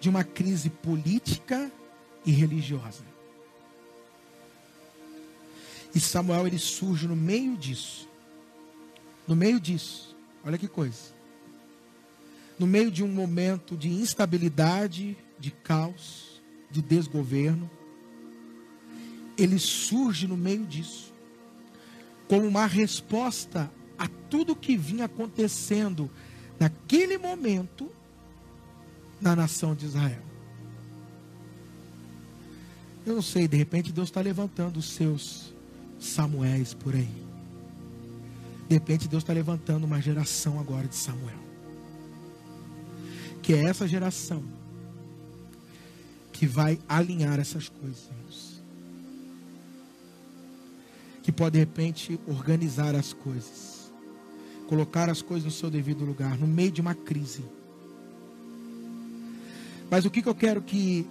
de 0.00 0.08
uma 0.08 0.24
crise 0.24 0.70
política 0.70 1.70
e 2.24 2.30
religiosa. 2.30 3.04
E 5.94 6.00
Samuel 6.00 6.46
ele 6.46 6.58
surge 6.58 7.08
no 7.08 7.16
meio 7.16 7.56
disso. 7.56 8.08
No 9.26 9.34
meio 9.34 9.58
disso. 9.58 10.16
Olha 10.44 10.58
que 10.58 10.68
coisa. 10.68 11.16
No 12.58 12.66
meio 12.66 12.90
de 12.90 13.02
um 13.02 13.08
momento 13.08 13.76
de 13.76 13.88
instabilidade, 13.88 15.16
de 15.38 15.50
caos, 15.50 16.42
de 16.70 16.82
desgoverno, 16.82 17.70
ele 19.36 19.58
surge 19.58 20.26
no 20.26 20.36
meio 20.36 20.66
disso 20.66 21.08
como 22.28 22.46
uma 22.46 22.66
resposta 22.66 23.72
a 23.96 24.06
tudo 24.28 24.54
que 24.54 24.76
vinha 24.76 25.06
acontecendo 25.06 26.10
naquele 26.60 27.16
momento, 27.16 27.90
na 29.20 29.34
nação 29.34 29.74
de 29.74 29.86
Israel. 29.86 30.22
Eu 33.04 33.14
não 33.14 33.22
sei, 33.22 33.48
de 33.48 33.56
repente 33.56 33.92
Deus 33.92 34.08
está 34.08 34.20
levantando 34.20 34.78
os 34.78 34.90
seus 34.90 35.54
Samuéis 35.98 36.74
por 36.74 36.94
aí. 36.94 37.28
De 38.68 38.74
repente 38.74 39.08
Deus 39.08 39.22
está 39.22 39.32
levantando 39.32 39.84
uma 39.84 40.00
geração 40.00 40.60
agora 40.60 40.86
de 40.86 40.94
Samuel. 40.94 41.38
Que 43.42 43.54
é 43.54 43.64
essa 43.64 43.88
geração 43.88 44.44
que 46.32 46.46
vai 46.46 46.78
alinhar 46.88 47.40
essas 47.40 47.68
coisas. 47.68 48.62
Que 51.22 51.32
pode 51.32 51.54
de 51.54 51.58
repente 51.58 52.20
organizar 52.26 52.94
as 52.94 53.12
coisas. 53.12 53.90
Colocar 54.68 55.08
as 55.08 55.22
coisas 55.22 55.46
no 55.46 55.50
seu 55.50 55.70
devido 55.70 56.04
lugar, 56.04 56.38
no 56.38 56.46
meio 56.46 56.70
de 56.70 56.80
uma 56.80 56.94
crise. 56.94 57.42
Mas 59.90 60.04
o 60.04 60.10
que, 60.10 60.22
que 60.22 60.28
eu 60.28 60.34
quero 60.34 60.60
que 60.62 61.06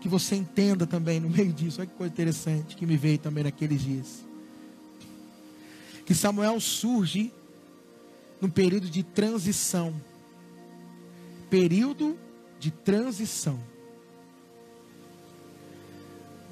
que 0.00 0.08
você 0.08 0.36
entenda 0.36 0.86
também 0.86 1.20
no 1.20 1.28
meio 1.28 1.52
disso. 1.52 1.80
Olha 1.80 1.88
que 1.88 1.96
coisa 1.96 2.12
interessante 2.12 2.76
que 2.76 2.86
me 2.86 2.96
veio 2.96 3.18
também 3.18 3.44
naqueles 3.44 3.82
dias. 3.82 4.24
Que 6.04 6.14
Samuel 6.14 6.58
surge 6.60 7.32
num 8.40 8.48
período 8.48 8.88
de 8.88 9.02
transição. 9.02 9.94
Período 11.50 12.16
de 12.58 12.70
transição. 12.70 13.58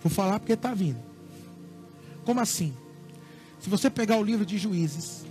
Vou 0.03 0.11
falar 0.11 0.39
porque 0.39 0.53
está 0.53 0.75
vindo. 0.75 1.01
Como 2.25 2.41
assim? 2.41 2.75
Se 3.61 3.71
você 3.71 3.89
pegar 3.89 4.17
o 4.19 4.25
livro 4.25 4.45
de 4.45 4.59
Juízes, 4.59 5.25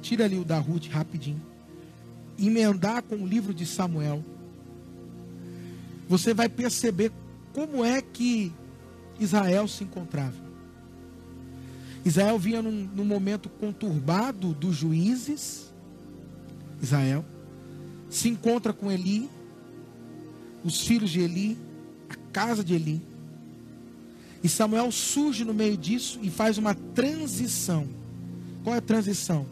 tira 0.00 0.24
ali 0.24 0.38
o 0.38 0.44
da 0.44 0.58
Ruth 0.58 0.86
rapidinho, 0.86 1.40
emendar 2.38 3.02
com 3.02 3.16
o 3.16 3.26
livro 3.26 3.52
de 3.52 3.66
Samuel, 3.66 4.24
você 6.10 6.34
vai 6.34 6.48
perceber 6.48 7.12
como 7.52 7.84
é 7.84 8.02
que 8.02 8.52
Israel 9.20 9.68
se 9.68 9.84
encontrava. 9.84 10.34
Israel 12.04 12.36
vinha 12.36 12.60
num, 12.60 12.88
num 12.96 13.04
momento 13.04 13.48
conturbado 13.48 14.52
dos 14.52 14.74
juízes. 14.74 15.72
Israel 16.82 17.24
se 18.10 18.28
encontra 18.28 18.72
com 18.72 18.90
Eli, 18.90 19.30
os 20.64 20.84
filhos 20.84 21.10
de 21.10 21.20
Eli, 21.20 21.56
a 22.08 22.16
casa 22.32 22.64
de 22.64 22.74
Eli. 22.74 23.00
E 24.42 24.48
Samuel 24.48 24.90
surge 24.90 25.44
no 25.44 25.54
meio 25.54 25.76
disso 25.76 26.18
e 26.22 26.28
faz 26.28 26.58
uma 26.58 26.74
transição. 26.74 27.86
Qual 28.64 28.74
é 28.74 28.78
a 28.78 28.82
transição? 28.82 29.46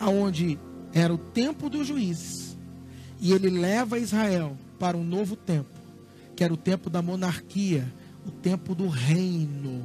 Aonde 0.00 0.58
era 0.94 1.12
o 1.12 1.18
tempo 1.18 1.68
dos 1.68 1.86
juízes 1.86 2.56
e 3.20 3.32
ele 3.32 3.50
leva 3.50 3.98
Israel 3.98 4.56
para 4.82 4.96
um 4.96 5.04
novo 5.04 5.36
tempo 5.36 5.70
que 6.34 6.42
era 6.42 6.52
o 6.52 6.56
tempo 6.56 6.90
da 6.90 7.00
monarquia, 7.00 7.86
o 8.26 8.32
tempo 8.32 8.74
do 8.74 8.88
reino. 8.88 9.84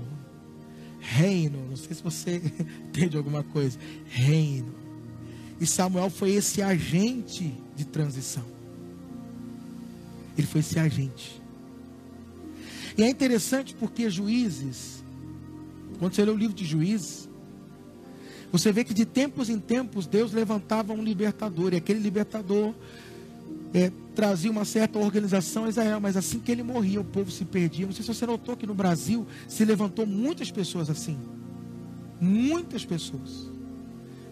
Reino, 0.99 1.67
não 1.69 1.77
sei 1.77 1.93
se 1.93 2.01
você 2.01 2.41
entende 2.89 3.15
alguma 3.15 3.43
coisa. 3.43 3.77
Reino. 4.07 4.73
E 5.61 5.67
Samuel 5.67 6.09
foi 6.09 6.31
esse 6.31 6.63
agente 6.63 7.53
de 7.75 7.85
transição. 7.85 8.43
Ele 10.35 10.47
foi 10.47 10.61
esse 10.61 10.79
agente. 10.79 11.39
E 12.97 13.03
é 13.03 13.07
interessante 13.07 13.75
porque 13.75 14.09
juízes, 14.09 15.03
quando 15.99 16.15
você 16.15 16.25
lê 16.25 16.31
o 16.31 16.35
livro 16.37 16.55
de 16.55 16.65
juízes, 16.65 17.29
você 18.51 18.71
vê 18.71 18.83
que 18.83 18.95
de 18.95 19.05
tempos 19.05 19.47
em 19.47 19.59
tempos 19.59 20.07
Deus 20.07 20.31
levantava 20.31 20.91
um 20.91 21.03
libertador, 21.03 21.73
e 21.73 21.77
aquele 21.77 21.99
libertador 21.99 22.73
é, 23.75 23.91
trazia 24.17 24.49
uma 24.49 24.65
certa 24.65 24.97
organização 24.97 25.65
a 25.65 25.69
Israel, 25.69 25.99
mas 25.99 26.17
assim 26.17 26.39
que 26.39 26.51
ele 26.51 26.63
morria, 26.63 26.99
o 26.99 27.03
povo 27.03 27.29
se 27.29 27.45
perdia. 27.45 27.85
Não 27.85 27.93
sei 27.93 28.01
se 28.01 28.11
você 28.11 28.25
notou 28.25 28.57
que 28.57 28.65
no 28.65 28.73
Brasil 28.73 29.27
se 29.47 29.63
levantou 29.63 30.07
muitas 30.07 30.49
pessoas 30.49 30.89
assim. 30.89 31.19
Muitas 32.19 32.83
pessoas. 32.83 33.47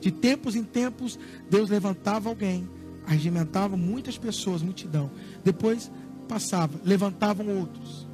De 0.02 0.10
tempos 0.10 0.56
em 0.56 0.64
tempos, 0.64 1.20
Deus 1.52 1.70
levantava 1.70 2.30
alguém, 2.30 2.68
arregimentava 3.06 3.78
muitas 3.78 4.18
pessoas, 4.18 4.64
multidão. 4.64 5.12
Depois 5.44 5.92
passava, 6.28 6.82
levantavam 6.84 7.48
outros. 7.56 8.08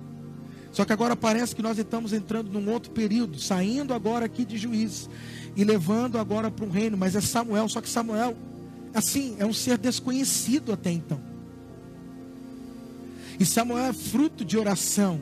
Só 0.74 0.84
que 0.84 0.92
agora 0.92 1.16
parece 1.16 1.56
que 1.56 1.62
nós 1.62 1.78
estamos 1.78 2.12
entrando 2.12 2.52
num 2.52 2.70
outro 2.70 2.92
período, 2.92 3.40
saindo 3.40 3.94
agora 3.94 4.26
aqui 4.26 4.44
de 4.44 4.58
juízes 4.58 5.10
e 5.56 5.64
levando 5.64 6.18
agora 6.18 6.52
para 6.52 6.66
um 6.66 6.70
reino, 6.70 6.98
mas 6.98 7.16
é 7.16 7.22
Samuel, 7.22 7.70
só 7.70 7.80
que 7.80 7.88
Samuel 7.88 8.36
assim, 8.94 9.38
é 9.40 9.46
um 9.46 9.54
ser 9.54 9.78
desconhecido 9.78 10.74
até 10.74 10.92
então. 10.92 11.31
E 13.42 13.46
Samuel 13.46 13.86
é 13.86 13.94
fruto 13.94 14.46
de 14.46 14.56
oração. 14.56 15.20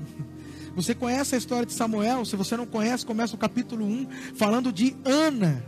Você 0.75 0.93
conhece 0.93 1.35
a 1.35 1.37
história 1.37 1.65
de 1.65 1.71
Samuel? 1.71 2.25
Se 2.25 2.35
você 2.35 2.57
não 2.57 2.65
conhece, 2.65 3.05
começa 3.05 3.33
o 3.33 3.37
capítulo 3.37 3.85
1 3.85 4.07
falando 4.35 4.73
de 4.73 4.93
Ana. 5.05 5.63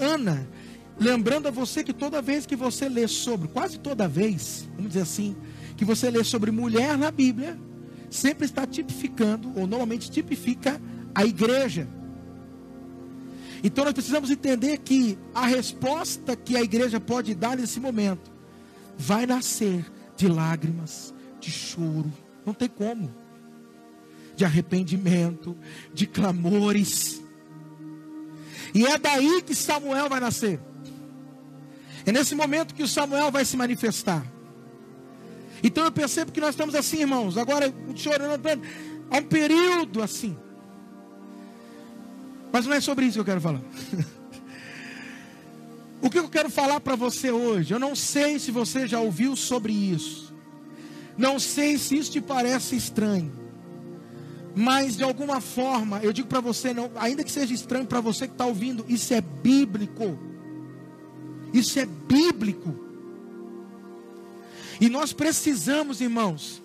Ana, 0.00 0.48
lembrando 0.98 1.48
a 1.48 1.50
você 1.50 1.84
que 1.84 1.92
toda 1.92 2.22
vez 2.22 2.46
que 2.46 2.56
você 2.56 2.88
lê 2.88 3.06
sobre, 3.06 3.46
quase 3.48 3.78
toda 3.78 4.08
vez, 4.08 4.66
vamos 4.74 4.92
dizer 4.92 5.02
assim, 5.02 5.36
que 5.76 5.84
você 5.84 6.10
lê 6.10 6.24
sobre 6.24 6.50
mulher 6.50 6.96
na 6.96 7.10
Bíblia, 7.10 7.58
sempre 8.08 8.46
está 8.46 8.66
tipificando, 8.66 9.52
ou 9.54 9.66
normalmente 9.66 10.10
tipifica, 10.10 10.80
a 11.14 11.26
igreja. 11.26 11.86
Então 13.62 13.84
nós 13.84 13.92
precisamos 13.92 14.30
entender 14.30 14.78
que 14.78 15.18
a 15.34 15.44
resposta 15.44 16.34
que 16.34 16.56
a 16.56 16.62
igreja 16.62 16.98
pode 16.98 17.34
dar 17.34 17.54
nesse 17.54 17.78
momento 17.78 18.32
vai 18.96 19.26
nascer 19.26 19.84
de 20.16 20.26
lágrimas, 20.26 21.11
de 21.42 21.50
choro, 21.50 22.10
não 22.46 22.54
tem 22.54 22.68
como, 22.68 23.12
de 24.36 24.44
arrependimento, 24.44 25.56
de 25.92 26.06
clamores. 26.06 27.20
E 28.72 28.86
é 28.86 28.96
daí 28.96 29.42
que 29.42 29.54
Samuel 29.54 30.08
vai 30.08 30.20
nascer. 30.20 30.60
É 32.06 32.12
nesse 32.12 32.34
momento 32.34 32.74
que 32.74 32.82
o 32.82 32.88
Samuel 32.88 33.30
vai 33.30 33.44
se 33.44 33.56
manifestar. 33.56 34.24
Então 35.62 35.84
eu 35.84 35.92
percebo 35.92 36.32
que 36.32 36.40
nós 36.40 36.50
estamos 36.50 36.74
assim, 36.74 37.00
irmãos, 37.00 37.36
agora 37.36 37.72
chorando, 37.94 38.48
há 39.10 39.16
um 39.16 39.22
período 39.22 40.02
assim. 40.02 40.36
Mas 42.52 42.66
não 42.66 42.74
é 42.74 42.80
sobre 42.80 43.06
isso 43.06 43.14
que 43.14 43.20
eu 43.20 43.24
quero 43.24 43.40
falar. 43.40 43.60
o 46.02 46.10
que 46.10 46.18
eu 46.18 46.28
quero 46.28 46.50
falar 46.50 46.80
para 46.80 46.96
você 46.96 47.30
hoje? 47.30 47.72
Eu 47.72 47.78
não 47.78 47.94
sei 47.96 48.38
se 48.38 48.50
você 48.50 48.86
já 48.86 49.00
ouviu 49.00 49.34
sobre 49.36 49.72
isso. 49.72 50.31
Não 51.16 51.38
sei 51.38 51.78
se 51.78 51.96
isso 51.96 52.12
te 52.12 52.20
parece 52.20 52.76
estranho. 52.76 53.32
Mas 54.54 54.96
de 54.96 55.02
alguma 55.02 55.40
forma, 55.40 56.00
eu 56.02 56.12
digo 56.12 56.28
para 56.28 56.40
você, 56.40 56.74
não, 56.74 56.90
ainda 56.96 57.24
que 57.24 57.32
seja 57.32 57.54
estranho 57.54 57.86
para 57.86 58.00
você 58.00 58.26
que 58.26 58.34
está 58.34 58.44
ouvindo, 58.46 58.84
isso 58.88 59.14
é 59.14 59.20
bíblico. 59.20 60.18
Isso 61.52 61.78
é 61.78 61.86
bíblico. 61.86 62.74
E 64.80 64.88
nós 64.88 65.12
precisamos, 65.12 66.00
irmãos, 66.00 66.62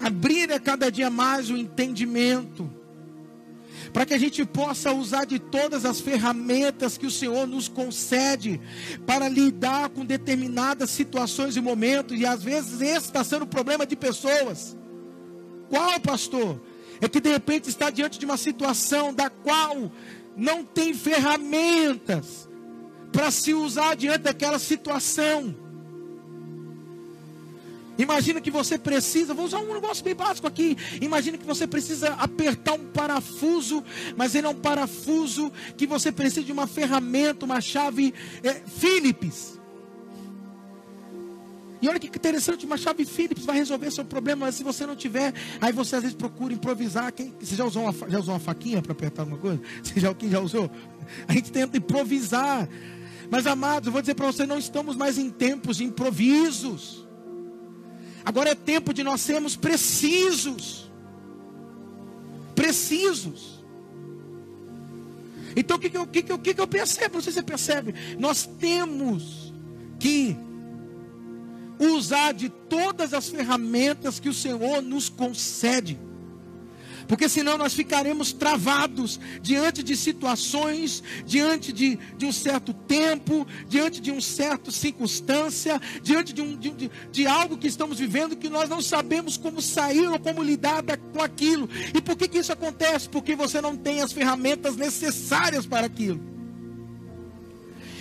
abrir 0.00 0.52
a 0.52 0.60
cada 0.60 0.90
dia 0.90 1.10
mais 1.10 1.50
o 1.50 1.56
entendimento 1.56 2.70
para 3.92 4.06
que 4.06 4.14
a 4.14 4.18
gente 4.18 4.44
possa 4.44 4.92
usar 4.92 5.24
de 5.24 5.38
todas 5.38 5.84
as 5.84 6.00
ferramentas 6.00 6.96
que 6.96 7.06
o 7.06 7.10
Senhor 7.10 7.46
nos 7.46 7.68
concede 7.68 8.60
para 9.06 9.28
lidar 9.28 9.88
com 9.90 10.04
determinadas 10.04 10.90
situações 10.90 11.56
e 11.56 11.60
momentos, 11.60 12.18
e 12.18 12.24
às 12.24 12.42
vezes 12.42 12.80
esse 12.80 13.06
está 13.06 13.24
sendo 13.24 13.42
o 13.42 13.48
problema 13.48 13.84
de 13.86 13.96
pessoas. 13.96 14.76
Qual, 15.68 16.00
pastor? 16.00 16.60
É 17.00 17.08
que 17.08 17.20
de 17.20 17.30
repente 17.30 17.68
está 17.68 17.90
diante 17.90 18.18
de 18.18 18.26
uma 18.26 18.36
situação 18.36 19.12
da 19.12 19.30
qual 19.30 19.90
não 20.36 20.64
tem 20.64 20.92
ferramentas 20.92 22.48
para 23.12 23.30
se 23.30 23.54
usar 23.54 23.96
diante 23.96 24.22
daquela 24.22 24.58
situação. 24.58 25.54
Imagina 28.00 28.40
que 28.40 28.50
você 28.50 28.78
precisa, 28.78 29.34
vou 29.34 29.44
usar 29.44 29.58
um 29.58 29.74
negócio 29.74 30.02
bem 30.02 30.14
básico 30.14 30.46
aqui. 30.46 30.76
Imagina 31.00 31.36
que 31.36 31.44
você 31.44 31.66
precisa 31.66 32.14
apertar 32.14 32.72
um 32.72 32.86
parafuso, 32.86 33.84
mas 34.16 34.34
ele 34.34 34.46
é 34.46 34.50
um 34.50 34.54
parafuso 34.54 35.52
que 35.76 35.86
você 35.86 36.10
precisa 36.10 36.44
de 36.44 36.52
uma 36.52 36.66
ferramenta, 36.66 37.44
uma 37.44 37.60
chave 37.60 38.14
é, 38.42 38.54
Philips. 38.54 39.60
E 41.82 41.88
olha 41.88 41.98
que 41.98 42.06
interessante, 42.06 42.64
uma 42.64 42.76
chave 42.76 43.04
Philips 43.04 43.44
vai 43.44 43.56
resolver 43.56 43.90
seu 43.90 44.04
problema, 44.04 44.46
mas 44.46 44.54
se 44.54 44.62
você 44.62 44.86
não 44.86 44.96
tiver, 44.96 45.34
aí 45.60 45.72
você 45.72 45.96
às 45.96 46.02
vezes 46.02 46.16
procura 46.16 46.54
improvisar. 46.54 47.12
Quem, 47.12 47.34
você 47.38 47.54
já 47.54 47.64
usou 47.64 47.82
uma, 47.82 48.10
já 48.10 48.18
usou 48.18 48.34
uma 48.34 48.40
faquinha 48.40 48.80
para 48.80 48.92
apertar 48.92 49.22
alguma 49.22 49.38
coisa? 49.38 49.60
Você 49.82 50.00
já, 50.00 50.14
quem 50.14 50.30
já 50.30 50.40
usou? 50.40 50.70
A 51.26 51.32
gente 51.32 51.50
tenta 51.50 51.78
improvisar. 51.78 52.68
Mas 53.30 53.46
amados, 53.46 53.86
eu 53.86 53.92
vou 53.92 54.00
dizer 54.00 54.14
para 54.14 54.26
você, 54.26 54.44
não 54.44 54.58
estamos 54.58 54.96
mais 54.96 55.16
em 55.16 55.30
tempos 55.30 55.76
de 55.76 55.84
improvisos. 55.84 57.09
Agora 58.24 58.50
é 58.50 58.54
tempo 58.54 58.92
de 58.92 59.02
nós 59.02 59.20
sermos 59.20 59.56
precisos. 59.56 60.90
Precisos. 62.54 63.60
Então 65.56 65.76
o 65.76 65.80
que, 65.80 65.90
que, 65.90 65.96
eu, 65.96 66.06
que, 66.06 66.22
que, 66.22 66.54
que 66.54 66.60
eu 66.60 66.66
percebo? 66.66 67.14
Não 67.14 67.22
sei 67.22 67.32
se 67.32 67.38
você 67.38 67.42
percebe. 67.42 67.94
Nós 68.18 68.46
temos 68.46 69.52
que 69.98 70.36
usar 71.78 72.32
de 72.32 72.48
todas 72.48 73.14
as 73.14 73.28
ferramentas 73.28 74.20
que 74.20 74.28
o 74.28 74.34
Senhor 74.34 74.82
nos 74.82 75.08
concede. 75.08 75.98
Porque 77.10 77.28
senão 77.28 77.58
nós 77.58 77.74
ficaremos 77.74 78.32
travados 78.32 79.18
diante 79.42 79.82
de 79.82 79.96
situações, 79.96 81.02
diante 81.26 81.72
de, 81.72 81.98
de 82.16 82.24
um 82.24 82.30
certo 82.30 82.72
tempo, 82.72 83.44
diante 83.68 84.00
de 84.00 84.12
uma 84.12 84.20
certa 84.20 84.70
circunstância, 84.70 85.82
diante 86.04 86.32
de, 86.32 86.40
um, 86.40 86.56
de, 86.56 86.88
de 87.10 87.26
algo 87.26 87.58
que 87.58 87.66
estamos 87.66 87.98
vivendo 87.98 88.36
que 88.36 88.48
nós 88.48 88.68
não 88.68 88.80
sabemos 88.80 89.36
como 89.36 89.60
sair 89.60 90.06
ou 90.06 90.20
como 90.20 90.40
lidar 90.40 90.84
com 91.12 91.20
aquilo. 91.20 91.68
E 91.92 92.00
por 92.00 92.14
que, 92.14 92.28
que 92.28 92.38
isso 92.38 92.52
acontece? 92.52 93.08
Porque 93.08 93.34
você 93.34 93.60
não 93.60 93.76
tem 93.76 94.02
as 94.02 94.12
ferramentas 94.12 94.76
necessárias 94.76 95.66
para 95.66 95.86
aquilo. 95.86 96.20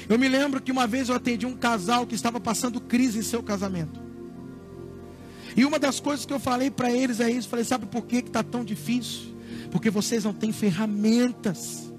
Eu 0.07 0.19
me 0.19 0.29
lembro 0.29 0.61
que 0.61 0.71
uma 0.71 0.85
vez 0.85 1.09
eu 1.09 1.15
atendi 1.15 1.47
um 1.47 1.57
casal 1.57 2.05
que 2.05 2.13
estava 2.13 2.39
passando 2.39 2.79
crise 2.79 3.17
em 3.17 3.23
seu 3.23 3.41
casamento. 3.41 4.08
E 5.55 5.65
uma 5.65 5.79
das 5.79 5.99
coisas 5.99 6.25
que 6.25 6.33
eu 6.33 6.39
falei 6.39 6.69
para 6.69 6.91
eles 6.91 7.19
é 7.19 7.29
isso. 7.29 7.47
Falei, 7.49 7.65
sabe 7.65 7.85
por 7.85 8.05
que 8.05 8.17
está 8.17 8.43
tão 8.43 8.63
difícil? 8.63 9.35
Porque 9.71 9.89
vocês 9.89 10.23
não 10.23 10.33
têm 10.33 10.51
ferramentas. 10.51 11.89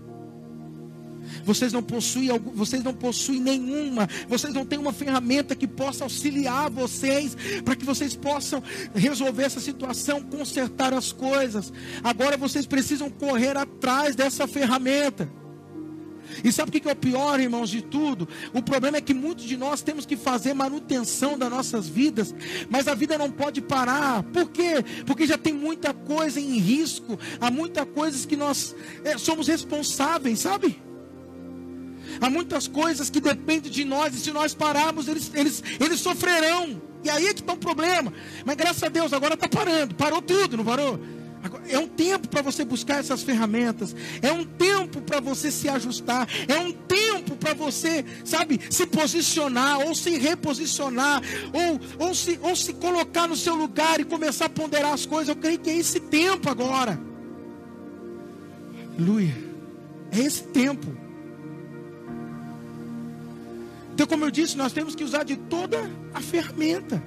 Vocês 1.45 1.73
não 1.73 1.83
possuem, 1.83 2.29
vocês 2.55 2.83
não 2.83 2.93
possuem 2.93 3.41
nenhuma. 3.41 4.09
Vocês 4.29 4.53
não 4.53 4.65
têm 4.65 4.79
uma 4.79 4.93
ferramenta 4.93 5.55
que 5.55 5.67
possa 5.67 6.05
auxiliar 6.05 6.71
vocês 6.71 7.37
para 7.65 7.77
que 7.77 7.85
vocês 7.85 8.15
possam 8.15 8.63
resolver 8.95 9.45
essa 9.45 9.61
situação, 9.61 10.23
consertar 10.23 10.93
as 10.93 11.13
coisas. 11.13 11.73
Agora 12.03 12.37
vocês 12.37 12.67
precisam 12.67 13.11
correr 13.11 13.57
atrás 13.57 14.15
dessa 14.15 14.47
ferramenta. 14.47 15.29
E 16.45 16.53
sabe 16.53 16.69
o 16.69 16.81
que 16.81 16.89
é 16.89 16.93
o 16.93 16.97
pior, 16.97 17.41
irmãos, 17.41 17.71
de 17.71 17.83
tudo? 17.83 18.29
O 18.53 18.63
problema 18.63 18.99
é 18.99 19.01
que 19.01 19.15
muitos 19.15 19.45
de 19.45 19.57
nós 19.57 19.83
temos 19.83 20.07
que 20.07 20.17
fazer 20.17 20.55
manutenção 20.55 21.37
das 21.37 21.51
nossas 21.51 21.89
vidas, 21.89 22.35
mas 22.69 22.89
a 22.89 22.95
vida 22.95 23.19
não 23.19 23.31
pode 23.31 23.61
parar. 23.61 24.23
Por 24.25 24.51
quê? 24.51 24.85
Porque 25.07 25.27
já 25.27 25.37
tem 25.37 25.53
muita 25.53 25.93
coisa 25.93 26.41
em 26.41 26.59
risco, 26.59 27.19
há 27.41 27.51
muitas 27.51 27.87
coisas 27.95 28.25
que 28.25 28.37
nós 28.37 28.75
é, 29.05 29.19
somos 29.19 29.49
responsáveis, 29.49 30.41
sabe? 30.41 30.81
Há 32.21 32.29
muitas 32.29 32.67
coisas 32.67 33.09
que 33.09 33.21
dependem 33.21 33.71
de 33.71 33.85
nós, 33.85 34.15
e 34.15 34.19
se 34.19 34.33
nós 34.33 34.55
pararmos, 34.55 35.09
eles, 35.09 35.31
eles, 35.35 35.63
eles 35.79 36.01
sofrerão. 36.01 36.81
E 37.03 37.09
aí 37.09 37.27
é 37.27 37.35
que 37.35 37.41
está 37.41 37.53
um 37.53 37.57
problema. 37.57 38.13
Mas 38.45 38.57
graças 38.57 38.83
a 38.83 38.89
Deus, 38.89 39.13
agora 39.13 39.35
está 39.35 39.49
parando. 39.49 39.95
Parou 39.95 40.21
tudo, 40.21 40.57
não 40.57 40.65
parou? 40.65 41.01
É 41.69 41.79
um 41.79 41.89
tempo 41.89 42.29
para 42.29 42.43
você 42.43 42.65
buscar 42.65 43.01
essas 43.01 43.23
ferramentas. 43.23 43.95
É 44.21 44.31
um 44.31 44.45
tempo 44.45 45.01
para 45.01 45.21
você 45.21 45.51
se 45.51 45.69
ajustar. 45.69 46.29
É 46.47 46.59
um 46.59 46.73
tempo 46.73 47.35
para 47.37 47.55
você, 47.55 48.05
sabe, 48.25 48.61
se 48.69 48.87
posicionar 48.87 49.81
ou 49.81 49.95
se 49.95 50.19
reposicionar 50.19 51.23
ou, 51.53 52.07
ou, 52.09 52.15
se, 52.15 52.39
ou 52.43 52.55
se 52.55 52.75
colocar 52.75 53.27
no 53.27 53.37
seu 53.37 53.55
lugar 53.55 54.01
e 54.01 54.05
começar 54.05 54.47
a 54.47 54.51
ponderar 54.51 54.93
as 54.93 55.07
coisas. 55.07 55.29
Eu 55.29 55.37
creio 55.37 55.59
que 55.59 55.71
é 55.71 55.77
esse 55.77 56.01
tempo 56.01 56.51
agora. 56.51 57.01
Aleluia. 58.99 59.35
É 60.13 60.19
esse 60.19 60.43
tempo. 60.43 60.87
Então, 63.95 64.07
como 64.07 64.25
eu 64.25 64.31
disse, 64.31 64.57
nós 64.57 64.73
temos 64.73 64.95
que 64.95 65.05
usar 65.05 65.25
de 65.25 65.37
toda 65.37 65.91
a 66.13 66.21
ferramenta. 66.21 67.03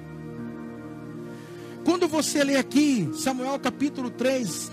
Quando 1.84 2.08
você 2.08 2.42
lê 2.42 2.56
aqui, 2.56 3.10
Samuel 3.14 3.58
capítulo 3.58 4.10
3, 4.10 4.72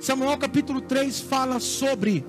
Samuel 0.00 0.36
capítulo 0.38 0.80
3 0.80 1.20
fala 1.20 1.60
sobre 1.60 2.24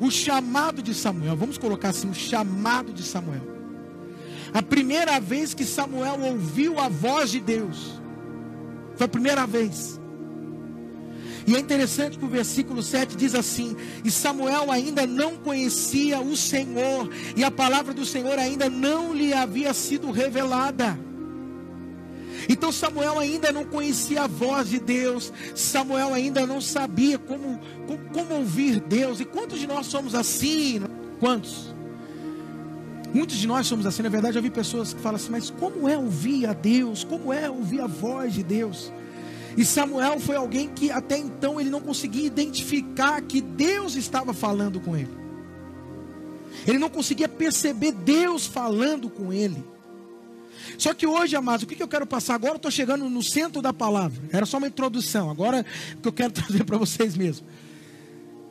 o 0.00 0.10
chamado 0.10 0.82
de 0.82 0.94
Samuel. 0.94 1.36
Vamos 1.36 1.58
colocar 1.58 1.90
assim: 1.90 2.10
o 2.10 2.14
chamado 2.14 2.92
de 2.92 3.02
Samuel. 3.02 3.42
A 4.52 4.62
primeira 4.62 5.20
vez 5.20 5.54
que 5.54 5.64
Samuel 5.64 6.18
ouviu 6.20 6.80
a 6.80 6.88
voz 6.88 7.30
de 7.30 7.38
Deus, 7.38 8.00
foi 8.96 9.06
a 9.06 9.08
primeira 9.08 9.46
vez. 9.46 10.00
E 11.46 11.54
é 11.54 11.58
interessante 11.58 12.18
que 12.18 12.24
o 12.24 12.28
versículo 12.28 12.82
7 12.82 13.16
diz 13.16 13.34
assim: 13.34 13.76
E 14.04 14.10
Samuel 14.10 14.72
ainda 14.72 15.06
não 15.06 15.36
conhecia 15.36 16.20
o 16.20 16.36
Senhor, 16.36 17.08
e 17.36 17.44
a 17.44 17.50
palavra 17.50 17.94
do 17.94 18.04
Senhor 18.04 18.38
ainda 18.38 18.68
não 18.68 19.14
lhe 19.14 19.32
havia 19.32 19.72
sido 19.72 20.10
revelada. 20.10 20.98
Então 22.50 22.72
Samuel 22.72 23.16
ainda 23.16 23.52
não 23.52 23.64
conhecia 23.64 24.22
a 24.22 24.26
voz 24.26 24.70
de 24.70 24.80
Deus, 24.80 25.32
Samuel 25.54 26.12
ainda 26.12 26.44
não 26.44 26.60
sabia 26.60 27.16
como, 27.16 27.60
como, 27.86 28.10
como 28.12 28.34
ouvir 28.34 28.80
Deus. 28.80 29.20
E 29.20 29.24
quantos 29.24 29.60
de 29.60 29.68
nós 29.68 29.86
somos 29.86 30.16
assim? 30.16 30.82
Quantos? 31.20 31.72
Muitos 33.14 33.36
de 33.36 33.46
nós 33.46 33.68
somos 33.68 33.86
assim, 33.86 34.02
na 34.02 34.08
verdade, 34.08 34.36
eu 34.36 34.42
vi 34.42 34.50
pessoas 34.50 34.92
que 34.92 35.00
falam 35.00 35.14
assim, 35.14 35.30
mas 35.30 35.48
como 35.48 35.88
é 35.88 35.96
ouvir 35.96 36.44
a 36.46 36.52
Deus? 36.52 37.04
Como 37.04 37.32
é 37.32 37.48
ouvir 37.48 37.82
a 37.82 37.86
voz 37.86 38.34
de 38.34 38.42
Deus? 38.42 38.92
E 39.56 39.64
Samuel 39.64 40.18
foi 40.18 40.34
alguém 40.34 40.70
que 40.70 40.90
até 40.90 41.16
então 41.16 41.60
ele 41.60 41.70
não 41.70 41.80
conseguia 41.80 42.26
identificar 42.26 43.22
que 43.22 43.40
Deus 43.40 43.94
estava 43.94 44.34
falando 44.34 44.80
com 44.80 44.96
ele. 44.96 45.16
Ele 46.66 46.78
não 46.78 46.90
conseguia 46.90 47.28
perceber 47.28 47.92
Deus 47.92 48.44
falando 48.44 49.08
com 49.08 49.32
ele. 49.32 49.62
Só 50.78 50.94
que 50.94 51.06
hoje, 51.06 51.36
amados, 51.36 51.64
o 51.64 51.66
que 51.66 51.82
eu 51.82 51.88
quero 51.88 52.06
passar 52.06 52.34
agora? 52.34 52.54
Eu 52.54 52.56
estou 52.56 52.70
chegando 52.70 53.08
no 53.08 53.22
centro 53.22 53.60
da 53.62 53.72
palavra. 53.72 54.22
Era 54.32 54.46
só 54.46 54.58
uma 54.58 54.66
introdução. 54.66 55.30
Agora 55.30 55.64
o 55.96 56.02
que 56.02 56.08
eu 56.08 56.12
quero 56.12 56.32
trazer 56.32 56.64
para 56.64 56.78
vocês 56.78 57.16
mesmo. 57.16 57.46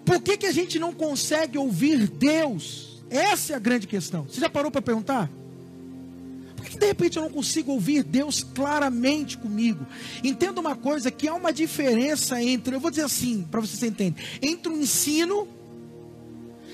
Por 0.05 0.22
que, 0.22 0.38
que 0.38 0.45
a 0.45 0.51
gente 0.51 0.80
não 0.80 0.93
consegue 0.93 1.57
ouvir 1.57 2.07
Deus? 2.07 3.03
Essa 3.10 3.53
é 3.53 3.55
a 3.55 3.60
grande 3.60 3.88
questão. 3.88 4.24
Você 4.24 4.39
já 4.39 4.49
parou 4.49 4.72
para 4.72 4.82
perguntar? 4.82 5.30
Por 6.55 6.66
que, 6.66 6.72
que 6.72 6.78
de 6.78 6.86
repente 6.86 7.18
eu 7.18 7.24
não 7.24 7.30
consigo 7.30 7.72
ouvir 7.72 8.03
Deus 8.03 8.43
claramente 8.43 9.38
comigo? 9.38 9.86
Entenda 10.24 10.60
uma 10.60 10.76
coisa: 10.76 11.10
que 11.10 11.28
há 11.28 11.34
uma 11.34 11.53
diferença 11.53 12.41
entre, 12.41 12.76
eu 12.76 12.80
vou 12.80 12.91
dizer 12.91 13.03
assim, 13.03 13.47
para 13.49 13.62
vocês 13.62 13.82
entenderem, 13.84 14.26
entre 14.41 14.72
o 14.72 14.78
ensino 14.78 15.47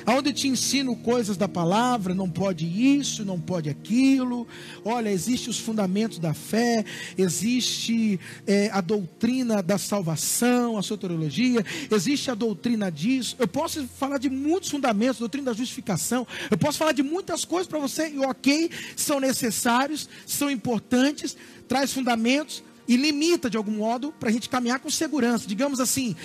Onde 0.07 0.31
te 0.31 0.47
ensino 0.47 0.95
coisas 0.95 1.35
da 1.35 1.47
palavra, 1.47 2.13
não 2.13 2.29
pode 2.29 2.65
isso, 2.65 3.25
não 3.25 3.39
pode 3.39 3.69
aquilo. 3.69 4.47
Olha, 4.83 5.09
existe 5.09 5.49
os 5.49 5.57
fundamentos 5.57 6.19
da 6.19 6.33
fé, 6.33 6.85
existe 7.17 8.19
é, 8.45 8.69
a 8.71 8.81
doutrina 8.81 9.63
da 9.63 9.77
salvação, 9.77 10.77
a 10.77 10.83
soteriologia, 10.83 11.65
existe 11.91 12.29
a 12.29 12.35
doutrina 12.35 12.91
disso. 12.91 13.35
Eu 13.39 13.47
posso 13.47 13.87
falar 13.87 14.19
de 14.19 14.29
muitos 14.29 14.69
fundamentos, 14.69 15.17
doutrina 15.17 15.51
da 15.51 15.57
justificação. 15.57 16.27
Eu 16.51 16.57
posso 16.57 16.77
falar 16.77 16.91
de 16.91 17.03
muitas 17.03 17.43
coisas 17.43 17.67
para 17.67 17.79
você, 17.79 18.09
e 18.09 18.19
ok, 18.19 18.69
são 18.95 19.19
necessários, 19.19 20.07
são 20.25 20.51
importantes, 20.51 21.35
traz 21.67 21.91
fundamentos 21.91 22.63
e 22.87 22.95
limita 22.95 23.49
de 23.49 23.57
algum 23.57 23.71
modo 23.71 24.11
para 24.19 24.29
a 24.29 24.31
gente 24.31 24.49
caminhar 24.49 24.79
com 24.79 24.89
segurança. 24.89 25.47
Digamos 25.47 25.79
assim, 25.79 26.15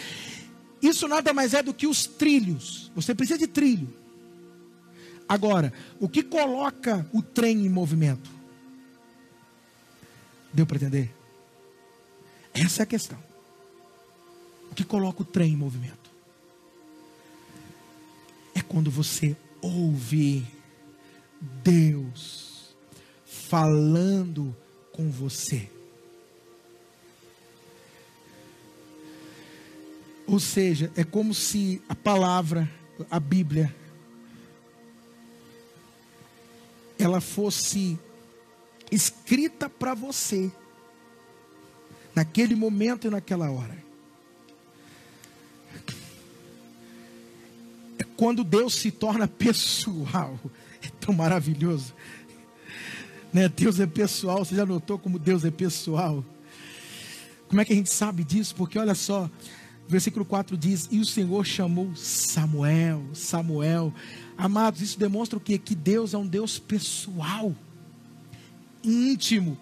isso 0.82 1.06
nada 1.06 1.32
mais 1.32 1.54
é 1.54 1.62
do 1.62 1.74
que 1.74 1.86
os 1.86 2.06
trilhos. 2.06 2.90
Você 2.94 3.14
precisa 3.14 3.38
de 3.38 3.46
trilho. 3.46 3.92
Agora, 5.28 5.72
o 6.00 6.08
que 6.08 6.22
coloca 6.22 7.06
o 7.12 7.22
trem 7.22 7.64
em 7.64 7.68
movimento? 7.68 8.30
Deu 10.52 10.66
para 10.66 10.76
entender? 10.76 11.14
Essa 12.52 12.82
é 12.82 12.84
a 12.84 12.86
questão. 12.86 13.18
O 14.70 14.74
que 14.74 14.84
coloca 14.84 15.22
o 15.22 15.24
trem 15.24 15.52
em 15.52 15.56
movimento? 15.56 16.10
É 18.54 18.60
quando 18.60 18.90
você 18.90 19.36
ouve 19.60 20.46
Deus 21.62 22.74
falando 23.24 24.54
com 24.92 25.10
você. 25.10 25.70
Ou 30.30 30.38
seja, 30.38 30.92
é 30.94 31.02
como 31.02 31.34
se 31.34 31.82
a 31.88 31.94
palavra, 31.94 32.70
a 33.10 33.18
Bíblia, 33.18 33.74
ela 36.96 37.20
fosse 37.20 37.98
escrita 38.92 39.68
para 39.68 39.92
você, 39.92 40.48
naquele 42.14 42.54
momento 42.54 43.08
e 43.08 43.10
naquela 43.10 43.50
hora. 43.50 43.76
É 47.98 48.04
quando 48.16 48.44
Deus 48.44 48.74
se 48.74 48.92
torna 48.92 49.26
pessoal, 49.26 50.38
é 50.80 50.88
tão 51.00 51.12
maravilhoso. 51.12 51.92
Né? 53.32 53.48
Deus 53.48 53.80
é 53.80 53.86
pessoal, 53.88 54.44
você 54.44 54.54
já 54.54 54.64
notou 54.64 54.96
como 54.96 55.18
Deus 55.18 55.44
é 55.44 55.50
pessoal? 55.50 56.24
Como 57.48 57.60
é 57.60 57.64
que 57.64 57.72
a 57.72 57.76
gente 57.76 57.90
sabe 57.90 58.22
disso? 58.22 58.54
Porque 58.54 58.78
olha 58.78 58.94
só, 58.94 59.28
Versículo 59.90 60.24
4 60.24 60.56
diz: 60.56 60.88
E 60.92 61.00
o 61.00 61.04
Senhor 61.04 61.44
chamou 61.44 61.94
Samuel, 61.96 63.02
Samuel. 63.12 63.92
Amados, 64.38 64.80
isso 64.80 64.96
demonstra 64.96 65.36
o 65.36 65.40
que? 65.40 65.58
Que 65.58 65.74
Deus 65.74 66.14
é 66.14 66.18
um 66.18 66.26
Deus 66.26 66.60
pessoal, 66.60 67.52
íntimo. 68.84 69.58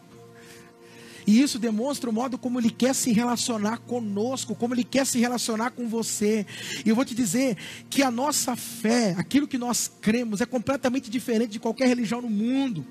E 1.26 1.40
isso 1.40 1.58
demonstra 1.58 2.10
o 2.10 2.12
modo 2.12 2.36
como 2.36 2.60
Ele 2.60 2.70
quer 2.70 2.94
se 2.94 3.10
relacionar 3.10 3.78
conosco, 3.78 4.54
como 4.54 4.74
Ele 4.74 4.84
quer 4.84 5.06
se 5.06 5.18
relacionar 5.18 5.70
com 5.70 5.88
você. 5.88 6.46
E 6.84 6.88
eu 6.90 6.94
vou 6.94 7.06
te 7.06 7.14
dizer 7.14 7.56
que 7.88 8.02
a 8.02 8.10
nossa 8.10 8.54
fé, 8.54 9.14
aquilo 9.16 9.48
que 9.48 9.56
nós 9.56 9.90
cremos, 10.00 10.42
é 10.42 10.46
completamente 10.46 11.10
diferente 11.10 11.52
de 11.52 11.58
qualquer 11.58 11.88
religião 11.88 12.20
no 12.20 12.28
mundo. 12.28 12.86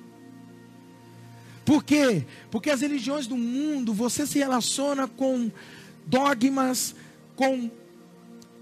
Por 1.63 1.83
quê? 1.83 2.25
Porque 2.49 2.71
as 2.71 2.81
religiões 2.81 3.27
do 3.27 3.37
mundo, 3.37 3.93
você 3.93 4.25
se 4.25 4.39
relaciona 4.39 5.07
com 5.07 5.51
dogmas, 6.05 6.95
com 7.37 7.71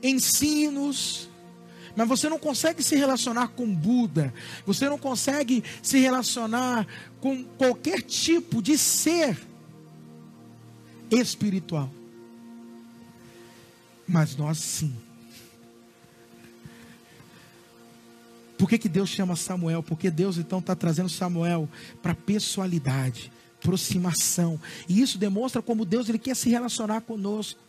ensinos, 0.03 1.27
mas 1.95 2.07
você 2.07 2.29
não 2.29 2.37
consegue 2.37 2.83
se 2.83 2.95
relacionar 2.95 3.47
com 3.47 3.73
Buda, 3.73 4.31
você 4.65 4.87
não 4.87 4.99
consegue 4.99 5.63
se 5.81 5.97
relacionar 5.97 6.85
com 7.19 7.43
qualquer 7.43 8.01
tipo 8.01 8.61
de 8.61 8.77
ser 8.77 9.39
espiritual. 11.09 11.89
Mas 14.07 14.35
nós 14.35 14.59
sim. 14.59 14.93
Por 18.57 18.69
que, 18.69 18.77
que 18.77 18.89
Deus 18.89 19.09
chama 19.09 19.35
Samuel? 19.35 19.81
Porque 19.81 20.11
Deus 20.11 20.37
então 20.37 20.59
está 20.59 20.75
trazendo 20.75 21.09
Samuel 21.09 21.67
para 22.01 22.13
pessoalidade, 22.13 23.31
aproximação. 23.57 24.59
E 24.87 25.01
isso 25.01 25.17
demonstra 25.17 25.61
como 25.61 25.85
Deus 25.85 26.07
ele 26.07 26.19
quer 26.19 26.35
se 26.35 26.49
relacionar 26.49 27.01
conosco. 27.01 27.64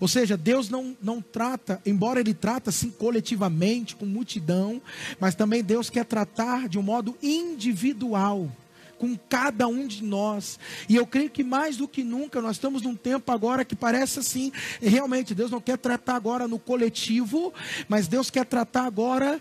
Ou 0.00 0.08
seja, 0.08 0.36
Deus 0.36 0.68
não, 0.68 0.96
não 1.02 1.20
trata, 1.20 1.80
embora 1.84 2.20
Ele 2.20 2.34
trata 2.34 2.70
assim 2.70 2.90
coletivamente, 2.90 3.96
com 3.96 4.06
multidão, 4.06 4.80
mas 5.18 5.34
também 5.34 5.62
Deus 5.62 5.90
quer 5.90 6.04
tratar 6.04 6.68
de 6.68 6.78
um 6.78 6.82
modo 6.82 7.16
individual 7.22 8.50
com 8.98 9.16
cada 9.28 9.66
um 9.68 9.86
de 9.86 10.02
nós. 10.02 10.58
E 10.88 10.96
eu 10.96 11.06
creio 11.06 11.30
que 11.30 11.44
mais 11.44 11.76
do 11.76 11.86
que 11.86 12.02
nunca 12.02 12.40
nós 12.40 12.56
estamos 12.56 12.82
num 12.82 12.94
tempo 12.94 13.30
agora 13.30 13.64
que 13.64 13.76
parece 13.76 14.18
assim, 14.18 14.52
realmente 14.80 15.34
Deus 15.34 15.50
não 15.50 15.60
quer 15.60 15.78
tratar 15.78 16.16
agora 16.16 16.48
no 16.48 16.58
coletivo, 16.58 17.52
mas 17.88 18.08
Deus 18.08 18.30
quer 18.30 18.46
tratar 18.46 18.84
agora 18.84 19.40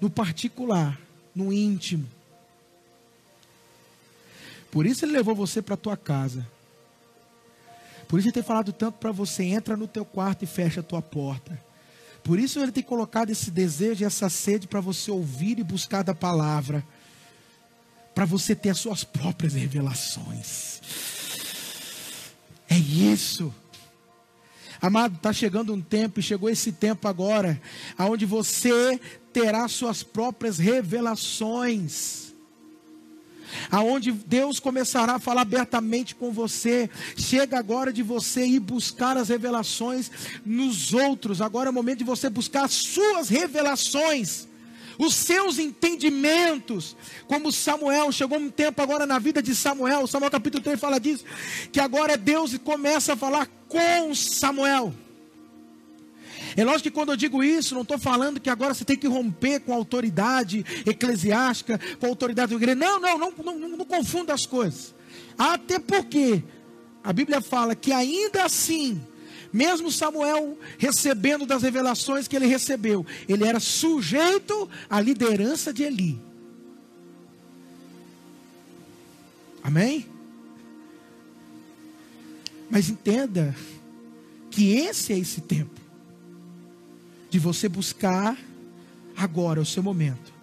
no 0.00 0.10
particular, 0.10 0.98
no 1.34 1.52
íntimo. 1.52 2.06
Por 4.70 4.86
isso 4.86 5.04
ele 5.04 5.12
levou 5.12 5.34
você 5.34 5.60
para 5.60 5.74
a 5.74 5.78
tua 5.78 5.96
casa. 5.96 6.46
Por 8.12 8.18
isso 8.18 8.28
ele 8.28 8.34
tem 8.34 8.42
falado 8.42 8.74
tanto 8.74 8.98
para 8.98 9.10
você, 9.10 9.42
entra 9.42 9.74
no 9.74 9.88
teu 9.88 10.04
quarto 10.04 10.42
e 10.42 10.46
fecha 10.46 10.80
a 10.80 10.82
tua 10.82 11.00
porta. 11.00 11.58
Por 12.22 12.38
isso 12.38 12.60
ele 12.60 12.70
tem 12.70 12.82
colocado 12.82 13.30
esse 13.30 13.50
desejo 13.50 14.02
e 14.02 14.04
essa 14.04 14.28
sede 14.28 14.68
para 14.68 14.82
você 14.82 15.10
ouvir 15.10 15.58
e 15.58 15.64
buscar 15.64 16.02
da 16.02 16.14
palavra. 16.14 16.84
Para 18.14 18.26
você 18.26 18.54
ter 18.54 18.68
as 18.68 18.78
suas 18.78 19.02
próprias 19.02 19.54
revelações. 19.54 20.82
É 22.68 22.76
isso. 22.76 23.50
Amado, 24.78 25.16
está 25.16 25.32
chegando 25.32 25.72
um 25.72 25.80
tempo, 25.80 26.20
e 26.20 26.22
chegou 26.22 26.50
esse 26.50 26.70
tempo 26.70 27.08
agora, 27.08 27.58
aonde 27.96 28.26
você 28.26 29.00
terá 29.32 29.66
suas 29.68 30.02
próprias 30.02 30.58
revelações 30.58 32.31
aonde 33.70 34.12
Deus 34.12 34.60
começará 34.60 35.14
a 35.14 35.18
falar 35.18 35.42
abertamente 35.42 36.14
com 36.14 36.32
você. 36.32 36.88
Chega 37.16 37.58
agora 37.58 37.92
de 37.92 38.02
você 38.02 38.44
ir 38.44 38.60
buscar 38.60 39.16
as 39.16 39.28
revelações 39.28 40.10
nos 40.44 40.92
outros. 40.92 41.40
Agora 41.40 41.68
é 41.68 41.70
o 41.70 41.74
momento 41.74 41.98
de 41.98 42.04
você 42.04 42.28
buscar 42.28 42.64
as 42.64 42.72
suas 42.72 43.28
revelações 43.28 44.48
os 44.98 45.14
seus 45.14 45.58
entendimentos, 45.58 46.96
como 47.26 47.50
Samuel, 47.50 48.12
chegou 48.12 48.38
um 48.38 48.50
tempo 48.50 48.80
agora 48.82 49.06
na 49.06 49.18
vida 49.18 49.42
de 49.42 49.54
Samuel, 49.54 50.06
Samuel 50.06 50.30
capítulo 50.30 50.62
3 50.62 50.78
fala 50.78 51.00
disso, 51.00 51.24
que 51.72 51.80
agora 51.80 52.16
Deus 52.16 52.56
começa 52.58 53.14
a 53.14 53.16
falar 53.16 53.48
com 53.68 54.14
Samuel. 54.14 54.94
É 56.56 56.64
lógico 56.64 56.84
que 56.84 56.90
quando 56.90 57.12
eu 57.12 57.16
digo 57.16 57.42
isso, 57.42 57.74
não 57.74 57.82
estou 57.82 57.98
falando 57.98 58.40
que 58.40 58.50
agora 58.50 58.74
você 58.74 58.84
tem 58.84 58.96
que 58.96 59.06
romper 59.06 59.60
com 59.60 59.72
a 59.72 59.76
autoridade 59.76 60.64
eclesiástica, 60.86 61.80
com 61.98 62.06
a 62.06 62.08
autoridade 62.08 62.50
da 62.50 62.56
igreja. 62.56 62.74
Não, 62.74 63.00
não, 63.00 63.18
não, 63.18 63.30
não, 63.30 63.68
não 63.76 63.84
confunda 63.84 64.34
as 64.34 64.46
coisas. 64.46 64.94
Até 65.36 65.78
porque 65.78 66.42
a 67.02 67.12
Bíblia 67.12 67.40
fala 67.40 67.74
que 67.74 67.92
ainda 67.92 68.44
assim, 68.44 69.00
mesmo 69.52 69.90
Samuel 69.90 70.58
recebendo 70.78 71.46
das 71.46 71.62
revelações 71.62 72.28
que 72.28 72.36
ele 72.36 72.46
recebeu, 72.46 73.04
ele 73.28 73.44
era 73.44 73.58
sujeito 73.58 74.68
à 74.88 75.00
liderança 75.00 75.72
de 75.72 75.82
Eli. 75.82 76.20
Amém? 79.62 80.06
Mas 82.68 82.88
entenda 82.88 83.54
que 84.50 84.74
esse 84.74 85.12
é 85.12 85.18
esse 85.18 85.40
tempo 85.40 85.81
de 87.32 87.38
você 87.38 87.66
buscar 87.66 88.36
agora, 89.16 89.58
o 89.58 89.64
seu 89.64 89.82
momento, 89.82 90.34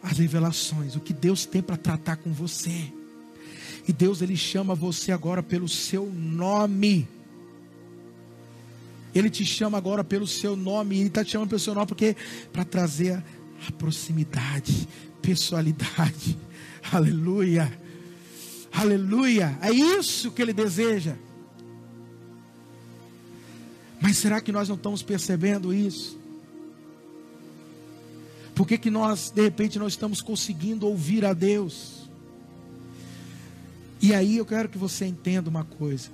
as 0.00 0.16
revelações, 0.16 0.94
o 0.94 1.00
que 1.00 1.12
Deus 1.12 1.44
tem 1.44 1.60
para 1.60 1.76
tratar 1.76 2.18
com 2.18 2.32
você. 2.32 2.92
E 3.88 3.92
Deus 3.92 4.22
ele 4.22 4.36
chama 4.36 4.76
você 4.76 5.10
agora 5.10 5.42
pelo 5.42 5.68
seu 5.68 6.06
nome. 6.06 7.08
Ele 9.12 9.28
te 9.28 9.44
chama 9.44 9.76
agora 9.76 10.04
pelo 10.04 10.24
seu 10.24 10.54
nome, 10.54 10.98
ele 10.98 11.08
está 11.08 11.24
te 11.24 11.32
chamando 11.32 11.48
pelo 11.48 11.60
seu 11.60 11.74
nome 11.74 11.88
porque 11.88 12.14
para 12.52 12.64
trazer 12.64 13.20
a 13.66 13.72
proximidade, 13.72 14.88
pessoalidade. 15.20 16.38
Aleluia. 16.92 17.76
Aleluia. 18.72 19.58
É 19.60 19.72
isso 19.72 20.30
que 20.30 20.40
ele 20.40 20.52
deseja. 20.52 21.16
Mas 24.04 24.18
será 24.18 24.38
que 24.38 24.52
nós 24.52 24.68
não 24.68 24.76
estamos 24.76 25.02
percebendo 25.02 25.72
isso? 25.72 26.18
Por 28.54 28.68
que, 28.68 28.76
que 28.76 28.90
nós, 28.90 29.30
de 29.30 29.40
repente, 29.40 29.78
não 29.78 29.88
estamos 29.88 30.20
conseguindo 30.20 30.86
ouvir 30.86 31.24
a 31.24 31.32
Deus? 31.32 32.06
E 34.02 34.12
aí 34.12 34.36
eu 34.36 34.44
quero 34.44 34.68
que 34.68 34.76
você 34.76 35.06
entenda 35.06 35.48
uma 35.48 35.64
coisa. 35.64 36.10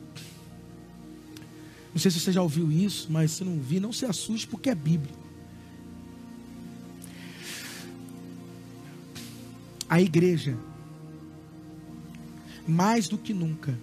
Não 1.92 2.00
sei 2.00 2.12
se 2.12 2.20
você 2.20 2.30
já 2.30 2.40
ouviu 2.40 2.70
isso, 2.70 3.08
mas 3.10 3.32
se 3.32 3.42
não 3.42 3.54
ouvir, 3.54 3.80
não 3.80 3.92
se 3.92 4.06
assuste, 4.06 4.46
porque 4.46 4.70
é 4.70 4.74
Bíblia. 4.76 5.12
A 9.88 10.00
igreja, 10.00 10.56
mais 12.68 13.08
do 13.08 13.18
que 13.18 13.34
nunca, 13.34 13.76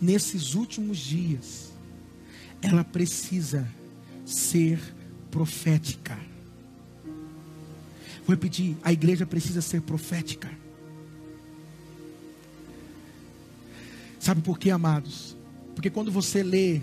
nesses 0.00 0.54
últimos 0.54 0.98
dias, 0.98 1.73
ela 2.64 2.82
precisa 2.82 3.68
ser 4.24 4.80
profética. 5.30 6.18
Vou 8.26 8.34
repetir: 8.34 8.76
a 8.82 8.92
igreja 8.92 9.26
precisa 9.26 9.60
ser 9.60 9.82
profética. 9.82 10.50
Sabe 14.18 14.40
por 14.40 14.58
quê, 14.58 14.70
amados? 14.70 15.36
Porque 15.74 15.90
quando 15.90 16.10
você 16.10 16.42
lê 16.42 16.80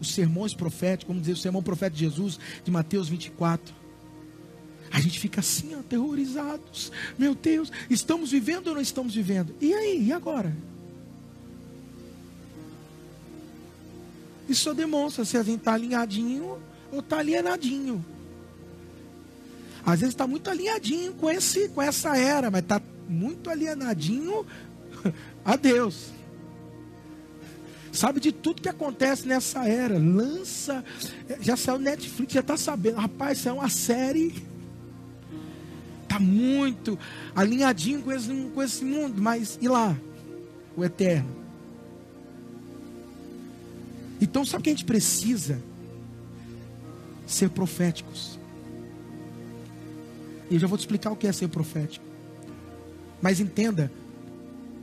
os 0.00 0.14
sermões 0.14 0.54
proféticos, 0.54 1.08
vamos 1.08 1.22
dizer, 1.22 1.32
o 1.32 1.36
sermão 1.36 1.62
profético 1.62 1.98
de 1.98 2.04
Jesus, 2.04 2.38
de 2.62 2.70
Mateus 2.70 3.08
24, 3.08 3.74
a 4.92 5.00
gente 5.00 5.18
fica 5.18 5.40
assim, 5.40 5.74
aterrorizados. 5.74 6.92
Meu 7.18 7.34
Deus, 7.34 7.72
estamos 7.90 8.30
vivendo 8.30 8.68
ou 8.68 8.74
não 8.74 8.80
estamos 8.80 9.14
vivendo? 9.14 9.52
E 9.60 9.74
aí, 9.74 10.06
e 10.06 10.12
agora? 10.12 10.54
Isso 14.48 14.74
demonstra 14.74 15.24
se 15.24 15.36
a 15.36 15.42
gente 15.42 15.58
está 15.58 15.74
alinhadinho 15.74 16.58
ou 16.92 17.00
está 17.00 17.18
alienadinho. 17.18 18.04
Às 19.84 20.00
vezes 20.00 20.14
está 20.14 20.26
muito 20.26 20.48
alinhadinho 20.48 21.12
com, 21.14 21.30
esse, 21.30 21.68
com 21.68 21.82
essa 21.82 22.16
era, 22.16 22.50
mas 22.50 22.62
está 22.62 22.80
muito 23.08 23.50
alienadinho 23.50 24.46
a 25.44 25.56
Deus. 25.56 26.12
Sabe 27.92 28.18
de 28.18 28.32
tudo 28.32 28.60
que 28.60 28.68
acontece 28.68 29.26
nessa 29.28 29.68
era. 29.68 29.98
Lança. 29.98 30.84
Já 31.40 31.56
saiu 31.56 31.78
Netflix, 31.78 32.32
já 32.32 32.40
está 32.40 32.56
sabendo. 32.56 32.96
Rapaz, 32.96 33.38
isso 33.38 33.48
é 33.48 33.52
uma 33.52 33.68
série. 33.68 34.34
Está 36.02 36.18
muito 36.18 36.98
alinhadinho 37.36 38.02
com 38.02 38.10
esse, 38.10 38.50
com 38.52 38.62
esse 38.62 38.84
mundo. 38.84 39.22
Mas 39.22 39.58
e 39.60 39.68
lá? 39.68 39.96
O 40.76 40.84
eterno. 40.84 41.43
Então, 44.20 44.44
sabe 44.44 44.60
o 44.60 44.64
que 44.64 44.70
a 44.70 44.72
gente 44.72 44.84
precisa? 44.84 45.60
Ser 47.26 47.50
proféticos. 47.50 48.38
E 50.50 50.54
eu 50.54 50.60
já 50.60 50.66
vou 50.66 50.76
te 50.76 50.82
explicar 50.82 51.10
o 51.10 51.16
que 51.16 51.26
é 51.26 51.32
ser 51.32 51.48
profético. 51.48 52.04
Mas 53.20 53.40
entenda 53.40 53.90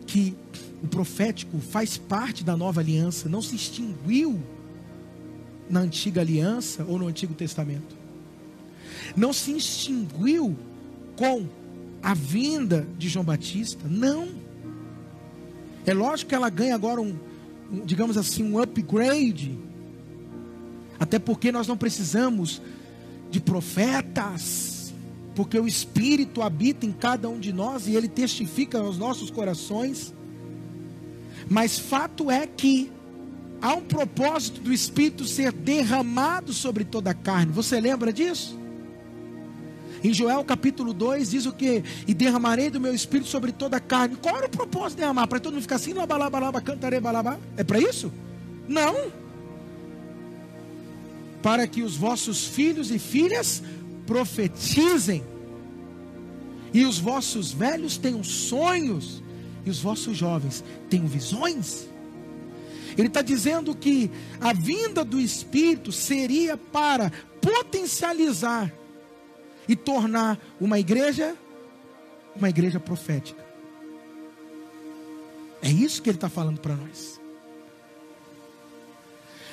que 0.08 0.36
o 0.84 0.88
profético 0.88 1.60
faz 1.60 1.98
parte 1.98 2.44
da 2.44 2.58
nova 2.58 2.82
aliança, 2.82 3.30
não 3.30 3.42
se 3.42 3.56
extinguiu 3.56 4.40
na 5.70 5.80
antiga 5.82 6.22
aliança 6.22 6.84
ou 6.84 6.98
no 6.98 7.08
Antigo 7.08 7.34
Testamento. 7.34 7.96
Não 9.16 9.32
se 9.32 9.56
extinguiu 9.56 10.56
com 11.16 11.46
a 12.02 12.14
vinda 12.14 12.88
de 12.98 13.08
João 13.08 13.24
Batista, 13.24 13.88
não. 13.88 14.28
É 15.86 15.94
lógico 15.94 16.30
que 16.30 16.36
ela 16.36 16.50
ganha 16.50 16.76
agora 16.76 17.00
um, 17.00 17.16
digamos 17.86 18.18
assim, 18.18 18.44
um 18.44 18.62
upgrade. 18.62 19.58
Até 21.00 21.18
porque 21.18 21.52
nós 21.52 21.68
não 21.68 21.78
precisamos 21.78 22.62
de 23.30 23.40
profetas, 23.40 24.94
porque 25.36 25.58
o 25.58 25.68
Espírito 25.68 26.42
habita 26.42 26.86
em 26.86 26.92
cada 26.92 27.30
um 27.30 27.40
de 27.40 27.54
nós 27.54 27.88
e 27.88 27.96
ele 27.96 28.08
testifica 28.08 28.80
aos 28.80 28.98
nossos 28.98 29.32
corações. 29.32 30.14
Mas 31.50 31.80
fato 31.80 32.30
é 32.30 32.46
que 32.46 32.92
há 33.62 33.74
um 33.74 33.82
propósito 33.82 34.62
do 34.62 34.74
Espírito 34.74 35.26
ser 35.26 35.52
derramado 35.52 36.54
sobre 36.54 36.84
toda 36.84 37.12
a 37.12 37.14
carne. 37.14 37.52
Você 37.52 37.80
lembra 37.80 38.12
disso? 38.12 38.61
Em 40.04 40.14
Joel 40.14 40.44
capítulo 40.44 40.94
2 40.94 41.32
diz 41.32 41.46
o 41.46 41.54
que? 41.54 41.84
E 42.08 42.14
derramarei 42.14 42.70
do 42.72 42.80
meu 42.80 42.94
espírito 42.94 43.30
sobre 43.30 43.52
toda 43.52 43.78
a 43.78 43.80
carne. 43.80 44.16
Qual 44.16 44.36
era 44.36 44.48
o 44.48 44.50
propósito 44.50 44.98
de 44.98 45.02
derramar? 45.02 45.28
Para 45.28 45.40
todo 45.40 45.54
mundo 45.54 45.62
ficar 45.62 45.76
assim, 45.76 45.94
labalaba, 45.94 46.60
cantarei, 46.60 47.00
balabá? 47.00 47.38
É 47.56 47.64
para 47.64 47.80
isso? 47.80 48.12
Não. 48.68 49.12
Para 51.44 51.68
que 51.68 51.84
os 51.84 51.96
vossos 51.96 52.46
filhos 52.46 52.90
e 52.90 52.98
filhas 52.98 53.62
profetizem, 54.08 55.24
e 56.74 56.86
os 56.86 56.98
vossos 56.98 57.52
velhos 57.52 57.98
tenham 57.98 58.24
sonhos, 58.24 59.22
e 59.66 59.70
os 59.70 59.80
vossos 59.80 60.18
jovens 60.18 60.64
tenham 60.90 61.06
visões. 61.06 61.88
Ele 62.98 63.08
está 63.08 63.22
dizendo 63.22 63.76
que 63.76 64.10
a 64.40 64.52
vinda 64.52 65.04
do 65.04 65.20
Espírito 65.20 65.92
seria 65.92 66.58
para 66.58 67.12
potencializar 67.40 68.72
e 69.68 69.76
tornar 69.76 70.40
uma 70.60 70.80
igreja 70.80 71.36
uma 72.36 72.50
igreja 72.50 72.80
profética. 72.80 73.44
É 75.62 75.70
isso 75.70 76.02
que 76.02 76.10
ele 76.10 76.18
está 76.18 76.30
falando 76.30 76.60
para 76.60 76.76
nós. 76.76 77.20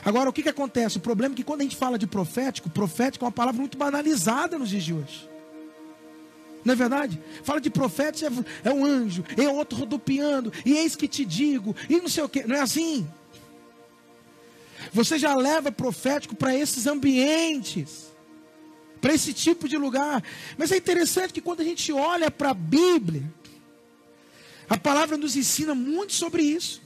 Agora, 0.05 0.31
o 0.31 0.33
que, 0.33 0.43
que 0.43 0.49
acontece? 0.49 0.97
O 0.97 1.01
problema 1.01 1.35
é 1.35 1.37
que 1.37 1.45
quando 1.45 1.61
a 1.61 1.65
gente 1.65 1.77
fala 1.77 1.99
de 1.99 2.07
profético, 2.07 2.71
profético 2.71 3.25
é 3.25 3.27
uma 3.27 3.33
palavra 3.33 3.61
muito 3.61 3.77
banalizada 3.77 4.59
nos 4.59 4.71
dias 4.71 4.85
de 4.85 4.95
hoje. 4.95 5.29
Não 6.65 6.73
é 6.73 6.77
verdade? 6.77 7.21
Fala 7.43 7.61
de 7.61 7.69
profético, 7.69 8.45
é, 8.65 8.69
é 8.69 8.73
um 8.73 8.85
anjo, 8.85 9.25
é 9.37 9.49
outro 9.49 9.79
rodopiando, 9.79 10.53
e 10.65 10.75
eis 10.75 10.97
que 10.97 11.09
te 11.09 11.25
digo, 11.25 11.75
e 11.89 12.01
não 12.01 12.09
sei 12.09 12.23
o 12.23 12.29
que. 12.29 12.47
Não 12.47 12.57
é 12.57 12.61
assim. 12.61 13.07
Você 14.93 15.19
já 15.19 15.35
leva 15.35 15.71
profético 15.71 16.35
para 16.35 16.55
esses 16.55 16.87
ambientes 16.87 18.08
para 19.01 19.15
esse 19.15 19.33
tipo 19.33 19.69
de 19.69 19.77
lugar. 19.77 20.23
Mas 20.57 20.73
é 20.73 20.77
interessante 20.77 21.33
que 21.33 21.41
quando 21.41 21.61
a 21.61 21.65
gente 21.65 21.93
olha 21.93 22.31
para 22.31 22.51
a 22.51 22.55
Bíblia, 22.55 23.23
a 24.69 24.77
palavra 24.77 25.17
nos 25.17 25.37
ensina 25.37 25.75
muito 25.75 26.13
sobre 26.13 26.43
isso. 26.43 26.83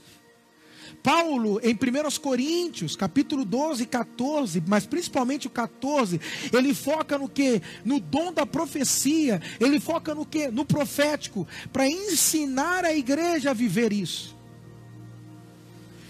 Paulo, 1.03 1.59
em 1.61 1.73
1 1.73 2.21
Coríntios, 2.21 2.95
capítulo 2.95 3.43
12 3.43 3.83
e 3.83 3.85
14, 3.85 4.63
mas 4.65 4.85
principalmente 4.85 5.47
o 5.47 5.49
14, 5.49 6.19
ele 6.53 6.73
foca 6.73 7.17
no 7.17 7.27
que? 7.27 7.61
No 7.83 7.99
dom 7.99 8.31
da 8.31 8.45
profecia, 8.45 9.41
ele 9.59 9.81
foca 9.81 10.15
no 10.15 10.25
que? 10.25 10.47
No 10.47 10.63
profético, 10.63 11.45
para 11.73 11.89
ensinar 11.89 12.85
a 12.85 12.95
igreja 12.95 13.51
a 13.51 13.53
viver 13.53 13.91
isso. 13.91 14.33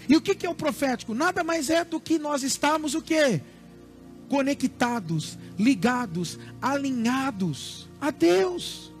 E 0.08 0.16
o 0.16 0.20
que, 0.20 0.34
que 0.34 0.46
é 0.46 0.50
o 0.50 0.54
profético? 0.54 1.12
Nada 1.12 1.42
mais 1.42 1.70
é 1.70 1.84
do 1.84 1.98
que 1.98 2.16
nós 2.16 2.44
estamos 2.44 2.94
o 2.94 3.02
que? 3.02 3.40
Conectados, 4.34 5.38
ligados, 5.56 6.40
alinhados 6.60 7.88
a 8.00 8.10
Deus. 8.10 8.92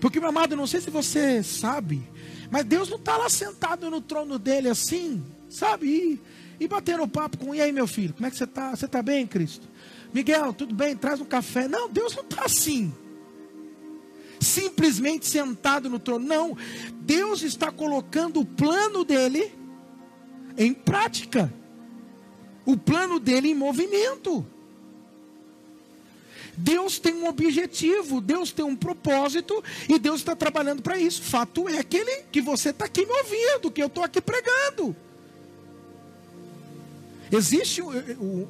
Porque, 0.00 0.18
meu 0.18 0.30
amado, 0.30 0.56
não 0.56 0.66
sei 0.66 0.80
se 0.80 0.90
você 0.90 1.40
sabe, 1.44 2.02
mas 2.50 2.64
Deus 2.64 2.88
não 2.88 2.96
está 2.96 3.16
lá 3.16 3.28
sentado 3.28 3.88
no 3.88 4.00
trono 4.00 4.40
dele 4.40 4.68
assim, 4.68 5.22
sabe? 5.48 5.86
E, 5.86 6.20
e 6.64 6.66
batendo 6.66 7.06
papo 7.06 7.38
com, 7.38 7.54
e 7.54 7.60
aí, 7.60 7.70
meu 7.70 7.86
filho, 7.86 8.12
como 8.12 8.26
é 8.26 8.30
que 8.32 8.36
você 8.36 8.42
está? 8.42 8.74
Você 8.74 8.86
está 8.86 9.00
bem, 9.00 9.24
Cristo? 9.24 9.68
Miguel, 10.12 10.52
tudo 10.52 10.74
bem? 10.74 10.96
Traz 10.96 11.20
um 11.20 11.24
café. 11.24 11.68
Não, 11.68 11.88
Deus 11.88 12.16
não 12.16 12.24
está 12.24 12.46
assim. 12.46 12.92
Simplesmente 14.40 15.28
sentado 15.28 15.88
no 15.88 16.00
trono. 16.00 16.26
Não, 16.26 16.56
Deus 17.02 17.42
está 17.42 17.70
colocando 17.70 18.40
o 18.40 18.44
plano 18.44 19.04
dele 19.04 19.54
em 20.58 20.74
prática 20.74 21.61
o 22.64 22.76
plano 22.76 23.18
dele 23.18 23.48
em 23.48 23.54
movimento. 23.54 24.44
Deus 26.56 26.98
tem 26.98 27.14
um 27.14 27.26
objetivo, 27.26 28.20
Deus 28.20 28.52
tem 28.52 28.64
um 28.64 28.76
propósito 28.76 29.62
e 29.88 29.98
Deus 29.98 30.20
está 30.20 30.36
trabalhando 30.36 30.82
para 30.82 30.98
isso. 30.98 31.22
Fato 31.22 31.68
é 31.68 31.78
aquele 31.78 32.24
que 32.30 32.40
você 32.40 32.70
está 32.70 32.84
aqui 32.84 33.06
me 33.06 33.12
ouvindo, 33.12 33.70
que 33.70 33.82
eu 33.82 33.86
estou 33.86 34.04
aqui 34.04 34.20
pregando. 34.20 34.94
Existe 37.30 37.80
o, 37.80 37.88
o, 37.88 38.48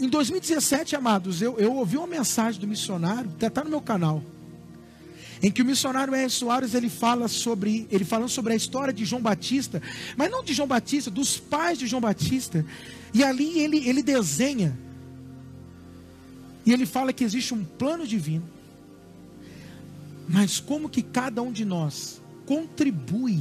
em 0.00 0.08
2017, 0.08 0.96
amados, 0.96 1.42
eu, 1.42 1.58
eu 1.58 1.74
ouvi 1.74 1.98
uma 1.98 2.06
mensagem 2.06 2.58
do 2.58 2.66
missionário, 2.66 3.30
até 3.36 3.48
está 3.48 3.62
no 3.62 3.68
meu 3.68 3.82
canal, 3.82 4.22
em 5.42 5.50
que 5.50 5.60
o 5.60 5.64
missionário 5.64 6.14
R. 6.14 6.30
Soares 6.30 6.72
ele 6.72 6.88
fala 6.88 7.26
sobre, 7.26 7.86
ele 7.90 8.04
falando 8.04 8.28
sobre 8.28 8.52
a 8.52 8.56
história 8.56 8.92
de 8.92 9.04
João 9.04 9.20
Batista, 9.20 9.82
mas 10.16 10.30
não 10.30 10.44
de 10.44 10.54
João 10.54 10.68
Batista, 10.68 11.10
dos 11.10 11.36
pais 11.36 11.78
de 11.78 11.86
João 11.88 12.00
Batista. 12.00 12.64
E 13.12 13.24
ali 13.24 13.58
ele, 13.58 13.88
ele 13.88 14.02
desenha. 14.02 14.78
E 16.64 16.72
ele 16.72 16.86
fala 16.86 17.12
que 17.12 17.24
existe 17.24 17.52
um 17.52 17.64
plano 17.64 18.06
divino. 18.06 18.48
Mas 20.28 20.60
como 20.60 20.88
que 20.88 21.02
cada 21.02 21.42
um 21.42 21.50
de 21.50 21.64
nós 21.64 22.22
contribui 22.46 23.40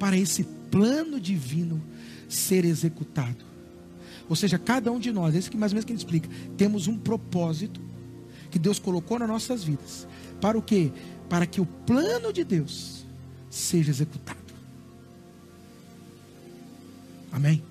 para 0.00 0.16
esse 0.16 0.42
plano 0.72 1.20
divino 1.20 1.80
ser 2.28 2.64
executado? 2.64 3.44
Ou 4.28 4.34
seja, 4.34 4.58
cada 4.58 4.90
um 4.90 4.98
de 4.98 5.12
nós, 5.12 5.36
esse 5.36 5.48
que 5.48 5.56
mais 5.56 5.70
ou 5.70 5.74
menos 5.74 5.84
que 5.84 5.92
ele 5.92 5.98
explica, 5.98 6.28
temos 6.56 6.88
um 6.88 6.98
propósito 6.98 7.80
que 8.50 8.58
Deus 8.58 8.80
colocou 8.80 9.18
nas 9.20 9.28
nossas 9.28 9.62
vidas. 9.62 10.06
Para 10.42 10.58
o 10.58 10.62
quê? 10.62 10.90
Para 11.28 11.46
que 11.46 11.60
o 11.60 11.64
plano 11.64 12.32
de 12.32 12.42
Deus 12.42 13.06
seja 13.48 13.92
executado. 13.92 14.40
Amém? 17.30 17.62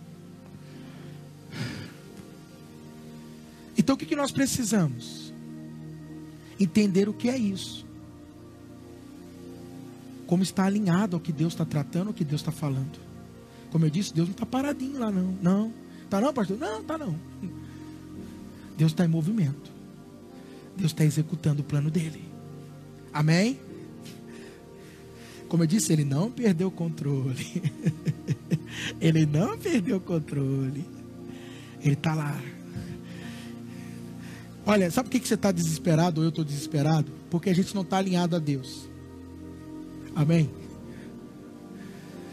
Então 3.78 3.96
o 3.96 3.98
que, 3.98 4.06
que 4.06 4.16
nós 4.16 4.32
precisamos? 4.32 5.34
Entender 6.58 7.10
o 7.10 7.14
que 7.14 7.30
é 7.30 7.38
isso. 7.38 7.86
Como 10.26 10.44
está 10.44 10.64
alinhado 10.64 11.18
ao 11.18 11.20
que 11.20 11.34
Deus 11.34 11.52
está 11.52 11.66
tratando, 11.66 12.08
ao 12.08 12.14
que 12.14 12.24
Deus 12.24 12.40
está 12.40 12.54
falando. 12.54 13.00
Como 13.70 13.86
eu 13.86 13.90
disse, 13.90 14.14
Deus 14.14 14.30
não 14.30 14.34
está 14.34 14.46
paradinho 14.46 14.98
lá, 14.98 15.12
não. 15.12 15.38
Não. 15.42 15.74
Está 16.06 16.22
não, 16.22 16.34
pastor? 16.34 16.58
Não, 16.58 16.80
está 16.80 16.98
não. 16.98 17.20
Deus 18.78 18.94
está 18.94 19.04
em 19.04 19.10
movimento. 19.10 19.70
Deus 20.78 20.92
está 20.92 21.04
executando 21.04 21.62
o 21.62 21.66
plano 21.66 21.92
dele. 21.92 22.31
Amém? 23.14 23.60
Como 25.48 25.64
eu 25.64 25.68
disse, 25.68 25.92
ele 25.92 26.06
não 26.06 26.32
perdeu 26.32 26.70
o 26.70 26.72
controle. 26.72 27.64
ele 29.02 29.26
não 29.26 29.58
perdeu 29.58 29.98
o 29.98 30.02
controle. 30.02 30.86
Ele 31.84 31.94
está 31.94 32.14
lá 32.14 32.40
Olha, 34.66 34.92
sabe 34.92 35.10
por 35.10 35.20
que 35.20 35.28
você 35.28 35.34
está 35.34 35.52
desesperado 35.52 36.22
ou 36.22 36.26
eu 36.26 36.30
estou 36.30 36.46
desesperado? 36.46 37.12
Porque 37.30 37.50
a 37.50 37.56
gente 37.56 37.74
não 37.74 37.82
está 37.82 37.98
alinhado 37.98 38.36
a 38.36 38.40
Deus. 38.40 38.90
Amém? 40.16 40.50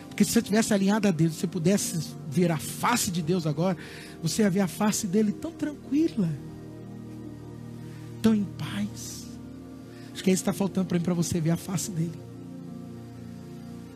Porque 0.09 0.25
se 0.25 0.33
você 0.33 0.43
tivesse 0.43 0.75
alinhado 0.75 1.09
a 1.09 1.11
Deus, 1.11 1.35
se 1.35 1.41
você 1.41 1.47
pudesse 1.47 2.15
ver 2.31 2.51
a 2.51 2.59
face 2.59 3.11
de 3.11 3.23
Deus 3.23 3.47
agora, 3.47 3.77
você 4.23 4.43
ia 4.43 4.51
ver 4.51 4.61
a 4.61 4.69
face 4.69 5.07
dele 5.07 5.33
tão 5.33 5.53
tranquila, 5.53 6.29
tão 8.21 8.35
em 8.35 8.45
paz. 8.45 9.28
Acho 10.19 10.25
que 10.25 10.31
é 10.31 10.33
isso 10.33 10.43
que 10.43 10.51
está 10.51 10.59
faltando 10.59 10.89
para 10.89 10.99
mim, 10.99 11.05
para 11.05 11.15
você 11.15 11.41
ver 11.41 11.53
a 11.53 11.57
face 11.57 11.93
dele. 11.93 12.19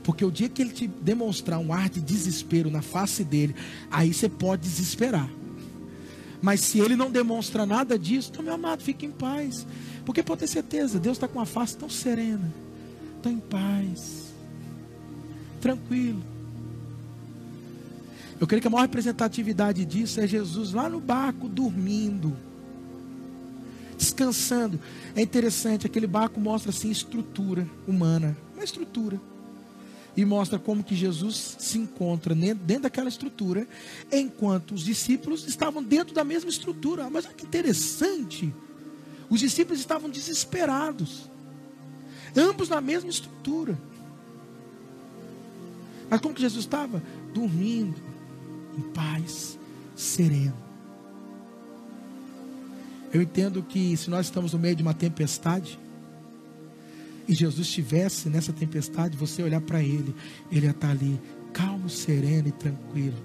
Porque 0.04 0.24
o 0.24 0.30
dia 0.30 0.48
que 0.48 0.62
ele 0.62 0.70
te 0.70 0.86
demonstrar 0.86 1.58
um 1.58 1.72
ar 1.72 1.90
de 1.90 2.00
desespero 2.00 2.70
na 2.70 2.80
face 2.80 3.24
dele, 3.24 3.56
aí 3.90 4.14
você 4.14 4.28
pode 4.28 4.62
desesperar. 4.62 5.28
Mas 6.40 6.60
se 6.60 6.78
ele 6.78 6.94
não 6.94 7.10
demonstra 7.10 7.66
nada 7.66 7.98
disso, 7.98 8.30
então, 8.30 8.44
meu 8.44 8.54
amado, 8.54 8.84
fique 8.84 9.04
em 9.04 9.10
paz. 9.10 9.66
Porque 10.04 10.22
pode 10.22 10.38
ter 10.38 10.46
certeza, 10.46 11.00
Deus 11.00 11.16
está 11.16 11.26
com 11.26 11.40
a 11.40 11.44
face 11.44 11.76
tão 11.76 11.90
serena, 11.90 12.54
tão 13.20 13.32
em 13.32 13.40
paz, 13.40 14.32
tranquilo. 15.60 16.22
Eu 18.38 18.46
creio 18.46 18.62
que 18.62 18.68
a 18.68 18.70
maior 18.70 18.82
representatividade 18.82 19.84
disso 19.84 20.20
é 20.20 20.26
Jesus 20.28 20.72
lá 20.72 20.88
no 20.88 21.00
barco, 21.00 21.48
dormindo, 21.48 22.36
descansando. 24.22 24.78
É 25.16 25.20
interessante, 25.20 25.86
aquele 25.86 26.06
barco 26.06 26.38
mostra 26.38 26.70
assim 26.70 26.90
estrutura 26.90 27.68
humana, 27.86 28.36
uma 28.54 28.62
estrutura 28.62 29.20
e 30.16 30.24
mostra 30.24 30.58
como 30.58 30.84
que 30.84 30.94
Jesus 30.94 31.56
se 31.58 31.78
encontra 31.78 32.34
dentro 32.34 32.82
daquela 32.82 33.08
estrutura, 33.08 33.66
enquanto 34.12 34.72
os 34.72 34.84
discípulos 34.84 35.46
estavam 35.46 35.82
dentro 35.82 36.14
da 36.14 36.22
mesma 36.22 36.50
estrutura. 36.50 37.08
Mas 37.08 37.24
olha 37.24 37.34
que 37.34 37.46
interessante. 37.46 38.54
Os 39.30 39.40
discípulos 39.40 39.80
estavam 39.80 40.10
desesperados. 40.10 41.30
Ambos 42.36 42.68
na 42.68 42.80
mesma 42.80 43.08
estrutura. 43.08 43.78
Mas 46.10 46.20
como 46.20 46.34
que 46.34 46.42
Jesus 46.42 46.64
estava? 46.64 47.02
Dormindo, 47.32 47.96
em 48.76 48.82
paz, 48.92 49.58
sereno. 49.96 50.61
Eu 53.12 53.20
entendo 53.20 53.62
que 53.62 53.96
se 53.96 54.08
nós 54.08 54.26
estamos 54.26 54.52
no 54.52 54.58
meio 54.58 54.74
de 54.74 54.82
uma 54.82 54.94
tempestade, 54.94 55.78
e 57.28 57.34
Jesus 57.34 57.66
estivesse 57.66 58.28
nessa 58.28 58.52
tempestade, 58.52 59.16
você 59.16 59.42
olhar 59.42 59.60
para 59.60 59.82
ele, 59.82 60.14
ele 60.50 60.66
ia 60.66 60.72
estar 60.72 60.90
ali, 60.90 61.20
calmo, 61.52 61.88
sereno 61.88 62.48
e 62.48 62.52
tranquilo. 62.52 63.16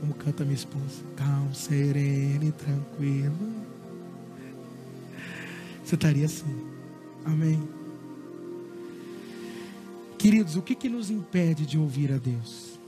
Como 0.00 0.12
canta 0.14 0.44
minha 0.44 0.56
esposa, 0.56 1.02
calmo, 1.16 1.54
sereno 1.54 2.44
e 2.44 2.52
tranquilo. 2.52 3.52
Você 5.84 5.94
estaria 5.94 6.26
assim. 6.26 6.66
Amém. 7.24 7.62
Queridos, 10.18 10.56
o 10.56 10.62
que, 10.62 10.74
que 10.74 10.88
nos 10.88 11.10
impede 11.10 11.64
de 11.64 11.78
ouvir 11.78 12.12
a 12.12 12.18
Deus? 12.18 12.78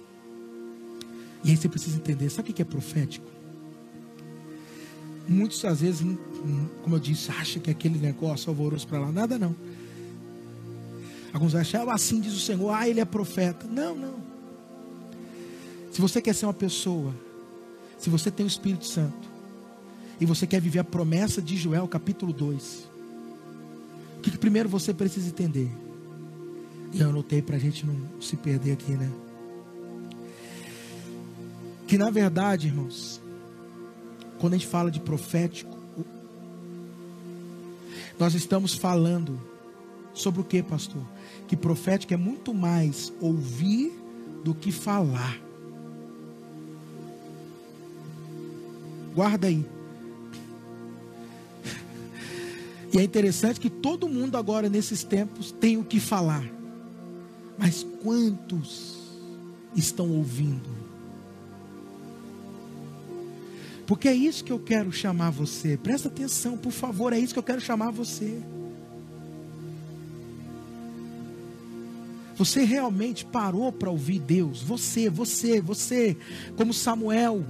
E 1.44 1.50
aí 1.50 1.56
você 1.56 1.68
precisa 1.68 1.96
entender, 1.96 2.30
sabe 2.30 2.50
o 2.50 2.54
que 2.54 2.62
é 2.62 2.64
profético? 2.64 3.33
Muitos 5.26 5.64
às 5.64 5.80
vezes, 5.80 6.06
como 6.82 6.96
eu 6.96 7.00
disse, 7.00 7.30
acham 7.30 7.62
que 7.62 7.70
é 7.70 7.72
aquele 7.72 7.98
negócio 7.98 8.50
alvoroço 8.50 8.86
para 8.86 8.98
lá, 8.98 9.10
nada 9.10 9.38
não. 9.38 9.54
Alguns 11.32 11.54
acham, 11.54 11.90
ah, 11.90 11.94
assim 11.94 12.20
diz 12.20 12.32
o 12.32 12.40
Senhor, 12.40 12.70
ah, 12.70 12.88
ele 12.88 13.00
é 13.00 13.04
profeta. 13.04 13.66
Não, 13.66 13.94
não. 13.94 14.14
Se 15.90 16.00
você 16.00 16.20
quer 16.20 16.34
ser 16.34 16.46
uma 16.46 16.54
pessoa, 16.54 17.14
se 17.98 18.10
você 18.10 18.30
tem 18.30 18.44
o 18.44 18.48
Espírito 18.48 18.86
Santo, 18.86 19.28
e 20.20 20.26
você 20.26 20.46
quer 20.46 20.60
viver 20.60 20.78
a 20.78 20.84
promessa 20.84 21.42
de 21.42 21.56
Joel, 21.56 21.88
capítulo 21.88 22.32
2, 22.32 22.88
o 24.18 24.20
que, 24.20 24.30
que 24.30 24.38
primeiro 24.38 24.68
você 24.68 24.94
precisa 24.94 25.28
entender? 25.28 25.70
E 26.92 27.00
eu 27.00 27.08
anotei 27.08 27.42
para 27.42 27.56
a 27.56 27.58
gente 27.58 27.84
não 27.84 28.20
se 28.20 28.36
perder 28.36 28.72
aqui, 28.72 28.92
né? 28.92 29.10
Que 31.86 31.98
na 31.98 32.10
verdade, 32.10 32.68
irmãos, 32.68 33.20
quando 34.44 34.52
a 34.52 34.58
gente 34.58 34.68
fala 34.68 34.90
de 34.90 35.00
profético, 35.00 35.74
nós 38.18 38.34
estamos 38.34 38.74
falando 38.74 39.40
sobre 40.12 40.42
o 40.42 40.44
que, 40.44 40.62
pastor? 40.62 41.02
Que 41.48 41.56
profético 41.56 42.12
é 42.12 42.16
muito 42.18 42.52
mais 42.52 43.10
ouvir 43.22 43.90
do 44.44 44.54
que 44.54 44.70
falar. 44.70 45.40
Guarda 49.14 49.46
aí. 49.46 49.64
E 52.92 52.98
é 52.98 53.02
interessante 53.02 53.58
que 53.58 53.70
todo 53.70 54.06
mundo 54.06 54.36
agora 54.36 54.68
nesses 54.68 55.02
tempos 55.02 55.52
tem 55.52 55.78
o 55.78 55.84
que 55.84 55.98
falar. 55.98 56.44
Mas 57.56 57.82
quantos 58.02 58.98
estão 59.74 60.10
ouvindo? 60.10 60.83
Porque 63.86 64.08
é 64.08 64.14
isso 64.14 64.44
que 64.44 64.52
eu 64.52 64.58
quero 64.58 64.90
chamar 64.90 65.30
você. 65.30 65.76
Presta 65.76 66.08
atenção, 66.08 66.56
por 66.56 66.72
favor, 66.72 67.12
é 67.12 67.18
isso 67.18 67.34
que 67.34 67.38
eu 67.38 67.44
quero 67.44 67.60
chamar 67.60 67.90
você. 67.90 68.40
Você 72.36 72.64
realmente 72.64 73.24
parou 73.24 73.70
para 73.70 73.90
ouvir 73.90 74.18
Deus? 74.18 74.60
Você, 74.62 75.08
você, 75.08 75.60
você, 75.60 76.16
como 76.56 76.72
Samuel. 76.74 77.44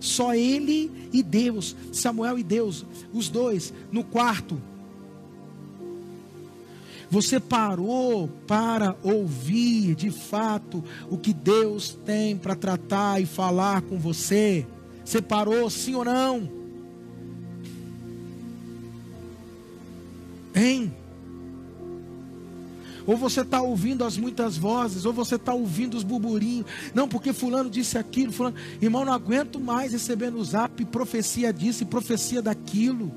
Só 0.00 0.34
ele 0.34 0.90
e 1.12 1.22
Deus, 1.22 1.76
Samuel 1.92 2.36
e 2.38 2.42
Deus, 2.42 2.84
os 3.12 3.28
dois, 3.28 3.72
no 3.92 4.02
quarto. 4.02 4.60
Você 7.08 7.38
parou 7.38 8.28
para 8.46 8.96
ouvir 9.02 9.94
de 9.94 10.10
fato 10.10 10.82
o 11.10 11.18
que 11.18 11.32
Deus 11.32 11.96
tem 12.06 12.36
para 12.36 12.56
tratar 12.56 13.20
e 13.20 13.26
falar 13.26 13.82
com 13.82 13.98
você? 13.98 14.66
Você 15.12 15.20
parou, 15.20 15.68
sim 15.68 15.94
ou 15.94 16.06
não? 16.06 16.48
Hein? 20.54 20.90
Ou 23.06 23.18
você 23.18 23.42
está 23.42 23.60
ouvindo 23.60 24.06
as 24.06 24.16
muitas 24.16 24.56
vozes, 24.56 25.04
ou 25.04 25.12
você 25.12 25.34
está 25.34 25.52
ouvindo 25.52 25.98
os 25.98 26.02
burburinhos. 26.02 26.64
Não, 26.94 27.06
porque 27.06 27.34
fulano 27.34 27.68
disse 27.68 27.98
aquilo, 27.98 28.32
fulano. 28.32 28.56
Irmão, 28.80 29.04
não 29.04 29.12
aguento 29.12 29.60
mais 29.60 29.92
recebendo 29.92 30.38
o 30.38 30.44
zap, 30.46 30.82
profecia 30.86 31.52
disso 31.52 31.82
e 31.82 31.86
profecia 31.86 32.40
daquilo. 32.40 33.12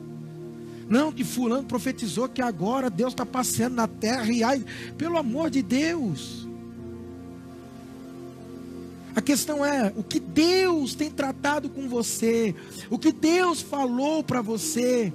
Não, 0.89 1.13
que 1.13 1.23
fulano 1.23 1.63
profetizou 1.63 2.27
que 2.27 2.41
agora 2.41 2.89
Deus 2.89 3.13
está 3.13 3.25
passeando 3.25 3.77
na 3.77 3.87
terra 3.87 4.29
e 4.33 4.43
ai, 4.43 4.65
pelo 4.97 5.17
amor 5.17 5.49
de 5.49 5.61
Deus. 5.61 6.44
A 9.15 9.21
questão 9.21 9.65
é 9.65 9.93
o 9.95 10.03
que 10.03 10.19
Deus 10.19 10.93
tem 10.93 11.09
tratado 11.09 11.69
com 11.69 11.87
você, 11.87 12.53
o 12.89 12.99
que 12.99 13.11
Deus 13.11 13.61
falou 13.61 14.21
para 14.23 14.41
você, 14.41 15.13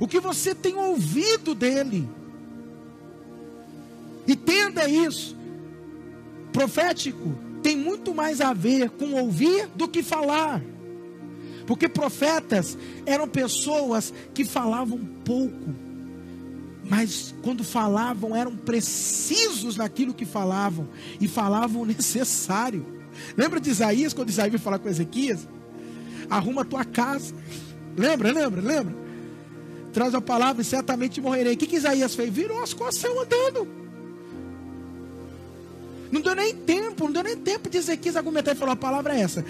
o 0.00 0.08
que 0.08 0.18
você 0.18 0.54
tem 0.54 0.74
ouvido 0.74 1.54
dele. 1.54 2.08
Entenda 4.26 4.88
isso. 4.88 5.36
Profético 6.52 7.38
tem 7.62 7.76
muito 7.76 8.14
mais 8.14 8.40
a 8.40 8.52
ver 8.52 8.90
com 8.90 9.12
ouvir 9.12 9.68
do 9.74 9.88
que 9.88 10.02
falar. 10.02 10.62
Porque 11.66 11.88
profetas 11.88 12.76
eram 13.04 13.28
pessoas 13.28 14.12
que 14.32 14.44
falavam 14.44 14.98
pouco, 15.24 15.74
mas 16.88 17.34
quando 17.42 17.64
falavam 17.64 18.36
eram 18.36 18.56
precisos 18.56 19.76
naquilo 19.76 20.14
que 20.14 20.24
falavam 20.24 20.88
e 21.20 21.26
falavam 21.26 21.82
o 21.82 21.86
necessário. 21.86 22.86
Lembra 23.36 23.60
de 23.60 23.70
Isaías, 23.70 24.12
quando 24.12 24.30
Isaías 24.30 24.52
veio 24.52 24.62
falar 24.62 24.78
com 24.78 24.88
Ezequias? 24.88 25.46
Arruma 26.28 26.62
a 26.62 26.64
tua 26.64 26.84
casa. 26.84 27.34
Lembra, 27.96 28.32
lembra, 28.32 28.60
lembra? 28.60 28.94
Traz 29.92 30.14
a 30.14 30.20
palavra 30.20 30.62
e 30.62 30.64
certamente 30.64 31.20
morrerei. 31.20 31.54
O 31.54 31.56
que, 31.56 31.66
que 31.66 31.76
Isaías 31.76 32.14
fez? 32.14 32.32
Virou 32.32 32.62
as 32.62 32.74
costas 32.74 32.96
saiu 32.96 33.20
andando. 33.20 33.66
Não 36.12 36.20
deu 36.20 36.34
nem 36.34 36.54
tempo, 36.54 37.04
não 37.04 37.12
deu 37.12 37.22
nem 37.22 37.36
tempo 37.36 37.68
de 37.68 37.78
Ezequias 37.78 38.16
argumentar 38.16 38.52
e 38.52 38.54
falar: 38.54 38.72
a 38.72 38.76
palavra 38.76 39.16
é 39.16 39.20
essa. 39.20 39.44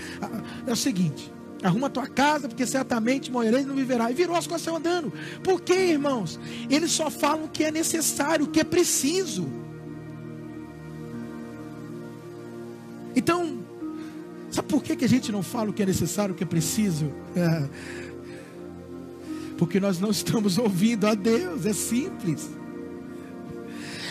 É 0.66 0.72
o 0.72 0.76
seguinte: 0.76 1.32
Arruma 1.62 1.86
a 1.86 1.90
tua 1.90 2.06
casa, 2.06 2.48
porque 2.48 2.66
certamente 2.66 3.30
morrerás 3.30 3.64
e 3.64 3.66
não 3.66 3.74
viverá. 3.74 4.10
E 4.10 4.14
virou 4.14 4.36
as 4.36 4.46
coisas 4.46 4.66
andando. 4.68 5.12
Por 5.42 5.60
quê, 5.60 5.74
irmãos? 5.74 6.38
Eles 6.68 6.92
só 6.92 7.10
falam 7.10 7.44
o 7.44 7.48
que 7.48 7.64
é 7.64 7.70
necessário, 7.70 8.44
o 8.44 8.48
que 8.48 8.60
é 8.60 8.64
preciso. 8.64 9.48
Então, 13.16 13.58
sabe 14.50 14.68
por 14.68 14.82
que, 14.82 14.94
que 14.94 15.04
a 15.04 15.08
gente 15.08 15.32
não 15.32 15.42
fala 15.42 15.70
o 15.70 15.72
que 15.72 15.82
é 15.82 15.86
necessário, 15.86 16.34
o 16.34 16.36
que 16.36 16.44
é 16.44 16.46
preciso? 16.46 17.10
É. 17.34 17.68
Porque 19.58 19.80
nós 19.80 19.98
não 19.98 20.10
estamos 20.10 20.58
ouvindo 20.58 21.06
a 21.06 21.14
Deus, 21.14 21.66
é 21.66 21.72
simples. 21.72 22.48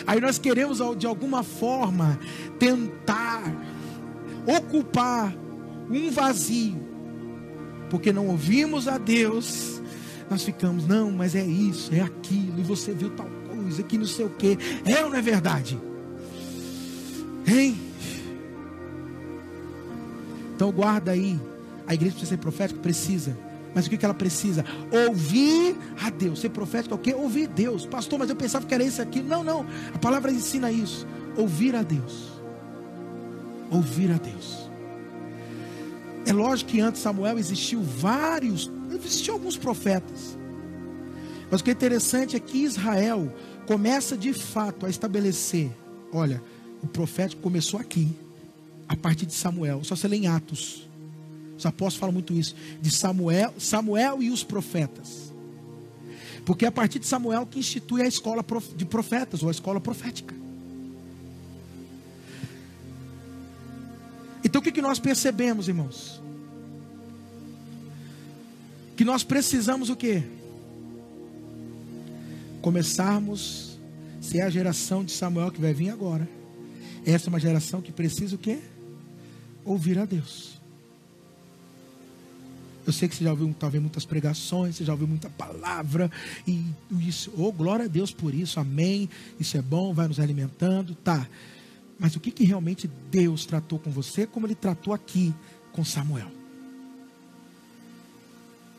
Aí 0.08 0.20
nós 0.20 0.38
queremos, 0.38 0.80
de 0.98 1.08
alguma 1.08 1.44
forma, 1.44 2.20
tentar 2.60 3.44
ocupar 4.46 5.34
um 5.90 6.12
vazio 6.12 6.86
porque 7.90 8.12
não 8.12 8.28
ouvimos 8.28 8.88
a 8.88 8.98
Deus, 8.98 9.82
nós 10.30 10.44
ficamos, 10.44 10.88
não, 10.88 11.12
mas 11.12 11.36
é 11.36 11.46
isso, 11.46 11.94
é 11.94 12.02
aquilo, 12.02 12.60
e 12.60 12.64
você 12.64 12.94
viu 12.94 13.10
tal 13.12 13.28
coisa, 13.48 13.84
que 13.84 13.98
não 13.98 14.06
sei 14.06 14.26
o 14.26 14.30
que, 14.30 14.58
é 14.86 15.04
ou 15.04 15.12
não 15.12 15.18
é 15.18 15.22
verdade? 15.22 15.80
Hein? 17.48 17.78
Então 20.56 20.72
guarda 20.72 21.12
aí, 21.12 21.40
a 21.86 21.94
igreja 21.94 22.14
precisa 22.14 22.30
ser 22.30 22.38
profética? 22.38 22.80
Precisa. 22.80 23.38
Mas 23.74 23.86
o 23.86 23.90
que, 23.90 23.98
que 23.98 24.06
ela 24.06 24.14
precisa? 24.14 24.64
Ouvir 25.08 25.76
a 26.02 26.10
Deus. 26.10 26.40
Ser 26.40 26.50
profética 26.50 26.96
é 26.96 26.98
o 26.98 27.00
quê? 27.00 27.14
Ouvir 27.14 27.48
Deus. 27.48 27.86
Pastor, 27.86 28.18
mas 28.18 28.30
eu 28.30 28.36
pensava 28.36 28.66
que 28.66 28.74
era 28.74 28.84
isso 28.84 29.02
aqui. 29.02 29.22
Não, 29.22 29.44
não. 29.44 29.66
A 29.94 29.98
palavra 29.98 30.32
ensina 30.32 30.72
isso. 30.72 31.06
Ouvir 31.36 31.76
a 31.76 31.84
Deus. 31.84 32.32
Ouvir 33.70 34.12
a 34.12 34.18
Deus. 34.18 34.70
É 36.26 36.32
lógico 36.32 36.72
que 36.72 36.80
antes 36.80 37.02
Samuel 37.02 37.38
existiu 37.38 37.82
vários, 37.84 38.72
existiam 38.92 39.36
alguns 39.36 39.58
profetas. 39.58 40.38
Mas 41.52 41.62
o 41.62 41.64
que 41.64 41.70
é 41.70 41.74
interessante 41.74 42.36
é 42.36 42.40
que 42.40 42.64
Israel 42.64 43.32
começa 43.68 44.18
de 44.18 44.34
fato 44.34 44.86
a 44.86 44.90
estabelecer, 44.90 45.70
olha, 46.12 46.42
o 46.82 46.88
profético 46.88 47.42
começou 47.42 47.80
aqui, 47.80 48.08
a 48.88 48.96
partir 48.96 49.26
de 49.26 49.34
Samuel. 49.34 49.84
Só 49.84 49.96
se 49.96 50.08
lê 50.08 50.18
em 50.18 50.28
Atos. 50.28 50.88
Os 51.58 51.66
apóstolos 51.66 51.96
falam 51.96 52.14
muito 52.14 52.34
isso, 52.34 52.54
de 52.82 52.92
Samuel, 52.92 53.54
Samuel 53.58 54.22
e 54.22 54.30
os 54.30 54.44
profetas. 54.44 55.34
Porque 56.46 56.66
é 56.66 56.68
a 56.68 56.72
partir 56.72 57.00
de 57.00 57.08
Samuel 57.08 57.46
que 57.46 57.60
institui 57.60 58.02
a 58.02 58.08
escola 58.08 58.46
de 58.76 58.86
profetas, 58.86 59.42
ou 59.42 59.48
a 59.48 59.52
escola 59.52 59.80
profética. 59.80 60.36
Então 64.44 64.60
o 64.60 64.64
que, 64.64 64.72
que 64.72 64.82
nós 64.82 65.00
percebemos, 65.00 65.68
irmãos? 65.68 66.22
Que 68.96 69.04
nós 69.04 69.24
precisamos 69.24 69.90
o 69.90 69.96
quê? 69.96 70.24
Começarmos, 72.62 73.80
ser 74.22 74.42
a 74.42 74.50
geração 74.50 75.04
de 75.04 75.12
Samuel 75.12 75.52
que 75.52 75.62
vai 75.62 75.74
vir 75.74 75.90
agora, 75.90 76.28
Essa 77.06 77.28
é 77.28 77.30
uma 77.30 77.40
geração 77.40 77.82
que 77.82 77.92
precisa 77.92 78.36
o 78.36 78.40
quê? 78.40 78.60
Ouvir 79.66 80.00
a 80.00 80.06
Deus. 80.06 80.56
Eu 82.86 82.94
sei 82.94 83.10
que 83.10 83.16
você 83.16 83.24
já 83.24 83.32
ouviu 83.32 83.54
talvez 83.60 83.82
muitas 83.82 84.06
pregações, 84.06 84.76
você 84.76 84.86
já 84.86 84.94
ouviu 84.94 85.08
muita 85.08 85.28
palavra 85.32 86.12
e 86.48 86.64
isso, 87.00 87.34
oh 87.36 87.52
glória 87.52 87.86
a 87.86 87.88
Deus 87.88 88.12
por 88.12 88.34
isso, 88.34 88.60
amém. 88.60 89.10
Isso 89.40 89.58
é 89.58 89.62
bom, 89.62 89.92
vai 89.94 90.08
nos 90.08 90.20
alimentando, 90.20 90.94
tá. 90.94 91.28
Mas 91.98 92.16
o 92.16 92.20
que, 92.20 92.30
que 92.30 92.44
realmente 92.44 92.88
Deus 93.10 93.46
tratou 93.46 93.80
com 93.80 93.90
você, 93.90 94.28
como 94.28 94.46
Ele 94.46 94.54
tratou 94.54 94.94
aqui 94.94 95.34
com 95.72 95.84
Samuel? 95.84 96.32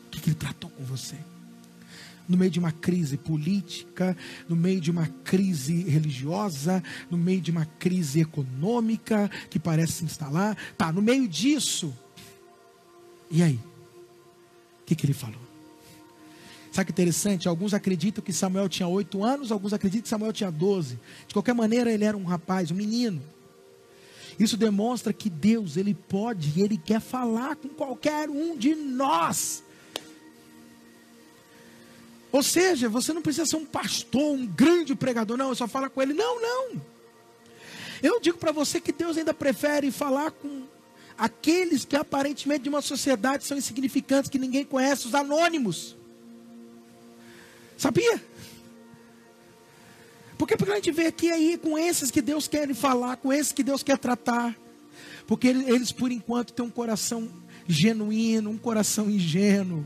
O 0.07 0.09
que, 0.09 0.21
que 0.21 0.29
Ele 0.29 0.37
tratou 0.37 0.69
com 0.69 0.85
você? 0.85 1.17
No 2.27 2.37
meio 2.37 2.51
de 2.51 2.59
uma 2.59 2.71
crise 2.71 3.17
política, 3.17 4.15
no 4.47 4.55
meio 4.55 4.81
de 4.81 4.91
uma 4.91 5.07
crise 5.23 5.83
religiosa, 5.83 6.83
no 7.09 7.17
meio 7.17 7.41
de 7.41 7.51
uma 7.51 7.65
crise 7.65 8.19
econômica 8.19 9.29
que 9.49 9.59
parece 9.59 9.93
se 9.93 10.05
instalar. 10.05 10.57
Tá, 10.77 10.91
no 10.91 11.01
meio 11.01 11.27
disso. 11.27 11.93
E 13.31 13.41
aí? 13.41 13.59
O 14.81 14.85
que, 14.85 14.95
que 14.95 15.05
ele 15.05 15.13
falou? 15.13 15.47
Sabe 16.71 16.85
que 16.85 16.91
interessante? 16.91 17.47
Alguns 17.47 17.73
acreditam 17.73 18.23
que 18.23 18.31
Samuel 18.31 18.69
tinha 18.69 18.87
oito 18.87 19.23
anos, 19.23 19.51
alguns 19.51 19.73
acreditam 19.73 20.03
que 20.03 20.09
Samuel 20.09 20.31
tinha 20.31 20.51
doze. 20.51 20.99
De 21.27 21.33
qualquer 21.33 21.55
maneira, 21.55 21.91
ele 21.91 22.03
era 22.03 22.15
um 22.15 22.23
rapaz, 22.23 22.69
um 22.69 22.75
menino. 22.75 23.21
Isso 24.39 24.55
demonstra 24.55 25.11
que 25.11 25.29
Deus, 25.29 25.77
ele 25.77 25.95
pode, 25.95 26.61
ele 26.61 26.77
quer 26.77 27.01
falar 27.01 27.55
com 27.55 27.69
qualquer 27.69 28.29
um 28.29 28.55
de 28.55 28.75
nós. 28.75 29.63
Ou 32.31 32.43
seja, 32.43 32.89
você 32.89 33.13
não 33.13 33.21
precisa 33.21 33.45
ser 33.45 33.55
um 33.55 33.65
pastor, 33.65 34.33
um 34.33 34.45
grande 34.45 34.93
pregador, 34.95 35.37
não, 35.37 35.49
eu 35.49 35.55
só 35.55 35.67
fala 35.67 35.89
com 35.89 36.01
ele. 36.01 36.13
Não, 36.13 36.41
não. 36.41 36.81
Eu 38.01 38.19
digo 38.19 38.37
para 38.37 38.51
você 38.51 38.79
que 38.79 38.91
Deus 38.91 39.17
ainda 39.17 39.33
prefere 39.33 39.91
falar 39.91 40.31
com 40.31 40.63
aqueles 41.17 41.83
que 41.83 41.95
aparentemente 41.95 42.63
de 42.63 42.69
uma 42.69 42.81
sociedade 42.81 43.45
são 43.45 43.57
insignificantes, 43.57 44.29
que 44.29 44.37
ninguém 44.37 44.63
conhece, 44.63 45.07
os 45.07 45.15
anônimos. 45.15 45.95
Sabia? 47.77 48.21
Porque, 50.37 50.55
porque 50.55 50.71
a 50.71 50.75
gente 50.75 50.91
vê 50.91 51.07
aqui 51.07 51.31
aí 51.31 51.57
com 51.57 51.77
esses 51.77 52.11
que 52.11 52.21
Deus 52.21 52.47
quer 52.47 52.71
falar, 52.75 53.17
com 53.17 53.33
esses 53.33 53.51
que 53.51 53.63
Deus 53.63 53.81
quer 53.81 53.97
tratar. 53.97 54.55
Porque 55.25 55.47
eles, 55.47 55.91
por 55.91 56.11
enquanto, 56.11 56.53
têm 56.53 56.65
um 56.65 56.69
coração 56.69 57.29
genuíno, 57.67 58.51
um 58.51 58.57
coração 58.57 59.09
ingênuo. 59.09 59.85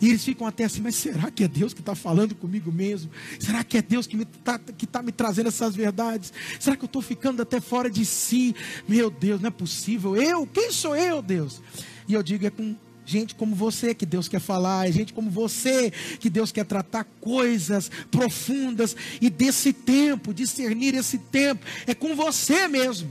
E 0.00 0.08
eles 0.08 0.24
ficam 0.24 0.46
até 0.46 0.64
assim, 0.64 0.80
mas 0.80 0.94
será 0.94 1.30
que 1.30 1.44
é 1.44 1.48
Deus 1.48 1.72
que 1.72 1.80
está 1.80 1.94
falando 1.94 2.34
comigo 2.34 2.70
mesmo? 2.70 3.10
Será 3.40 3.64
que 3.64 3.78
é 3.78 3.82
Deus 3.82 4.06
que 4.06 4.16
está 4.16 4.58
que 4.58 4.86
tá 4.86 5.02
me 5.02 5.12
trazendo 5.12 5.48
essas 5.48 5.74
verdades? 5.74 6.32
Será 6.60 6.76
que 6.76 6.84
eu 6.84 6.86
estou 6.86 7.00
ficando 7.00 7.40
até 7.40 7.60
fora 7.60 7.90
de 7.90 8.04
si? 8.04 8.54
Meu 8.86 9.10
Deus, 9.10 9.40
não 9.40 9.48
é 9.48 9.50
possível. 9.50 10.16
Eu? 10.16 10.46
Quem 10.46 10.70
sou 10.70 10.94
eu, 10.94 11.22
Deus? 11.22 11.62
E 12.06 12.12
eu 12.14 12.22
digo, 12.22 12.46
é 12.46 12.50
com 12.50 12.76
gente 13.06 13.34
como 13.34 13.54
você 13.54 13.94
que 13.94 14.04
Deus 14.04 14.28
quer 14.28 14.40
falar, 14.40 14.88
é 14.88 14.92
gente 14.92 15.14
como 15.14 15.30
você 15.30 15.92
que 16.18 16.28
Deus 16.28 16.50
quer 16.52 16.64
tratar 16.64 17.04
coisas 17.20 17.90
profundas 18.10 18.96
e 19.20 19.30
desse 19.30 19.72
tempo, 19.72 20.34
discernir 20.34 20.94
esse 20.94 21.18
tempo, 21.18 21.64
é 21.86 21.94
com 21.94 22.14
você 22.14 22.68
mesmo. 22.68 23.10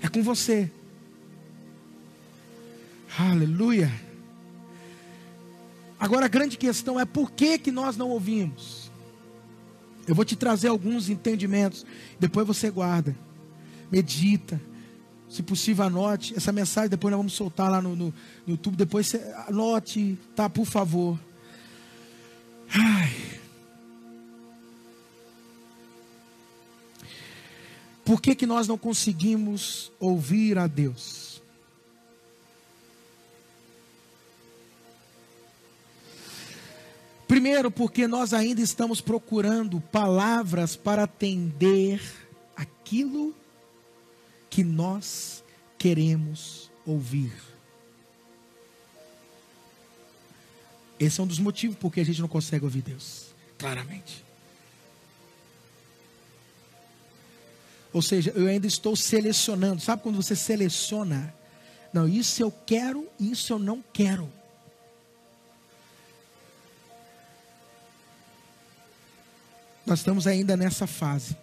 É 0.00 0.08
com 0.08 0.22
você. 0.22 0.70
Aleluia. 3.18 4.09
Agora 6.00 6.24
a 6.24 6.28
grande 6.28 6.56
questão 6.56 6.98
é 6.98 7.04
por 7.04 7.30
que, 7.30 7.58
que 7.58 7.70
nós 7.70 7.94
não 7.94 8.08
ouvimos? 8.08 8.90
Eu 10.08 10.14
vou 10.14 10.24
te 10.24 10.34
trazer 10.34 10.68
alguns 10.68 11.10
entendimentos, 11.10 11.84
depois 12.18 12.46
você 12.46 12.70
guarda, 12.70 13.14
medita, 13.92 14.58
se 15.28 15.42
possível 15.42 15.84
anote. 15.84 16.34
Essa 16.34 16.50
mensagem 16.52 16.88
depois 16.88 17.12
nós 17.12 17.18
vamos 17.18 17.34
soltar 17.34 17.70
lá 17.70 17.82
no, 17.82 17.94
no, 17.94 18.06
no 18.06 18.14
YouTube, 18.54 18.76
depois 18.76 19.08
você 19.08 19.18
anote, 19.46 20.18
tá, 20.34 20.48
por 20.48 20.64
favor. 20.64 21.20
Ai. 22.72 23.12
Por 28.02 28.22
que, 28.22 28.34
que 28.34 28.46
nós 28.46 28.66
não 28.66 28.78
conseguimos 28.78 29.92
ouvir 30.00 30.58
a 30.58 30.66
Deus? 30.66 31.29
Primeiro, 37.30 37.70
porque 37.70 38.08
nós 38.08 38.34
ainda 38.34 38.60
estamos 38.60 39.00
procurando 39.00 39.80
palavras 39.80 40.74
para 40.74 41.04
atender 41.04 42.02
aquilo 42.56 43.32
que 44.50 44.64
nós 44.64 45.44
queremos 45.78 46.72
ouvir. 46.84 47.32
Esse 50.98 51.20
é 51.20 51.22
um 51.22 51.26
dos 51.28 51.38
motivos 51.38 51.76
porque 51.78 52.00
a 52.00 52.04
gente 52.04 52.20
não 52.20 52.26
consegue 52.26 52.64
ouvir 52.64 52.82
Deus, 52.82 53.26
claramente. 53.56 54.24
Ou 57.92 58.02
seja, 58.02 58.32
eu 58.34 58.48
ainda 58.48 58.66
estou 58.66 58.96
selecionando. 58.96 59.80
Sabe 59.80 60.02
quando 60.02 60.16
você 60.16 60.34
seleciona? 60.34 61.32
Não, 61.92 62.08
isso 62.08 62.42
eu 62.42 62.50
quero, 62.50 63.06
isso 63.20 63.52
eu 63.52 63.58
não 63.60 63.84
quero. 63.92 64.39
Nós 69.90 69.98
estamos 69.98 70.28
ainda 70.28 70.56
nessa 70.56 70.86
fase. 70.86 71.36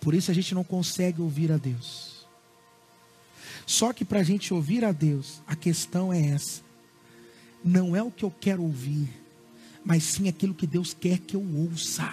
Por 0.00 0.14
isso 0.14 0.32
a 0.32 0.34
gente 0.34 0.52
não 0.52 0.64
consegue 0.64 1.22
ouvir 1.22 1.52
a 1.52 1.56
Deus. 1.56 2.26
Só 3.64 3.92
que 3.92 4.04
para 4.04 4.18
a 4.18 4.24
gente 4.24 4.52
ouvir 4.52 4.84
a 4.84 4.90
Deus, 4.90 5.40
a 5.46 5.54
questão 5.54 6.12
é 6.12 6.20
essa: 6.30 6.60
não 7.64 7.94
é 7.94 8.02
o 8.02 8.10
que 8.10 8.24
eu 8.24 8.32
quero 8.32 8.64
ouvir, 8.64 9.08
mas 9.84 10.02
sim 10.02 10.28
aquilo 10.28 10.52
que 10.52 10.66
Deus 10.66 10.92
quer 10.92 11.18
que 11.20 11.36
eu 11.36 11.46
ouça. 11.56 12.12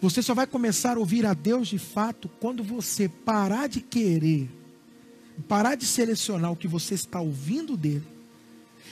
Você 0.00 0.22
só 0.22 0.34
vai 0.34 0.46
começar 0.46 0.96
a 0.96 1.00
ouvir 1.00 1.26
a 1.26 1.34
Deus 1.34 1.66
de 1.66 1.80
fato 1.80 2.28
quando 2.38 2.62
você 2.62 3.08
parar 3.08 3.68
de 3.68 3.80
querer, 3.80 4.48
parar 5.48 5.74
de 5.74 5.84
selecionar 5.84 6.52
o 6.52 6.56
que 6.56 6.68
você 6.68 6.94
está 6.94 7.20
ouvindo 7.20 7.76
dele 7.76 8.13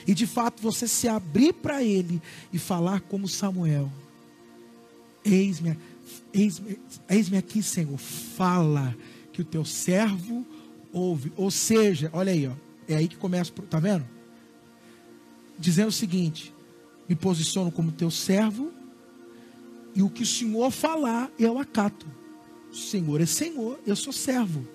e 0.05 0.13
de 0.13 0.25
fato 0.25 0.61
você 0.61 0.87
se 0.87 1.07
abrir 1.07 1.53
para 1.53 1.83
Ele 1.83 2.21
e 2.51 2.59
falar 2.59 3.01
como 3.01 3.27
Samuel: 3.27 3.91
Eis-me 5.23 5.77
eis 6.33 6.61
eis 7.09 7.33
aqui, 7.33 7.61
Senhor, 7.61 7.97
fala 7.97 8.95
que 9.31 9.41
o 9.41 9.45
teu 9.45 9.63
servo 9.63 10.45
ouve. 10.91 11.31
Ou 11.37 11.49
seja, 11.49 12.09
olha 12.13 12.31
aí, 12.31 12.47
ó, 12.47 12.53
é 12.87 12.95
aí 12.95 13.07
que 13.07 13.17
começa, 13.17 13.51
tá 13.69 13.79
vendo? 13.79 14.05
Dizendo 15.57 15.89
o 15.89 15.91
seguinte: 15.93 16.53
me 17.07 17.15
posiciono 17.15 17.71
como 17.71 17.91
teu 17.91 18.11
servo 18.11 18.71
e 19.95 20.01
o 20.01 20.09
que 20.09 20.23
o 20.23 20.25
Senhor 20.25 20.71
falar 20.71 21.31
eu 21.37 21.59
acato. 21.59 22.05
O 22.71 22.75
Senhor 22.75 23.21
é 23.21 23.25
Senhor, 23.25 23.79
eu 23.85 23.95
sou 23.95 24.11
servo. 24.11 24.67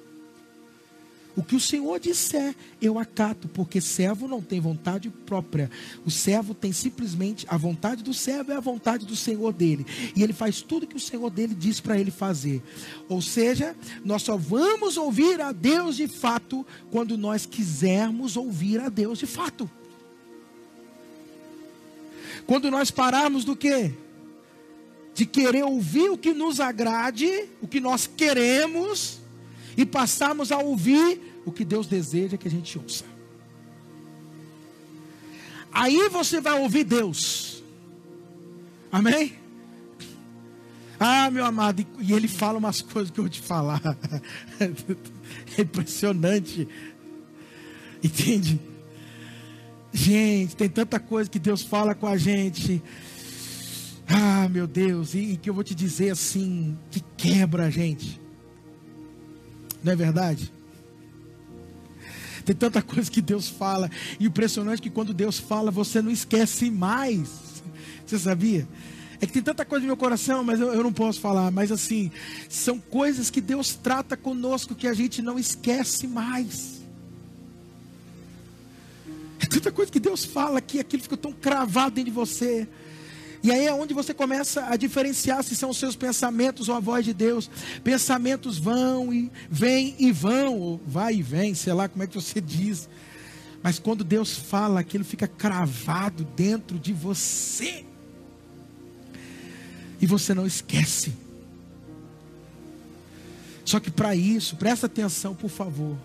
O 1.38 1.42
que 1.44 1.54
o 1.54 1.60
Senhor 1.60 2.00
disser, 2.00 2.52
eu 2.82 2.98
acato, 2.98 3.46
porque 3.46 3.80
servo 3.80 4.26
não 4.26 4.42
tem 4.42 4.58
vontade 4.58 5.08
própria. 5.08 5.70
O 6.04 6.10
servo 6.10 6.52
tem 6.52 6.72
simplesmente 6.72 7.46
a 7.48 7.56
vontade 7.56 8.02
do 8.02 8.12
servo 8.12 8.50
é 8.50 8.56
a 8.56 8.60
vontade 8.60 9.06
do 9.06 9.14
Senhor 9.14 9.52
dele. 9.52 9.86
E 10.16 10.22
ele 10.24 10.32
faz 10.32 10.60
tudo 10.60 10.84
que 10.84 10.96
o 10.96 11.00
Senhor 11.00 11.30
dele 11.30 11.54
diz 11.54 11.78
para 11.78 11.96
ele 11.96 12.10
fazer. 12.10 12.60
Ou 13.08 13.22
seja, 13.22 13.76
nós 14.04 14.22
só 14.22 14.36
vamos 14.36 14.96
ouvir 14.96 15.40
a 15.40 15.52
Deus 15.52 15.94
de 15.94 16.08
fato 16.08 16.66
quando 16.90 17.16
nós 17.16 17.46
quisermos 17.46 18.36
ouvir 18.36 18.80
a 18.80 18.88
Deus 18.88 19.20
de 19.20 19.26
fato. 19.26 19.70
Quando 22.48 22.68
nós 22.68 22.90
pararmos 22.90 23.44
do 23.44 23.54
quê? 23.54 23.94
De 25.14 25.24
querer 25.24 25.62
ouvir 25.62 26.10
o 26.10 26.18
que 26.18 26.34
nos 26.34 26.58
agrade, 26.58 27.48
o 27.62 27.68
que 27.68 27.78
nós 27.78 28.08
queremos, 28.08 29.17
e 29.78 29.86
passarmos 29.86 30.50
a 30.50 30.58
ouvir 30.58 31.40
o 31.46 31.52
que 31.52 31.64
Deus 31.64 31.86
deseja 31.86 32.36
que 32.36 32.48
a 32.48 32.50
gente 32.50 32.76
ouça. 32.76 33.04
Aí 35.72 36.08
você 36.08 36.40
vai 36.40 36.60
ouvir 36.60 36.82
Deus. 36.82 37.62
Amém? 38.90 39.34
Ah, 40.98 41.30
meu 41.30 41.44
amado, 41.44 41.86
e 42.00 42.12
ele 42.12 42.26
fala 42.26 42.58
umas 42.58 42.82
coisas 42.82 43.12
que 43.12 43.20
eu 43.20 43.24
vou 43.24 43.30
te 43.30 43.40
falar. 43.40 43.80
É 45.56 45.62
impressionante. 45.62 46.66
Entende? 48.02 48.58
Gente, 49.92 50.56
tem 50.56 50.68
tanta 50.68 50.98
coisa 50.98 51.28
que 51.28 51.38
Deus 51.38 51.62
fala 51.62 51.94
com 51.94 52.06
a 52.06 52.16
gente. 52.16 52.82
Ah, 54.08 54.48
meu 54.48 54.66
Deus, 54.66 55.14
e, 55.14 55.32
e 55.32 55.36
que 55.36 55.50
eu 55.50 55.54
vou 55.54 55.62
te 55.62 55.74
dizer 55.74 56.10
assim, 56.10 56.76
que 56.90 57.00
quebra 57.16 57.66
a 57.66 57.70
gente. 57.70 58.18
Não 59.82 59.92
é 59.92 59.96
verdade? 59.96 60.52
Tem 62.44 62.56
tanta 62.56 62.80
coisa 62.80 63.10
que 63.10 63.20
Deus 63.20 63.48
fala. 63.48 63.90
E 64.18 64.26
impressionante 64.26 64.80
que 64.80 64.90
quando 64.90 65.12
Deus 65.12 65.38
fala, 65.38 65.70
você 65.70 66.00
não 66.00 66.10
esquece 66.10 66.70
mais. 66.70 67.28
Você 68.06 68.18
sabia? 68.18 68.66
É 69.20 69.26
que 69.26 69.32
tem 69.32 69.42
tanta 69.42 69.64
coisa 69.64 69.82
no 69.82 69.88
meu 69.88 69.96
coração, 69.96 70.44
mas 70.44 70.60
eu, 70.60 70.72
eu 70.72 70.82
não 70.82 70.92
posso 70.92 71.20
falar. 71.20 71.50
Mas 71.50 71.70
assim, 71.70 72.10
são 72.48 72.78
coisas 72.78 73.30
que 73.30 73.40
Deus 73.40 73.74
trata 73.74 74.16
conosco 74.16 74.74
que 74.74 74.86
a 74.86 74.94
gente 74.94 75.20
não 75.20 75.38
esquece 75.38 76.06
mais. 76.06 76.80
É 79.40 79.46
tanta 79.46 79.70
coisa 79.70 79.90
que 79.90 80.00
Deus 80.00 80.24
fala 80.24 80.60
que 80.60 80.80
aquilo 80.80 81.02
fica 81.02 81.16
tão 81.16 81.32
cravado 81.32 81.96
dentro 81.96 82.10
de 82.10 82.16
você. 82.16 82.66
E 83.42 83.52
aí 83.52 83.66
é 83.66 83.72
onde 83.72 83.94
você 83.94 84.12
começa 84.12 84.66
a 84.66 84.76
diferenciar 84.76 85.42
se 85.44 85.54
são 85.54 85.70
os 85.70 85.78
seus 85.78 85.94
pensamentos 85.94 86.68
ou 86.68 86.74
a 86.74 86.80
voz 86.80 87.04
de 87.04 87.14
Deus. 87.14 87.48
Pensamentos 87.84 88.58
vão 88.58 89.14
e 89.14 89.30
vêm 89.48 89.94
e 89.98 90.10
vão, 90.10 90.58
ou 90.58 90.80
vai 90.86 91.16
e 91.16 91.22
vem, 91.22 91.54
sei 91.54 91.72
lá 91.72 91.88
como 91.88 92.02
é 92.02 92.06
que 92.06 92.14
você 92.14 92.40
diz. 92.42 92.88
Mas 93.62 93.78
quando 93.78 94.02
Deus 94.04 94.36
fala, 94.36 94.80
aquilo 94.80 95.04
fica 95.04 95.28
cravado 95.28 96.24
dentro 96.36 96.78
de 96.78 96.92
você. 96.92 97.84
E 100.00 100.06
você 100.06 100.34
não 100.34 100.46
esquece. 100.46 101.12
Só 103.64 103.78
que 103.78 103.90
para 103.90 104.16
isso, 104.16 104.56
presta 104.56 104.86
atenção, 104.86 105.34
por 105.34 105.50
favor. 105.50 105.96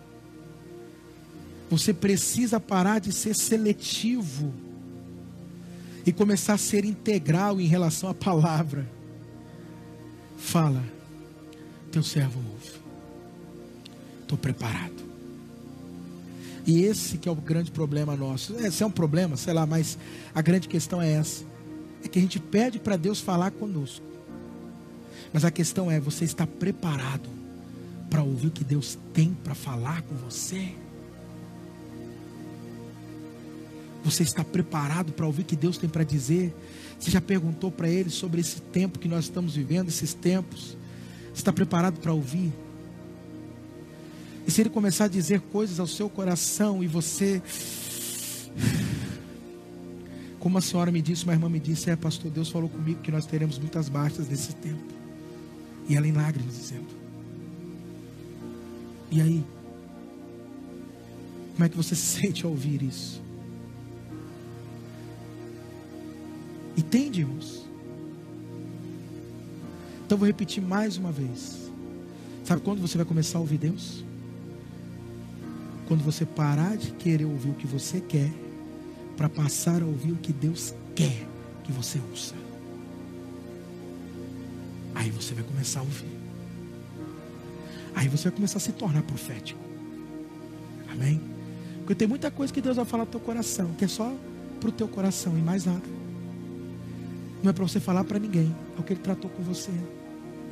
Você 1.70 1.94
precisa 1.94 2.60
parar 2.60 3.00
de 3.00 3.12
ser 3.12 3.34
seletivo 3.34 4.54
e 6.06 6.12
começar 6.12 6.54
a 6.54 6.58
ser 6.58 6.86
integral 6.86 7.60
em 7.60 7.66
relação 7.66 8.10
à 8.10 8.14
palavra. 8.14 8.88
Fala, 10.38 10.84
teu 11.92 12.04
servo 12.04 12.40
ouve. 12.52 12.72
Estou 14.22 14.38
preparado. 14.38 15.04
E 16.66 16.84
esse 16.84 17.18
que 17.18 17.28
é 17.28 17.32
o 17.32 17.36
grande 17.36 17.72
problema 17.72 18.16
nosso. 18.16 18.56
Esse 18.56 18.84
é 18.84 18.86
um 18.86 18.92
problema, 18.92 19.36
sei 19.36 19.54
lá, 19.54 19.66
mas 19.66 19.98
a 20.34 20.42
grande 20.42 20.68
questão 20.68 21.02
é 21.02 21.12
essa. 21.12 21.44
É 22.04 22.08
que 22.08 22.20
a 22.20 22.22
gente 22.22 22.40
pede 22.40 22.80
para 22.80 22.96
Deus 22.96 23.20
falar 23.20 23.52
conosco. 23.52 24.06
Mas 25.32 25.44
a 25.44 25.52
questão 25.52 25.90
é, 25.90 26.00
você 26.00 26.26
está 26.26 26.46
preparado 26.46 27.30
para 28.10 28.22
ouvir 28.22 28.48
o 28.48 28.52
que 28.52 28.64
Deus 28.64 28.98
tem 29.14 29.34
para 29.44 29.56
falar 29.56 30.02
com 30.04 30.16
você? 30.16 30.74
Você 34.04 34.24
está 34.24 34.44
preparado 34.44 35.14
para 35.14 35.26
ouvir 35.26 35.44
o 35.44 35.46
que 35.46 35.56
Deus 35.56 35.78
tem 35.78 35.90
para 35.90 36.04
dizer? 36.04 36.54
Você 37.00 37.10
já 37.10 37.22
perguntou 37.22 37.72
para 37.72 37.88
Ele 37.88 38.10
sobre 38.10 38.42
esse 38.42 38.62
tempo 38.62 39.00
que 39.00 39.08
nós 39.08 39.26
estamos 39.26 39.56
vivendo, 39.56 39.88
esses 39.88 40.14
tempos? 40.14 40.78
Você 41.28 41.42
está 41.42 41.54
preparado 41.54 42.00
para 42.00 42.12
ouvir? 42.12 42.52
E 44.46 44.52
se 44.52 44.62
Ele 44.62 44.70
começar 44.70 45.06
a 45.06 45.08
dizer 45.08 45.40
coisas 45.40 45.80
ao 45.80 45.88
seu 45.88 46.10
coração 46.10 46.84
e 46.84 46.88
você. 46.88 47.42
Como 50.38 50.58
a 50.58 50.62
senhora 50.62 50.92
me 50.92 51.02
disse, 51.02 51.24
uma 51.24 51.32
irmã 51.32 51.48
me 51.48 51.60
disse, 51.60 51.90
é 51.90 51.96
pastor, 51.96 52.30
Deus 52.30 52.50
falou 52.50 52.68
comigo 52.68 53.00
que 53.00 53.12
nós 53.12 53.26
teremos 53.26 53.58
muitas 53.58 53.88
baixas 53.88 54.28
nesse 54.28 54.54
tempo. 54.56 54.84
E 55.88 55.96
ela 55.96 56.06
em 56.06 56.12
lágrimas 56.12 56.54
dizendo. 56.56 56.88
E 59.10 59.22
aí? 59.22 59.46
Como 61.54 61.64
é 61.64 61.70
que 61.70 61.78
você 61.78 61.96
se 61.96 62.20
sente 62.20 62.44
ao 62.44 62.52
ouvir 62.52 62.84
isso? 62.84 63.23
Entende, 66.78 67.22
irmãos? 67.22 67.66
Então 70.06 70.18
vou 70.18 70.28
repetir 70.28 70.62
mais 70.62 70.98
uma 70.98 71.12
vez. 71.12 71.72
Sabe 72.44 72.62
quando 72.62 72.82
você 72.82 72.98
vai 72.98 73.06
começar 73.06 73.38
a 73.38 73.41
ouvir 73.41 73.58
Deus? 73.58 74.04
Quando 75.88 76.04
você 76.04 76.26
parar 76.26 76.76
de 76.78 76.91
querer 76.91 77.26
ouvir 77.26 77.52
o 77.52 77.54
que 77.54 77.68
você 77.68 78.00
quer, 78.00 78.32
para 79.16 79.30
passar 79.30 79.82
a 79.82 79.86
ouvir 79.86 80.12
o 80.12 80.18
que 80.18 80.34
Deus 80.34 80.74
quer 80.95 81.28
que 81.64 81.72
você 81.72 82.00
ouça. 82.12 82.36
Aí 84.95 85.10
você 85.10 85.34
vai 85.34 85.44
começar 85.44 85.80
a 85.80 85.84
ouvir. 85.84 86.18
Aí 87.95 88.08
você 88.08 88.24
vai 88.24 88.34
começar 88.34 88.58
a 88.58 88.62
se 88.62 88.72
tornar 88.72 89.04
profético. 89.04 89.60
Amém? 90.91 91.22
Porque 91.80 91.95
tem 91.95 92.08
muita 92.08 92.32
coisa 92.32 92.52
que 92.54 92.62
Deus 92.62 92.76
vai 92.76 92.86
falar 92.86 93.06
no 93.06 93.12
teu 93.12 93.20
coração, 93.20 93.74
que 93.78 93.86
é 93.86 93.88
só 93.88 94.16
para 94.60 94.70
o 94.70 94.72
teu 94.72 94.88
coração 94.88 95.38
e 95.38 95.41
mais 95.41 95.66
nada. 95.66 96.03
Não 97.44 97.49
é 97.49 97.53
para 97.53 97.64
você 97.64 97.80
falar 97.80 98.06
para 98.06 98.18
ninguém. 98.18 98.56
É 98.78 98.80
o 98.80 98.84
que 98.84 98.94
Ele 98.94 99.02
tratou 99.02 99.30
com 99.30 99.44
você. 99.44 99.72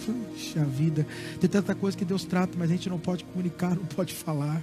Puxa 0.05 0.65
vida. 0.65 1.07
Tem 1.39 1.49
tanta 1.49 1.73
coisa 1.73 1.97
que 1.97 2.03
Deus 2.03 2.25
trata, 2.25 2.53
mas 2.57 2.69
a 2.69 2.73
gente 2.73 2.89
não 2.89 2.99
pode 2.99 3.23
comunicar, 3.23 3.69
não 3.75 3.85
pode 3.85 4.13
falar. 4.13 4.61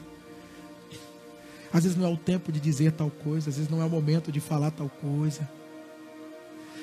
Às 1.73 1.85
vezes 1.85 1.99
não 1.99 2.07
é 2.07 2.13
o 2.13 2.17
tempo 2.17 2.53
de 2.53 2.61
dizer 2.61 2.93
tal 2.93 3.11
coisa, 3.11 3.49
às 3.49 3.57
vezes 3.57 3.71
não 3.71 3.81
é 3.83 3.85
o 3.85 3.91
momento 3.91 4.31
de 4.31 4.41
falar 4.41 4.71
tal 4.71 4.89
coisa. 4.89 5.49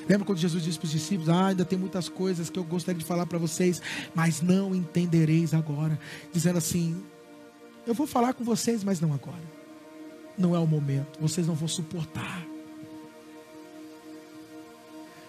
Lembra 0.08 0.26
quando 0.26 0.38
Jesus 0.38 0.64
disse 0.64 0.78
para 0.78 0.86
os 0.86 0.92
discípulos: 0.92 1.30
Ah, 1.30 1.48
ainda 1.48 1.66
tem 1.66 1.78
muitas 1.78 2.10
coisas 2.10 2.50
que 2.50 2.58
eu 2.58 2.64
gostaria 2.64 3.00
de 3.00 3.06
falar 3.06 3.26
para 3.26 3.38
vocês, 3.38 3.82
mas 4.14 4.42
não 4.42 4.76
entendereis 4.76 5.54
agora. 5.54 6.00
Dizendo 6.32 6.58
assim: 6.58 7.04
Eu 7.86 7.94
vou 7.94 8.06
falar 8.08 8.34
com 8.34 8.44
vocês, 8.44 8.84
mas 8.84 9.00
não 9.00 9.14
agora. 9.14 9.56
Não 10.38 10.56
é 10.56 10.60
o 10.60 10.68
momento, 10.68 11.20
vocês 11.20 11.48
não 11.48 11.56
vão 11.56 11.68
suportar. 11.68 12.55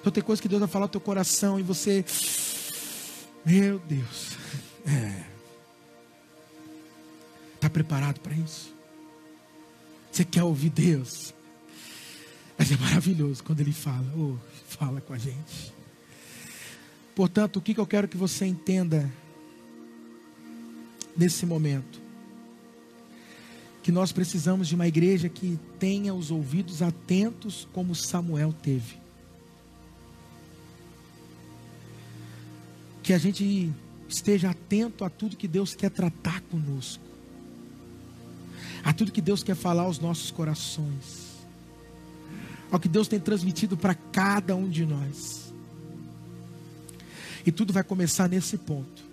Então 0.07 0.12
tem 0.12 0.23
coisa 0.23 0.41
que 0.41 0.47
Deus 0.47 0.61
vai 0.61 0.69
falar 0.69 0.85
no 0.85 0.93
teu 0.93 1.01
coração 1.01 1.59
e 1.59 1.65
você. 1.65 2.05
Meu 3.45 3.81
Deus. 3.81 4.37
É. 4.89 5.24
Está 7.57 7.69
preparado 7.69 8.20
para 8.20 8.33
isso? 8.37 8.73
Você 10.12 10.24
quer 10.24 10.45
ouvir 10.45 10.70
Deus? 10.70 11.35
Mas 12.57 12.70
é 12.70 12.77
maravilhoso 12.77 13.43
quando 13.43 13.59
Ele 13.59 13.73
fala. 13.73 14.07
Oh, 14.16 14.37
fala 14.69 15.01
com 15.01 15.12
a 15.12 15.19
gente. 15.19 15.74
Portanto, 17.16 17.57
o 17.57 17.61
que, 17.61 17.74
que 17.74 17.81
eu 17.81 17.87
quero 17.87 18.07
que 18.07 18.16
você 18.16 18.47
entenda 18.47 19.12
nesse 21.16 21.45
momento? 21.45 22.01
Que 23.83 23.91
nós 23.91 24.12
precisamos 24.12 24.69
de 24.69 24.77
uma 24.77 24.87
igreja 24.87 25.28
que 25.28 25.59
tenha 25.81 26.15
os 26.15 26.31
ouvidos 26.31 26.81
atentos 26.81 27.66
como 27.73 27.93
Samuel 27.93 28.53
teve. 28.53 29.05
Que 33.07 33.12
a 33.12 33.19
gente 33.19 33.73
esteja 34.09 34.51
atento 34.51 35.05
a 35.05 35.09
tudo 35.09 35.37
que 35.37 35.47
Deus 35.47 35.77
quer 35.77 35.93
tratar 35.93 36.41
conosco, 36.41 37.05
a 38.83 38.93
tudo 38.93 39.12
que 39.12 39.20
Deus 39.20 39.45
quer 39.45 39.55
falar 39.55 39.85
aos 39.85 40.01
nossos 40.01 40.33
corações, 40.33 41.37
ao 42.69 42.81
que 42.81 42.89
Deus 42.89 43.07
tem 43.07 43.20
transmitido 43.20 43.77
para 43.77 43.95
cada 43.95 44.57
um 44.57 44.69
de 44.69 44.85
nós. 44.85 45.55
E 47.47 47.53
tudo 47.53 47.73
vai 47.73 47.85
começar 47.85 48.28
nesse 48.28 48.59
ponto, 48.59 49.05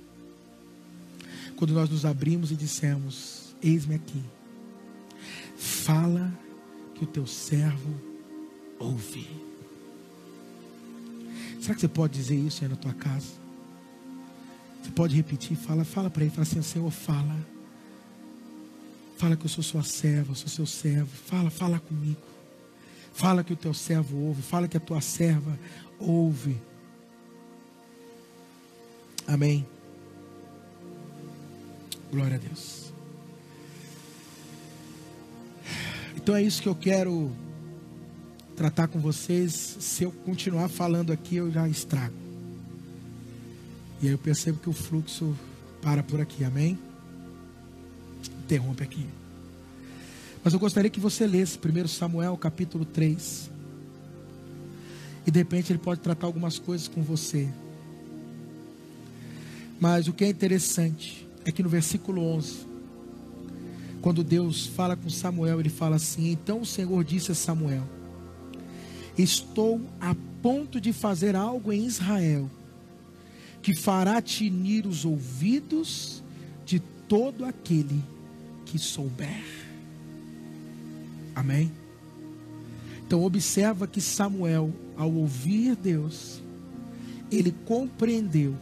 quando 1.55 1.75
nós 1.75 1.87
nos 1.87 2.03
abrimos 2.03 2.51
e 2.51 2.55
dissemos: 2.55 3.55
Eis-me 3.61 3.93
aqui, 3.93 4.23
fala 5.55 6.33
que 6.95 7.03
o 7.03 7.07
teu 7.07 7.27
servo 7.27 7.93
ouve. 8.79 9.29
Será 11.61 11.75
que 11.75 11.81
você 11.81 11.87
pode 11.87 12.13
dizer 12.13 12.35
isso 12.35 12.63
aí 12.63 12.69
na 12.71 12.75
tua 12.75 12.93
casa? 12.93 13.42
Você 14.83 14.91
pode 14.91 15.15
repetir, 15.15 15.55
fala, 15.55 15.85
fala 15.85 16.09
para 16.09 16.23
ele, 16.23 16.31
fala 16.31 16.43
assim, 16.43 16.61
Senhor, 16.61 16.91
fala. 16.91 17.35
Fala 19.17 19.37
que 19.37 19.45
eu 19.45 19.49
sou 19.49 19.63
sua 19.63 19.83
serva, 19.83 20.31
eu 20.31 20.35
sou 20.35 20.49
seu 20.49 20.65
servo. 20.65 21.07
Fala, 21.07 21.49
fala 21.49 21.79
comigo. 21.79 22.21
Fala 23.13 23.43
que 23.43 23.53
o 23.53 23.55
teu 23.55 23.73
servo 23.73 24.17
ouve, 24.17 24.41
fala 24.41 24.67
que 24.67 24.75
a 24.75 24.79
tua 24.79 24.99
serva 24.99 25.57
ouve. 25.99 26.59
Amém. 29.25 29.65
Glória 32.11 32.35
a 32.35 32.39
Deus. 32.39 32.91
Então 36.17 36.35
é 36.35 36.41
isso 36.41 36.61
que 36.61 36.67
eu 36.67 36.75
quero 36.75 37.31
tratar 38.55 38.87
com 38.87 38.99
vocês. 38.99 39.77
Se 39.79 40.03
eu 40.03 40.11
continuar 40.11 40.67
falando 40.67 41.13
aqui, 41.13 41.37
eu 41.37 41.49
já 41.51 41.67
estrago. 41.69 42.22
E 44.03 44.07
aí 44.07 44.11
eu 44.11 44.17
percebo 44.17 44.59
que 44.59 44.69
o 44.69 44.73
fluxo 44.73 45.33
para 45.81 46.03
por 46.03 46.19
aqui, 46.19 46.43
amém? 46.43 46.77
Interrompe 48.43 48.83
aqui. 48.83 49.07
Mas 50.43 50.51
eu 50.51 50.59
gostaria 50.59 50.89
que 50.89 50.99
você 50.99 51.25
lesse 51.25 51.57
1 51.57 51.87
Samuel 51.87 52.35
capítulo 52.35 52.83
3. 52.83 53.49
E 55.25 55.31
de 55.31 55.39
repente 55.39 55.71
ele 55.71 55.79
pode 55.79 56.01
tratar 56.01 56.27
algumas 56.27 56.59
coisas 56.59 56.89
com 56.89 57.01
você. 57.01 57.47
Mas 59.79 60.09
o 60.09 60.11
que 60.11 60.25
é 60.25 60.27
interessante 60.27 61.25
é 61.45 61.51
que 61.53 61.63
no 61.63 61.69
versículo 61.69 62.21
11, 62.25 62.57
quando 64.01 64.21
Deus 64.21 64.65
fala 64.65 64.97
com 64.97 65.09
Samuel, 65.09 65.61
ele 65.61 65.69
fala 65.69 65.95
assim: 65.95 66.29
Então 66.29 66.59
o 66.59 66.65
Senhor 66.65 67.01
disse 67.05 67.31
a 67.31 67.35
Samuel: 67.35 67.87
Estou 69.17 69.79
a 70.01 70.13
ponto 70.41 70.81
de 70.81 70.91
fazer 70.91 71.37
algo 71.37 71.71
em 71.71 71.85
Israel 71.85 72.49
que 73.63 73.73
fará 73.73 74.21
tinir 74.21 74.85
os 74.85 75.05
ouvidos 75.05 76.21
de 76.65 76.79
todo 77.07 77.45
aquele 77.45 78.03
que 78.65 78.77
souber. 78.77 79.43
Amém? 81.33 81.71
Então 83.07 83.23
observa 83.23 83.87
que 83.87 84.01
Samuel, 84.01 84.73
ao 84.97 85.11
ouvir 85.11 85.77
Deus, 85.77 86.41
ele 87.31 87.55
compreendeu 87.65 88.53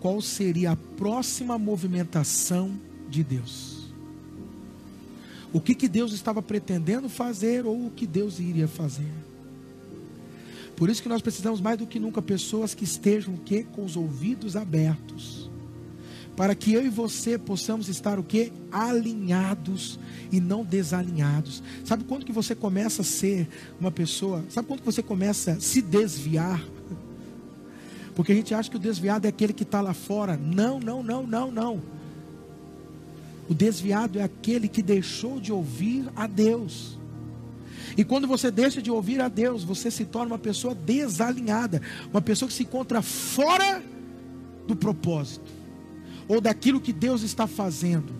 qual 0.00 0.20
seria 0.22 0.72
a 0.72 0.76
próxima 0.76 1.58
movimentação 1.58 2.78
de 3.10 3.22
Deus. 3.22 3.88
O 5.52 5.60
que, 5.60 5.74
que 5.74 5.88
Deus 5.88 6.12
estava 6.12 6.40
pretendendo 6.40 7.08
fazer 7.08 7.66
ou 7.66 7.86
o 7.86 7.90
que 7.90 8.06
Deus 8.06 8.38
iria 8.38 8.68
fazer. 8.68 9.27
Por 10.78 10.88
isso 10.88 11.02
que 11.02 11.08
nós 11.08 11.20
precisamos 11.20 11.60
mais 11.60 11.76
do 11.76 11.88
que 11.88 11.98
nunca 11.98 12.22
pessoas 12.22 12.72
que 12.72 12.84
estejam 12.84 13.34
o 13.34 13.38
quê? 13.38 13.66
com 13.72 13.84
os 13.84 13.96
ouvidos 13.96 14.54
abertos. 14.54 15.50
Para 16.36 16.54
que 16.54 16.72
eu 16.72 16.86
e 16.86 16.88
você 16.88 17.36
possamos 17.36 17.88
estar 17.88 18.16
o 18.16 18.22
quê? 18.22 18.52
Alinhados 18.70 19.98
e 20.30 20.40
não 20.40 20.64
desalinhados. 20.64 21.64
Sabe 21.84 22.04
quando 22.04 22.24
que 22.24 22.30
você 22.30 22.54
começa 22.54 23.02
a 23.02 23.04
ser 23.04 23.48
uma 23.80 23.90
pessoa? 23.90 24.44
Sabe 24.48 24.68
quando 24.68 24.78
que 24.78 24.86
você 24.86 25.02
começa 25.02 25.54
a 25.54 25.60
se 25.60 25.82
desviar? 25.82 26.64
Porque 28.14 28.30
a 28.30 28.34
gente 28.36 28.54
acha 28.54 28.70
que 28.70 28.76
o 28.76 28.80
desviado 28.80 29.26
é 29.26 29.30
aquele 29.30 29.52
que 29.52 29.64
está 29.64 29.80
lá 29.80 29.92
fora. 29.92 30.36
Não, 30.36 30.78
não, 30.78 31.02
não, 31.02 31.26
não, 31.26 31.50
não. 31.50 31.82
O 33.48 33.54
desviado 33.54 34.20
é 34.20 34.22
aquele 34.22 34.68
que 34.68 34.82
deixou 34.82 35.40
de 35.40 35.52
ouvir 35.52 36.08
a 36.14 36.28
Deus. 36.28 36.97
E 37.96 38.04
quando 38.04 38.26
você 38.26 38.50
deixa 38.50 38.80
de 38.80 38.90
ouvir 38.90 39.20
a 39.20 39.28
Deus, 39.28 39.64
você 39.64 39.90
se 39.90 40.04
torna 40.04 40.32
uma 40.32 40.38
pessoa 40.38 40.74
desalinhada, 40.74 41.80
uma 42.10 42.20
pessoa 42.20 42.48
que 42.48 42.54
se 42.54 42.62
encontra 42.62 43.02
fora 43.02 43.82
do 44.66 44.76
propósito, 44.76 45.50
ou 46.26 46.40
daquilo 46.40 46.80
que 46.80 46.92
Deus 46.92 47.22
está 47.22 47.46
fazendo. 47.46 48.12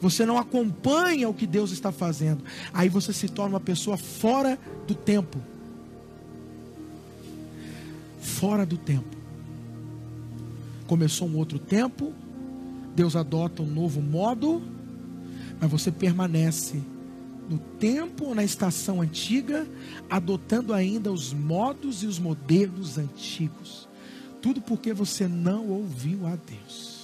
Você 0.00 0.26
não 0.26 0.38
acompanha 0.38 1.28
o 1.28 1.34
que 1.34 1.46
Deus 1.46 1.70
está 1.70 1.92
fazendo. 1.92 2.44
Aí 2.72 2.88
você 2.88 3.12
se 3.12 3.28
torna 3.28 3.54
uma 3.54 3.60
pessoa 3.60 3.96
fora 3.96 4.58
do 4.86 4.94
tempo. 4.94 5.38
Fora 8.20 8.66
do 8.66 8.76
tempo. 8.76 9.16
Começou 10.86 11.28
um 11.28 11.36
outro 11.36 11.58
tempo, 11.58 12.12
Deus 12.94 13.16
adota 13.16 13.62
um 13.62 13.66
novo 13.66 14.02
modo, 14.02 14.62
mas 15.60 15.70
você 15.70 15.90
permanece 15.90 16.82
no 17.48 17.58
tempo 17.58 18.26
ou 18.26 18.34
na 18.34 18.44
estação 18.44 19.00
antiga, 19.00 19.66
adotando 20.08 20.72
ainda 20.72 21.12
os 21.12 21.32
modos 21.32 22.02
e 22.02 22.06
os 22.06 22.18
modelos 22.18 22.98
antigos. 22.98 23.88
Tudo 24.40 24.60
porque 24.60 24.92
você 24.92 25.26
não 25.26 25.68
ouviu 25.68 26.26
a 26.26 26.36
Deus. 26.36 26.94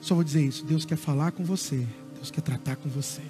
Só 0.00 0.14
vou 0.14 0.24
dizer 0.24 0.44
isso: 0.44 0.64
Deus 0.64 0.84
quer 0.84 0.96
falar 0.96 1.32
com 1.32 1.44
você, 1.44 1.86
Deus 2.14 2.30
quer 2.30 2.40
tratar 2.40 2.76
com 2.76 2.88
você. 2.88 3.22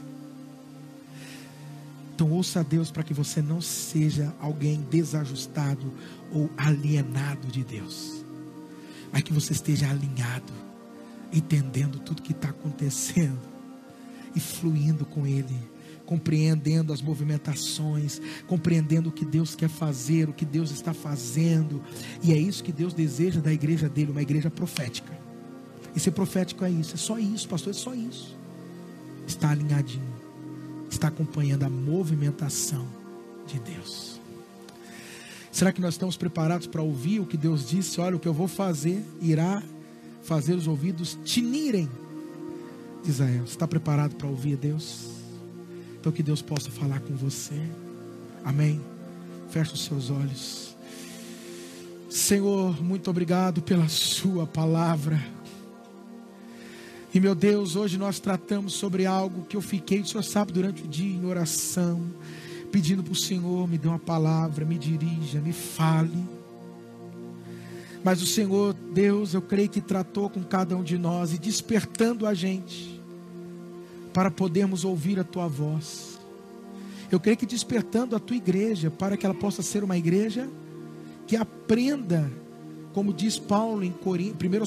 Então 2.15 2.31
ouça 2.31 2.61
a 2.61 2.63
Deus 2.63 2.91
para 2.91 3.03
que 3.03 3.13
você 3.13 3.43
não 3.43 3.61
seja 3.61 4.35
alguém 4.41 4.81
desajustado 4.91 5.93
ou 6.33 6.51
alienado 6.57 7.49
de 7.49 7.63
Deus, 7.63 8.25
mas 9.13 9.23
que 9.23 9.35
você 9.35 9.53
esteja 9.53 9.91
alinhado 9.91 10.66
entendendo 11.39 11.99
tudo 11.99 12.23
que 12.23 12.33
está 12.33 12.49
acontecendo 12.49 13.39
e 14.35 14.41
fluindo 14.41 15.05
com 15.05 15.27
Ele, 15.27 15.57
compreendendo 16.05 16.93
as 16.93 17.03
movimentações, 17.03 18.21
compreendendo 18.47 19.09
o 19.09 19.13
que 19.13 19.25
Deus 19.25 19.55
quer 19.55 19.69
fazer, 19.69 20.29
o 20.29 20.33
que 20.33 20.45
Deus 20.45 20.71
está 20.71 20.95
fazendo, 20.95 21.83
e 22.23 22.33
é 22.33 22.37
isso 22.37 22.63
que 22.63 22.73
Deus 22.73 22.95
deseja 22.95 23.41
da 23.41 23.53
igreja 23.53 23.89
dele, 23.89 24.13
uma 24.13 24.23
igreja 24.23 24.51
profética. 24.51 25.13
E 25.95 26.01
ser 26.01 26.11
profético 26.11 26.65
é 26.65 26.71
isso, 26.71 26.95
é 26.95 26.99
só 26.99 27.19
isso, 27.19 27.49
pastor, 27.49 27.71
é 27.71 27.75
só 27.75 27.95
isso. 27.95 28.37
Está 29.27 29.51
alinhadinho, 29.51 30.15
está 30.91 31.09
acompanhando 31.09 31.65
a 31.65 31.71
movimentação 31.71 32.87
de 33.47 33.59
Deus. 33.59 34.21
Será 35.51 35.73
que 35.73 35.81
nós 35.81 35.95
estamos 35.95 36.19
preparados 36.19 36.67
para 36.67 36.83
ouvir 36.83 37.19
o 37.19 37.25
que 37.25 37.37
Deus 37.37 37.67
disse? 37.67 37.99
Olha, 37.99 38.15
o 38.15 38.21
que 38.21 38.29
eu 38.29 38.35
vou 38.35 38.47
fazer 38.47 39.03
irá 39.23 39.63
fazer 40.27 40.55
os 40.55 40.67
ouvidos 40.67 41.17
tinirem. 41.25 41.89
Você 43.05 43.23
está 43.45 43.67
preparado 43.67 44.17
para 44.17 44.27
ouvir 44.27 44.57
Deus? 44.57 45.07
Então 46.01 46.13
que 46.13 46.23
Deus 46.23 46.43
possa 46.43 46.71
falar 46.71 47.01
com 47.01 47.15
você. 47.15 47.61
Amém. 48.45 48.81
Feche 49.49 49.75
os 49.75 49.85
seus 49.85 50.11
olhos. 50.11 50.77
Senhor, 52.11 52.83
muito 52.83 53.09
obrigado 53.09 53.63
pela 53.63 53.89
Sua 53.89 54.47
palavra. 54.47 55.23
E 57.15 57.21
meu 57.21 57.35
Deus, 57.35 57.77
hoje 57.77 57.97
nós 57.97 58.19
tratamos 58.19 58.75
sobre 58.75 59.07
algo 59.07 59.47
que 59.47 59.57
eu 59.57 59.63
fiquei, 59.63 60.01
o 60.01 60.07
Senhor 60.07 60.23
sabe, 60.23 60.53
durante 60.53 60.83
o 60.83 60.89
dia 60.89 61.17
em 61.17 61.25
oração, 61.25 62.05
pedindo 62.71 63.03
para 63.03 63.13
o 63.13 63.17
Senhor, 63.17 63.67
me 63.69 63.79
dê 63.79 63.89
uma 63.89 63.99
palavra, 63.99 64.65
me 64.65 64.77
dirija, 64.77 65.41
me 65.41 65.53
fale. 65.53 66.36
Mas 68.07 68.23
o 68.23 68.27
Senhor, 68.27 68.73
Deus, 68.73 69.35
eu 69.35 69.43
creio 69.43 69.69
que 69.69 69.81
tratou 69.81 70.31
com 70.31 70.41
cada 70.41 70.77
um 70.77 70.85
de 70.85 70.97
nós 70.97 71.33
e 71.33 71.39
despertando 71.39 72.25
a 72.25 72.35
gente 72.35 73.03
para 74.13 74.31
podermos 74.31 74.85
ouvir 74.85 75.19
a 75.19 75.25
tua 75.25 75.49
voz. 75.49 76.17
Eu 77.11 77.19
creio 77.19 77.37
que 77.37 77.45
despertando 77.45 78.15
a 78.15 78.21
tua 78.21 78.37
igreja 78.37 78.93
para 78.93 79.17
que 79.17 79.27
ela 79.27 79.35
possa 79.35 79.61
ser 79.61 79.83
uma 79.83 79.99
igreja 79.99 80.49
que 81.27 81.35
aprenda, 81.35 82.31
como 82.95 83.13
diz 83.13 83.41
Paulo 83.41 83.83
em 83.83 83.91
1 83.91 83.95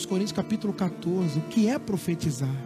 Coríntios 0.06 0.34
capítulo 0.34 0.74
14, 0.74 1.40
o 1.40 1.44
que 1.44 1.70
é 1.70 1.80
profetizar. 1.80 2.66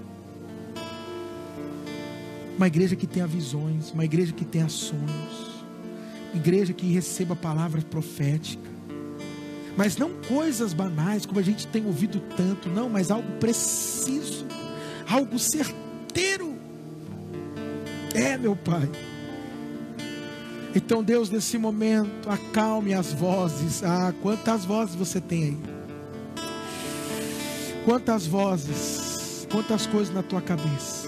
Uma 2.58 2.66
igreja 2.66 2.96
que 2.96 3.06
tenha 3.06 3.28
visões, 3.28 3.92
uma 3.92 4.06
igreja 4.06 4.34
que 4.34 4.44
tenha 4.44 4.70
sonhos, 4.70 5.64
igreja 6.34 6.74
que 6.74 6.92
receba 6.92 7.36
palavras 7.36 7.84
proféticas 7.84 8.73
mas 9.76 9.98
não 9.98 10.12
coisas 10.28 10.74
banais, 10.74 11.26
como 11.26 11.40
a 11.40 11.44
gente 11.44 11.68
tem 11.68 11.86
ouvido 11.86 12.22
tanto, 12.38 12.70
não, 12.70 12.90
mas 12.90 13.10
algo 13.10 13.32
preciso, 13.40 14.46
algo 15.10 15.40
certeiro. 15.40 16.56
É, 18.14 18.38
meu 18.38 18.56
Pai. 18.56 18.90
Então, 20.76 21.04
Deus, 21.04 21.30
nesse 21.30 21.58
momento, 21.58 22.30
acalme 22.30 22.94
as 22.94 23.14
vozes. 23.14 23.84
Ah, 23.84 24.14
quantas 24.22 24.66
vozes 24.66 24.96
você 24.96 25.22
tem 25.22 25.44
aí? 25.44 25.58
Quantas 27.86 28.26
vozes, 28.26 29.48
quantas 29.52 29.86
coisas 29.86 30.14
na 30.14 30.24
tua 30.24 30.42
cabeça. 30.42 31.08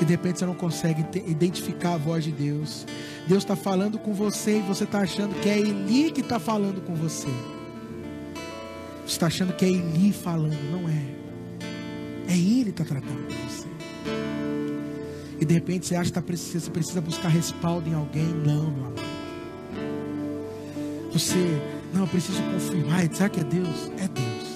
E 0.00 0.04
de 0.04 0.12
repente 0.12 0.38
você 0.38 0.46
não 0.46 0.54
consegue 0.54 1.04
identificar 1.26 1.94
a 1.94 1.96
voz 1.96 2.22
de 2.22 2.30
Deus. 2.30 2.86
Deus 3.26 3.42
está 3.42 3.56
falando 3.56 3.98
com 3.98 4.12
você 4.14 4.58
e 4.58 4.62
você 4.62 4.84
está 4.84 5.00
achando 5.00 5.34
que 5.40 5.48
é 5.48 5.58
Eli 5.58 6.12
que 6.12 6.20
está 6.20 6.38
falando 6.38 6.80
com 6.80 6.94
você. 6.94 7.26
Você 9.04 9.12
está 9.12 9.26
achando 9.26 9.52
que 9.52 9.64
é 9.64 9.68
Eli 9.68 10.12
falando, 10.12 10.70
não 10.70 10.88
é. 10.88 12.32
É 12.32 12.36
Ele 12.36 12.72
que 12.72 12.82
está 12.82 12.84
tratando 12.84 13.26
com 13.26 13.48
você. 13.48 13.66
E 15.40 15.44
de 15.44 15.54
repente 15.54 15.86
você 15.86 15.96
acha 15.96 16.10
que 16.10 16.20
tá, 16.20 16.24
você 16.24 16.70
precisa 16.70 17.00
buscar 17.00 17.28
respaldo 17.28 17.88
em 17.88 17.94
alguém. 17.94 18.26
Não, 18.26 18.70
meu 18.70 18.86
amor. 18.86 19.06
Você, 21.12 21.60
não, 21.92 22.02
eu 22.02 22.06
preciso 22.06 22.42
confirmar. 22.42 23.12
Será 23.12 23.28
que 23.28 23.40
é 23.40 23.44
Deus? 23.44 23.90
É 23.98 24.06
Deus. 24.06 24.46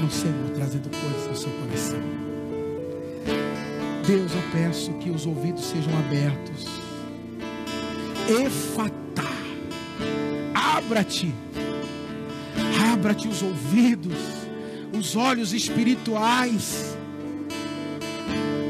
É 0.00 0.04
o 0.04 0.10
Senhor 0.10 0.50
trazendo 0.54 0.88
coisas 0.88 1.28
no 1.28 1.36
seu 1.36 1.50
coração. 1.50 2.27
Deus, 4.08 4.32
eu 4.32 4.42
peço 4.50 4.90
que 4.94 5.10
os 5.10 5.26
ouvidos 5.26 5.66
sejam 5.66 5.92
abertos 5.98 6.66
Efatá. 8.26 9.30
Abra-te. 10.54 11.34
Abra-te 12.90 13.28
os 13.28 13.42
ouvidos, 13.42 14.18
os 14.98 15.14
olhos 15.14 15.52
espirituais. 15.52 16.96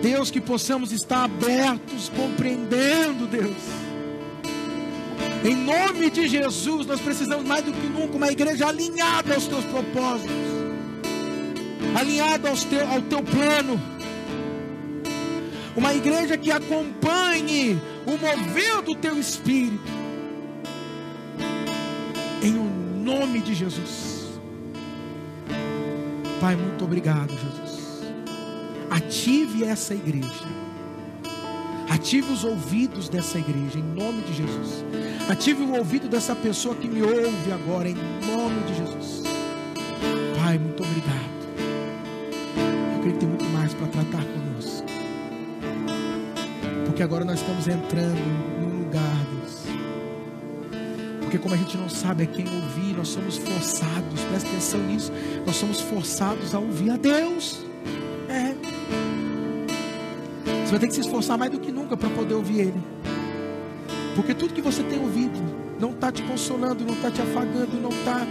Deus, 0.02 0.28
que 0.28 0.40
possamos 0.40 0.90
estar 0.90 1.24
abertos, 1.24 2.09
compreendendo, 2.16 3.27
Deus. 3.28 3.62
Em 5.44 5.55
nome 5.55 6.10
de 6.10 6.27
Jesus, 6.28 6.85
nós 6.85 7.01
precisamos 7.01 7.47
mais 7.47 7.65
do 7.65 7.73
que 7.73 7.86
nunca 7.89 8.16
uma 8.16 8.31
igreja 8.31 8.66
alinhada 8.66 9.35
aos 9.35 9.47
teus 9.47 9.65
propósitos, 9.66 10.35
alinhada 11.97 12.48
aos 12.48 12.65
teu, 12.65 12.89
ao 12.89 13.02
teu 13.02 13.23
plano 13.23 13.98
uma 15.79 15.95
igreja 15.95 16.37
que 16.37 16.51
acompanhe 16.51 17.81
o 18.05 18.11
mover 18.19 18.83
do 18.83 18.97
teu 18.97 19.19
espírito. 19.19 19.93
Em 22.43 22.55
o 22.57 22.65
nome 23.05 23.41
de 23.41 23.55
Jesus. 23.55 24.41
Pai, 26.41 26.57
muito 26.57 26.85
obrigado, 26.85 27.31
Jesus. 27.31 28.03
Ative 28.91 29.65
essa 29.65 29.95
igreja. 29.95 30.47
Ative 31.89 32.33
os 32.33 32.45
ouvidos 32.45 33.09
dessa 33.09 33.39
igreja, 33.39 33.79
em 33.79 33.83
nome 33.83 34.23
de 34.23 34.35
Jesus. 34.35 34.85
Ative 35.29 35.63
o 35.63 35.77
ouvido 35.77 36.09
dessa 36.09 36.35
pessoa 36.35 36.75
que 36.75 36.89
me 36.89 37.03
ouve 37.03 37.53
agora, 37.53 37.89
em 37.89 37.95
nome 37.95 38.63
de 38.67 38.75
Jesus. 38.75 38.78
Porque 46.99 47.05
agora 47.05 47.25
nós 47.25 47.39
estamos 47.39 47.69
entrando 47.69 48.19
num 48.59 48.81
lugar, 48.81 49.25
Deus 49.31 49.62
Porque 51.20 51.39
como 51.39 51.55
a 51.55 51.57
gente 51.57 51.79
não 51.79 51.89
sabe 51.89 52.25
a 52.25 52.27
quem 52.27 52.45
ouvir, 52.45 52.97
nós 52.97 53.07
somos 53.07 53.37
forçados, 53.37 54.20
presta 54.29 54.49
atenção 54.49 54.81
nisso, 54.81 55.12
nós 55.47 55.55
somos 55.55 55.81
forçados 55.81 56.57
a 56.57 56.59
ouvir 56.59 56.91
a 56.91 56.97
Deus. 56.97 57.65
É. 58.29 58.53
Você 60.65 60.70
vai 60.73 60.81
ter 60.81 60.89
que 60.89 60.95
se 60.95 61.03
esforçar 61.03 61.39
mais 61.39 61.53
do 61.53 61.61
que 61.61 61.70
nunca 61.70 61.97
para 61.97 62.11
poder 62.11 62.35
ouvir 62.35 62.62
Ele. 62.62 62.83
Porque 64.16 64.35
tudo 64.35 64.53
que 64.53 64.61
você 64.61 64.83
tem 64.83 64.99
ouvido 64.99 65.39
não 65.79 65.91
está 65.91 66.11
te 66.11 66.23
consolando, 66.23 66.85
não 66.85 66.95
está 66.95 67.11
te 67.11 67.23
afagando, 67.23 67.81
não 67.81 67.91
está 67.91 68.27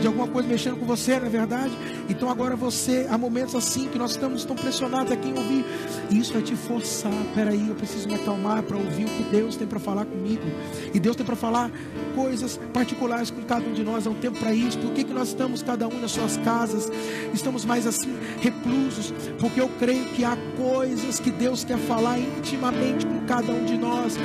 de 0.00 0.06
alguma 0.06 0.26
coisa 0.26 0.48
mexendo 0.48 0.76
com 0.76 0.84
você, 0.84 1.18
não 1.18 1.26
é 1.26 1.30
verdade? 1.30 1.72
Então 2.08 2.28
agora 2.28 2.56
você, 2.56 3.06
há 3.08 3.16
momentos 3.16 3.54
assim 3.54 3.88
que 3.88 3.98
nós 3.98 4.12
estamos 4.12 4.44
tão 4.44 4.56
pressionados 4.56 5.12
a 5.12 5.16
quem 5.16 5.32
ouvir, 5.32 5.64
isso 6.10 6.32
vai 6.32 6.42
te 6.42 6.54
forçar. 6.54 7.12
Peraí, 7.34 7.68
eu 7.68 7.74
preciso 7.74 8.08
me 8.08 8.14
acalmar 8.14 8.62
para 8.62 8.76
ouvir 8.76 9.04
o 9.04 9.08
que 9.08 9.22
Deus 9.30 9.56
tem 9.56 9.66
para 9.66 9.78
falar 9.78 10.04
comigo. 10.04 10.42
E 10.92 10.98
Deus 10.98 11.16
tem 11.16 11.24
para 11.24 11.36
falar 11.36 11.70
coisas 12.14 12.58
particulares 12.72 13.30
com 13.30 13.42
cada 13.42 13.66
um 13.66 13.72
de 13.72 13.82
nós. 13.82 14.06
Há 14.06 14.10
um 14.10 14.14
tempo 14.14 14.38
para 14.38 14.52
isso. 14.52 14.78
Por 14.78 14.92
que, 14.92 15.04
que 15.04 15.12
nós 15.12 15.28
estamos 15.28 15.62
cada 15.62 15.86
um 15.86 16.00
nas 16.00 16.12
suas 16.12 16.36
casas? 16.38 16.90
Estamos 17.32 17.64
mais 17.64 17.86
assim, 17.86 18.14
reclusos, 18.40 19.12
porque 19.38 19.60
eu 19.60 19.68
creio 19.78 20.04
que 20.06 20.24
há 20.24 20.36
coisas 20.56 21.20
que 21.20 21.30
Deus 21.30 21.64
quer 21.64 21.78
falar 21.78 22.18
intimamente 22.18 23.06
com 23.06 23.20
cada 23.26 23.52
um 23.52 23.64
de 23.64 23.76
nós 23.76 24.16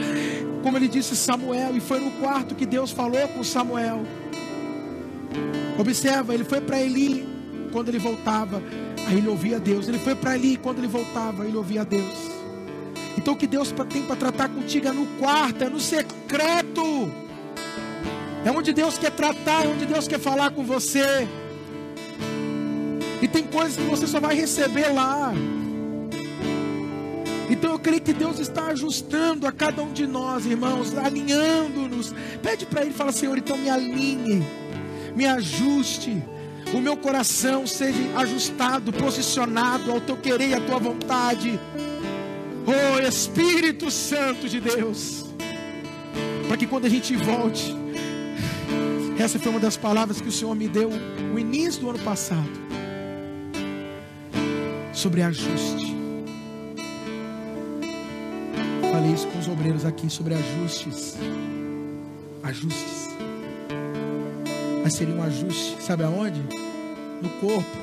como 0.64 0.78
ele 0.78 0.88
disse 0.88 1.14
Samuel, 1.14 1.76
e 1.76 1.82
foi 1.82 2.00
no 2.00 2.10
quarto 2.22 2.56
que 2.56 2.66
Deus 2.66 2.90
falou 2.90 3.28
com 3.28 3.44
Samuel. 3.44 4.04
Observa, 5.78 6.34
ele 6.34 6.46
foi 6.46 6.62
para 6.62 6.80
Eli 6.80 7.33
quando 7.74 7.90
ele 7.90 7.98
voltava, 7.98 8.62
aí 9.08 9.18
ele 9.18 9.28
ouvia 9.28 9.60
Deus. 9.60 9.88
Ele 9.88 9.98
foi 9.98 10.16
para 10.16 10.36
Eli 10.36 10.56
quando 10.56 10.78
ele 10.78 10.88
voltava, 10.88 11.46
ele 11.46 11.58
ouvia 11.58 11.84
Deus. 11.84 12.32
Então 13.18 13.34
o 13.34 13.38
que 13.38 13.48
Deus 13.48 13.74
tem 13.90 14.04
para 14.04 14.16
tratar 14.16 14.48
contigo 14.48 14.88
é 14.88 14.92
no 14.92 15.08
quarto, 15.18 15.64
é 15.64 15.70
no 15.70 15.80
secreto. 15.80 17.12
É 18.46 18.52
onde 18.52 18.72
Deus 18.74 18.98
quer 18.98 19.12
tratar, 19.12 19.66
é 19.66 19.68
onde 19.68 19.86
Deus 19.86 20.08
quer 20.08 20.20
falar 20.20 20.52
com 20.52 20.64
você. 20.64 21.28
E 23.22 23.28
tem 23.28 23.44
coisas 23.44 23.76
que 23.76 23.84
você 23.84 24.06
só 24.06 24.20
vai 24.20 24.36
receber 24.36 24.90
lá. 24.94 25.34
Então 27.50 27.72
eu 27.72 27.80
creio 27.80 28.02
que 28.02 28.14
Deus 28.14 28.40
está 28.40 28.68
ajustando 28.68 29.48
a 29.48 29.52
cada 29.52 29.82
um 29.82 29.92
de 29.92 30.06
nós, 30.06 30.46
irmãos, 30.46 30.96
alinhando-nos. 30.98 32.14
Pede 32.42 32.66
para 32.66 32.82
Ele, 32.82 32.92
fala, 32.92 33.12
Senhor, 33.12 33.38
então 33.38 33.58
me 33.58 33.70
alinhe, 33.70 34.46
me 35.16 35.26
ajuste, 35.26 36.22
o 36.74 36.82
meu 36.82 36.98
coração 36.98 37.68
seja 37.68 38.00
ajustado, 38.18 38.92
posicionado 38.92 39.92
ao 39.92 40.02
teu 40.02 40.18
querer 40.18 40.50
e 40.50 40.54
à 40.54 40.60
tua 40.62 40.80
vontade. 40.80 41.60
Oh 42.66 43.00
Espírito 43.08 43.92
Santo 43.92 44.50
de 44.50 44.60
Deus, 44.60 45.26
para 46.48 46.58
que 46.58 46.66
quando 46.66 46.86
a 46.86 46.90
gente 46.90 47.16
volte, 47.16 47.76
essa 49.20 49.38
foi 49.38 49.52
uma 49.52 49.60
das 49.60 49.78
palavras 49.78 50.20
que 50.20 50.28
o 50.28 50.32
Senhor 50.32 50.56
me 50.56 50.68
deu 50.68 50.90
no 50.90 51.38
início 51.38 51.82
do 51.82 51.90
ano 51.90 52.00
passado 52.00 52.50
sobre 54.94 55.22
ajuste. 55.22 55.94
falei 59.04 59.12
isso 59.12 59.28
com 59.28 59.40
os 59.40 59.48
obreiros 59.48 59.86
aqui 59.86 60.10
sobre 60.10 60.36
ajustes. 60.36 61.18
Ajustes. 62.44 63.03
Mas 64.84 64.94
seria 64.94 65.16
um 65.16 65.24
ajuste, 65.24 65.78
sabe 65.82 66.04
aonde? 66.04 66.42
No 67.22 67.30
corpo, 67.40 67.78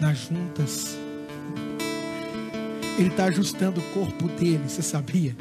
nas 0.00 0.16
juntas. 0.16 0.96
Ele 2.98 3.08
está 3.08 3.26
ajustando 3.26 3.80
o 3.80 3.84
corpo 3.92 4.26
dele, 4.28 4.62
você 4.66 4.80
sabia? 4.80 5.36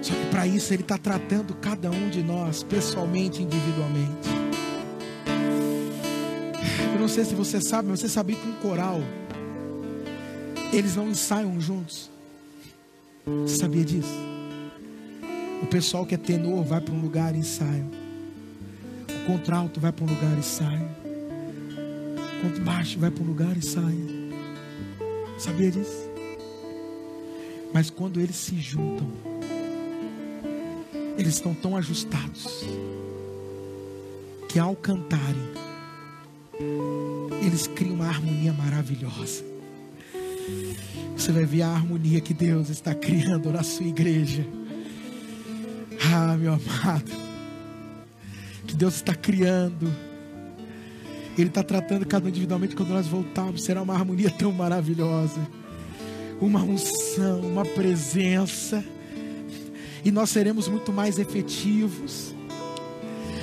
Só 0.00 0.14
que 0.14 0.26
para 0.26 0.46
isso 0.46 0.72
ele 0.72 0.82
está 0.82 0.96
tratando 0.96 1.52
cada 1.54 1.90
um 1.90 2.08
de 2.08 2.22
nós 2.22 2.62
pessoalmente, 2.62 3.42
individualmente. 3.42 4.28
Eu 6.92 7.00
não 7.00 7.08
sei 7.08 7.24
se 7.24 7.34
você 7.34 7.60
sabe, 7.60 7.88
mas 7.88 7.98
você 7.98 8.08
sabia 8.08 8.36
que 8.36 8.46
um 8.46 8.52
coral 8.52 9.00
eles 10.72 10.94
não 10.94 11.08
ensaiam 11.08 11.60
juntos. 11.60 12.10
Você 13.26 13.56
sabia 13.56 13.84
disso? 13.84 14.14
O 15.62 15.66
pessoal 15.66 16.04
que 16.06 16.14
é 16.14 16.18
tenor 16.18 16.62
vai 16.62 16.80
para 16.80 16.94
um 16.94 17.00
lugar 17.00 17.34
e 17.34 17.38
ensaia. 17.38 18.03
O 19.24 19.26
contralto 19.26 19.80
vai 19.80 19.90
para 19.90 20.04
um 20.04 20.08
lugar 20.08 20.38
e 20.38 20.42
sai. 20.42 20.86
O 22.38 22.42
contrabaixo 22.42 22.98
vai 22.98 23.10
para 23.10 23.22
um 23.22 23.26
lugar 23.26 23.56
e 23.56 23.62
sai. 23.62 23.96
Sabia 25.38 25.70
disso? 25.70 26.10
Mas 27.72 27.88
quando 27.88 28.20
eles 28.20 28.36
se 28.36 28.54
juntam, 28.60 29.10
eles 31.16 31.36
estão 31.36 31.54
tão 31.54 31.74
ajustados 31.74 32.66
que 34.46 34.58
ao 34.58 34.76
cantarem, 34.76 35.54
eles 37.42 37.66
criam 37.66 37.94
uma 37.94 38.06
harmonia 38.06 38.52
maravilhosa. 38.52 39.42
Você 41.16 41.32
vai 41.32 41.46
ver 41.46 41.62
a 41.62 41.70
harmonia 41.70 42.20
que 42.20 42.34
Deus 42.34 42.68
está 42.68 42.94
criando 42.94 43.50
na 43.50 43.62
sua 43.62 43.86
igreja. 43.86 44.46
Ah, 46.12 46.36
meu 46.36 46.52
amado, 46.52 47.23
que 48.74 48.78
Deus 48.78 48.96
está 48.96 49.14
criando. 49.14 49.88
Ele 51.38 51.48
está 51.48 51.62
tratando 51.62 52.04
cada 52.04 52.26
um 52.26 52.28
individualmente 52.28 52.74
quando 52.74 52.88
nós 52.90 53.06
voltarmos. 53.06 53.62
Será 53.62 53.80
uma 53.80 53.94
harmonia 53.94 54.30
tão 54.30 54.50
maravilhosa, 54.52 55.40
uma 56.40 56.60
unção, 56.60 57.40
uma 57.40 57.64
presença, 57.64 58.84
e 60.04 60.10
nós 60.10 60.30
seremos 60.30 60.66
muito 60.68 60.92
mais 60.92 61.18
efetivos. 61.20 62.34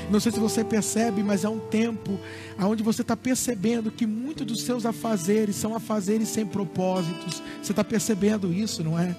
Não 0.10 0.20
sei 0.20 0.34
se 0.34 0.40
você 0.40 0.66
percebe, 0.66 1.24
mas 1.24 1.46
há 1.46 1.50
um 1.50 1.60
tempo 1.60 2.20
onde 2.60 2.84
você 2.84 3.02
está 3.02 3.16
percebendo 3.16 3.90
que 3.90 4.06
muitos 4.06 4.46
dos 4.46 4.62
seus 4.64 4.86
afazeres 4.86 5.56
são 5.56 5.74
afazeres 5.74 6.28
sem 6.28 6.46
propósitos. 6.46 7.42
Você 7.64 7.72
está 7.72 7.86
percebendo 7.86 8.52
isso, 8.52 8.84
não 8.84 9.00
é? 9.00 9.16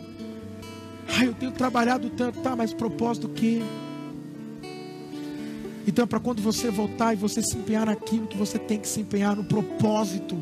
Ah, 1.08 1.24
eu 1.24 1.32
tenho 1.32 1.52
trabalhado 1.52 2.10
tanto, 2.10 2.40
tá, 2.40 2.54
mas 2.54 2.74
propósito 2.74 3.28
do 3.28 3.34
quê? 3.34 3.62
Então, 5.86 6.06
para 6.06 6.20
quando 6.20 6.40
você 6.40 6.70
voltar 6.70 7.12
e 7.12 7.16
você 7.16 7.42
se 7.42 7.56
empenhar 7.56 7.86
naquilo 7.86 8.26
que 8.26 8.36
você 8.36 8.58
tem 8.58 8.78
que 8.78 8.88
se 8.88 9.00
empenhar 9.00 9.36
no 9.36 9.44
propósito, 9.44 10.36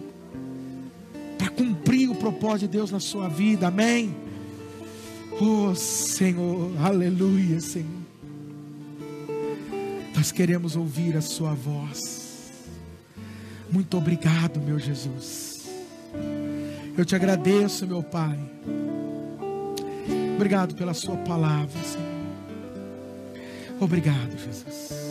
para 1.38 1.48
cumprir 1.48 2.10
o 2.10 2.14
propósito 2.14 2.68
de 2.70 2.76
Deus 2.76 2.90
na 2.90 3.00
sua 3.00 3.28
vida, 3.28 3.68
amém? 3.68 4.14
Oh 5.40 5.74
Senhor, 5.74 6.70
aleluia, 6.84 7.60
Senhor. 7.60 8.00
Nós 10.14 10.30
queremos 10.30 10.76
ouvir 10.76 11.16
a 11.16 11.22
Sua 11.22 11.54
voz. 11.54 12.52
Muito 13.72 13.96
obrigado, 13.96 14.60
meu 14.60 14.78
Jesus. 14.78 15.66
Eu 16.98 17.06
te 17.06 17.16
agradeço, 17.16 17.86
meu 17.86 18.02
Pai. 18.02 18.38
Obrigado 20.34 20.74
pela 20.74 20.92
Sua 20.92 21.16
palavra, 21.16 21.80
Senhor. 21.82 22.10
Obrigado, 23.80 24.36
Jesus. 24.36 25.09